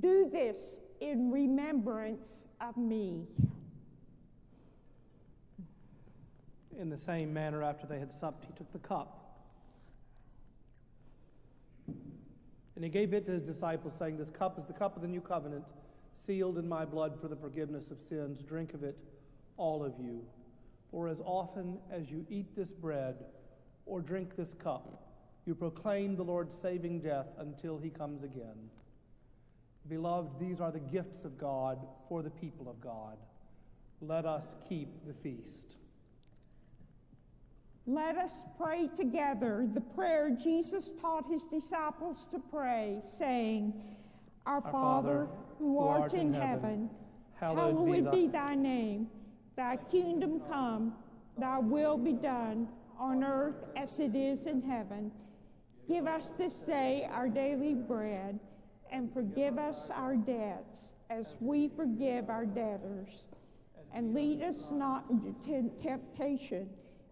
Do 0.00 0.28
this 0.30 0.80
in 1.00 1.30
remembrance 1.30 2.42
of 2.60 2.76
me. 2.76 3.26
In 6.78 6.90
the 6.90 6.98
same 6.98 7.32
manner, 7.32 7.62
after 7.62 7.86
they 7.86 7.98
had 7.98 8.12
supped, 8.12 8.44
he 8.44 8.52
took 8.52 8.70
the 8.72 8.78
cup. 8.78 9.17
And 12.78 12.84
he 12.84 12.90
gave 12.90 13.12
it 13.12 13.26
to 13.26 13.32
his 13.32 13.42
disciples, 13.42 13.94
saying, 13.98 14.18
This 14.18 14.30
cup 14.30 14.56
is 14.56 14.64
the 14.64 14.72
cup 14.72 14.94
of 14.94 15.02
the 15.02 15.08
new 15.08 15.20
covenant, 15.20 15.64
sealed 16.24 16.58
in 16.58 16.68
my 16.68 16.84
blood 16.84 17.18
for 17.20 17.26
the 17.26 17.34
forgiveness 17.34 17.90
of 17.90 17.98
sins. 18.00 18.40
Drink 18.40 18.72
of 18.72 18.84
it, 18.84 18.96
all 19.56 19.82
of 19.82 19.94
you. 19.98 20.24
For 20.92 21.08
as 21.08 21.20
often 21.24 21.78
as 21.90 22.08
you 22.08 22.24
eat 22.30 22.54
this 22.54 22.70
bread 22.70 23.16
or 23.84 24.00
drink 24.00 24.36
this 24.36 24.54
cup, 24.54 25.08
you 25.44 25.56
proclaim 25.56 26.14
the 26.14 26.22
Lord's 26.22 26.54
saving 26.62 27.00
death 27.00 27.26
until 27.38 27.78
he 27.78 27.90
comes 27.90 28.22
again. 28.22 28.70
Beloved, 29.88 30.38
these 30.38 30.60
are 30.60 30.70
the 30.70 30.78
gifts 30.78 31.24
of 31.24 31.36
God 31.36 31.84
for 32.08 32.22
the 32.22 32.30
people 32.30 32.70
of 32.70 32.80
God. 32.80 33.16
Let 34.00 34.24
us 34.24 34.54
keep 34.68 35.04
the 35.04 35.14
feast. 35.14 35.78
Let 37.88 38.18
us 38.18 38.44
pray 38.60 38.90
together 38.94 39.66
the 39.72 39.80
prayer 39.80 40.28
Jesus 40.28 40.92
taught 41.00 41.24
his 41.26 41.44
disciples 41.44 42.26
to 42.26 42.38
pray, 42.38 42.98
saying, 43.02 43.72
Our, 44.44 44.56
Our 44.56 44.60
Father, 44.60 44.72
Father, 44.72 45.28
who 45.58 45.78
art 45.78 46.12
in 46.12 46.34
heaven, 46.34 46.90
hallowed 47.40 48.12
be 48.12 48.26
thy 48.26 48.54
name. 48.54 49.08
Thy 49.56 49.76
kingdom 49.90 50.42
come, 50.50 50.92
thy 51.38 51.58
will 51.60 51.96
be 51.96 52.12
done, 52.12 52.68
on 52.98 53.24
earth 53.24 53.64
as 53.74 53.98
it 54.00 54.14
is 54.14 54.44
in 54.44 54.60
heaven. 54.60 55.10
Give 55.88 56.06
us 56.06 56.34
this 56.36 56.60
day 56.60 57.08
our 57.10 57.30
daily 57.30 57.72
bread, 57.72 58.38
and 58.92 59.10
forgive 59.14 59.58
us 59.58 59.88
our 59.94 60.14
debts, 60.14 60.92
as 61.08 61.36
we 61.40 61.68
forgive 61.68 62.28
our 62.28 62.44
debtors. 62.44 63.28
And 63.94 64.12
lead 64.12 64.42
us 64.42 64.70
not 64.70 65.06
into 65.08 65.34
temptation 65.82 66.68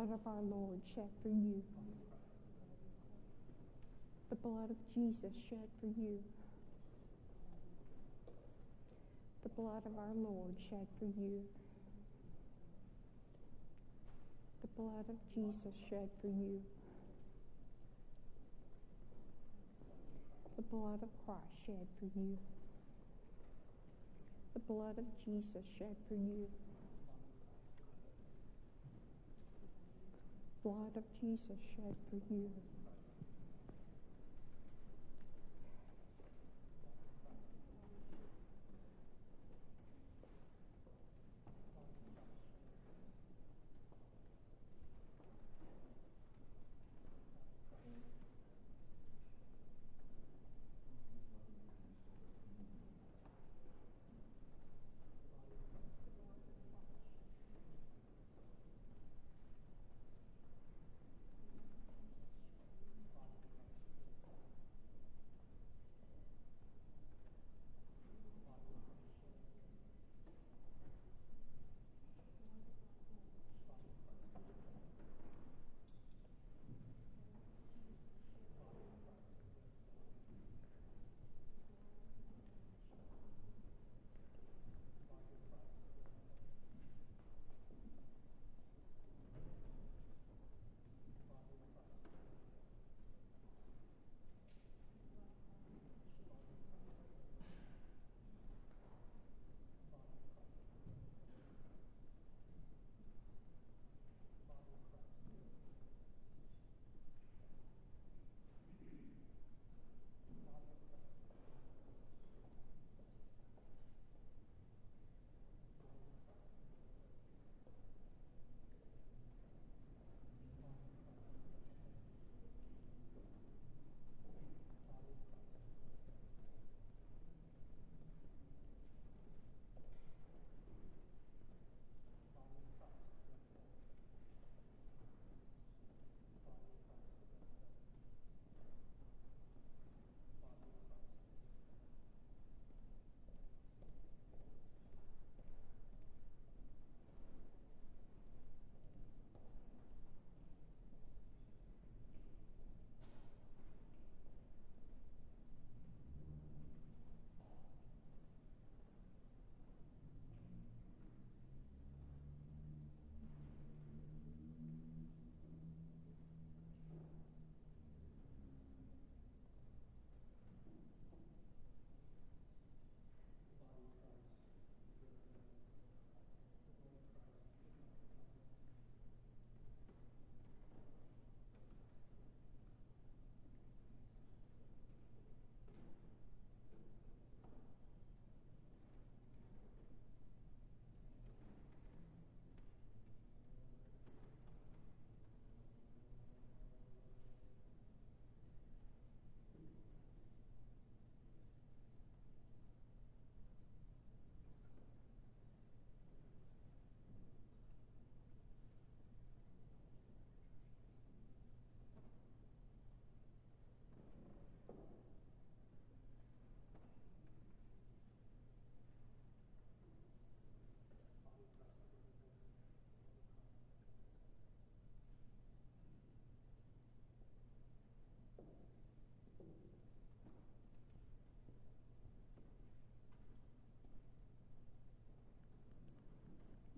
blood 0.00 0.18
of 0.18 0.26
our 0.26 0.42
Lord 0.42 0.80
shed 0.94 1.10
for 1.22 1.28
you. 1.28 1.62
The 4.30 4.36
blood 4.36 4.70
of 4.70 4.76
Jesus 4.94 5.36
shed 5.50 5.68
for 5.78 5.86
you. 5.88 6.20
The 9.42 9.50
blood 9.50 9.82
of 9.84 9.98
our 9.98 10.14
Lord 10.14 10.56
shed 10.70 10.86
for 10.98 11.04
you. 11.04 11.42
The 14.62 14.68
blood 14.68 15.04
of 15.10 15.16
Jesus 15.34 15.74
shed 15.90 16.08
for 16.22 16.28
you. 16.28 16.62
The 20.56 20.62
blood 20.62 21.02
of 21.02 21.10
Christ 21.26 21.66
shed 21.66 21.86
for 21.98 22.06
you. 22.18 22.38
The 24.54 24.60
blood 24.60 24.96
of 24.96 25.04
Jesus 25.26 25.64
shed 25.78 25.96
for 26.08 26.14
you. 26.14 26.46
Blood 30.62 30.96
of 30.96 31.04
Jesus 31.20 31.58
shed 31.76 31.96
for 32.10 32.16
you. 32.32 32.50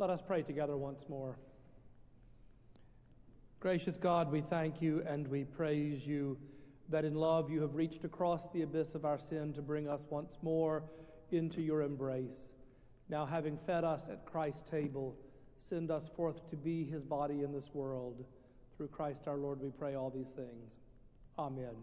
Let 0.03 0.11
us 0.11 0.21
pray 0.21 0.43
together 0.43 0.77
once 0.77 1.05
more. 1.09 1.37
Gracious 3.61 3.99
God, 3.99 4.33
we 4.33 4.41
thank 4.41 4.83
you 4.83 5.01
and 5.07 5.29
we 5.29 5.45
praise 5.45 6.05
you 6.05 6.37
that 6.89 7.05
in 7.05 7.15
love 7.15 7.53
you 7.53 7.63
have 7.63 7.77
reached 7.77 8.03
across 8.03 8.49
the 8.53 8.63
abyss 8.63 8.97
of 8.97 9.05
our 9.05 9.21
sin 9.21 9.53
to 9.53 9.63
bring 9.63 9.89
us 9.89 10.01
once 10.11 10.39
more 10.43 10.83
into 11.31 11.63
your 11.63 11.83
embrace. 11.83 12.49
Now, 13.09 13.25
having 13.25 13.57
fed 13.65 13.85
us 13.85 14.09
at 14.11 14.27
Christ's 14.27 14.69
table, 14.69 15.17
send 15.69 15.93
us 15.93 16.11
forth 16.17 16.51
to 16.51 16.57
be 16.57 16.83
his 16.83 17.05
body 17.05 17.45
in 17.45 17.53
this 17.53 17.71
world. 17.73 18.25
Through 18.77 18.89
Christ 18.89 19.29
our 19.29 19.37
Lord, 19.37 19.61
we 19.61 19.71
pray 19.71 19.95
all 19.95 20.11
these 20.11 20.31
things. 20.31 20.81
Amen. 21.39 21.77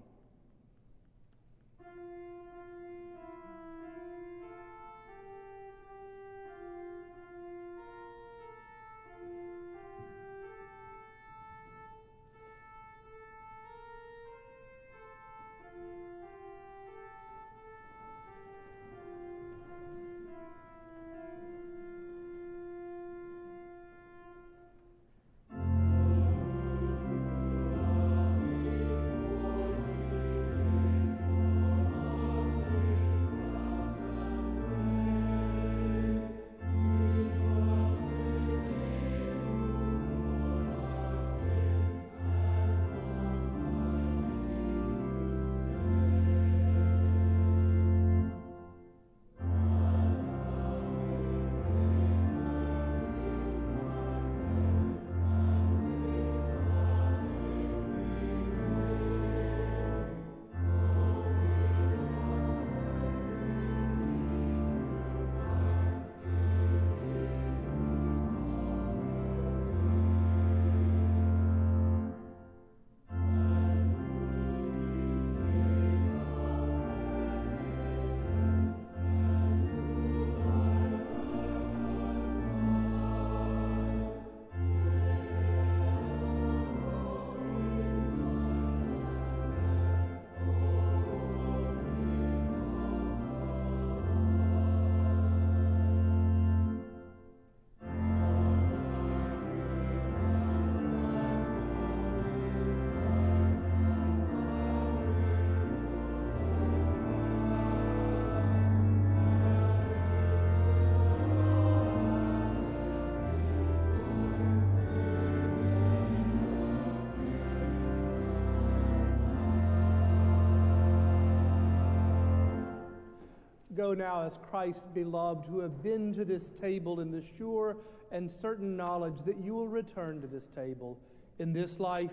Go 123.79 123.93
now 123.93 124.23
as 124.23 124.37
Christ's 124.51 124.87
beloved, 124.93 125.47
who 125.47 125.59
have 125.59 125.81
been 125.81 126.13
to 126.15 126.25
this 126.25 126.49
table 126.49 126.99
in 126.99 127.13
the 127.13 127.23
sure 127.37 127.77
and 128.11 128.29
certain 128.29 128.75
knowledge 128.75 129.19
that 129.25 129.37
you 129.37 129.53
will 129.53 129.69
return 129.69 130.19
to 130.19 130.27
this 130.27 130.43
table 130.53 130.99
in 131.39 131.53
this 131.53 131.79
life 131.79 132.11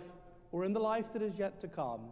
or 0.52 0.64
in 0.64 0.72
the 0.72 0.78
life 0.78 1.06
that 1.12 1.22
is 1.22 1.36
yet 1.36 1.60
to 1.62 1.66
come. 1.66 2.02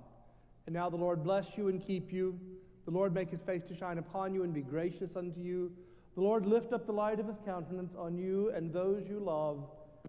And 0.66 0.74
now 0.74 0.90
the 0.90 0.96
Lord 0.96 1.22
bless 1.22 1.56
you 1.56 1.68
and 1.68 1.80
keep 1.80 2.12
you. 2.12 2.36
The 2.84 2.90
Lord 2.90 3.14
make 3.14 3.30
his 3.30 3.42
face 3.42 3.62
to 3.68 3.76
shine 3.76 3.98
upon 3.98 4.34
you 4.34 4.42
and 4.42 4.52
be 4.52 4.60
gracious 4.60 5.14
unto 5.14 5.38
you. 5.38 5.70
The 6.16 6.20
Lord 6.20 6.46
lift 6.46 6.72
up 6.72 6.84
the 6.84 6.92
light 6.92 7.20
of 7.20 7.28
his 7.28 7.38
countenance 7.44 7.94
on 7.96 8.18
you 8.18 8.50
and 8.56 8.72
those 8.72 9.06
you 9.08 9.20
love 9.20 9.68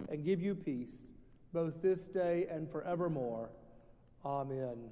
and 0.10 0.26
give 0.26 0.42
you 0.42 0.56
peace, 0.56 0.98
both 1.54 1.84
this 1.84 2.06
day 2.06 2.48
and 2.50 2.68
forevermore. 2.68 3.50
Amen. 4.26 4.90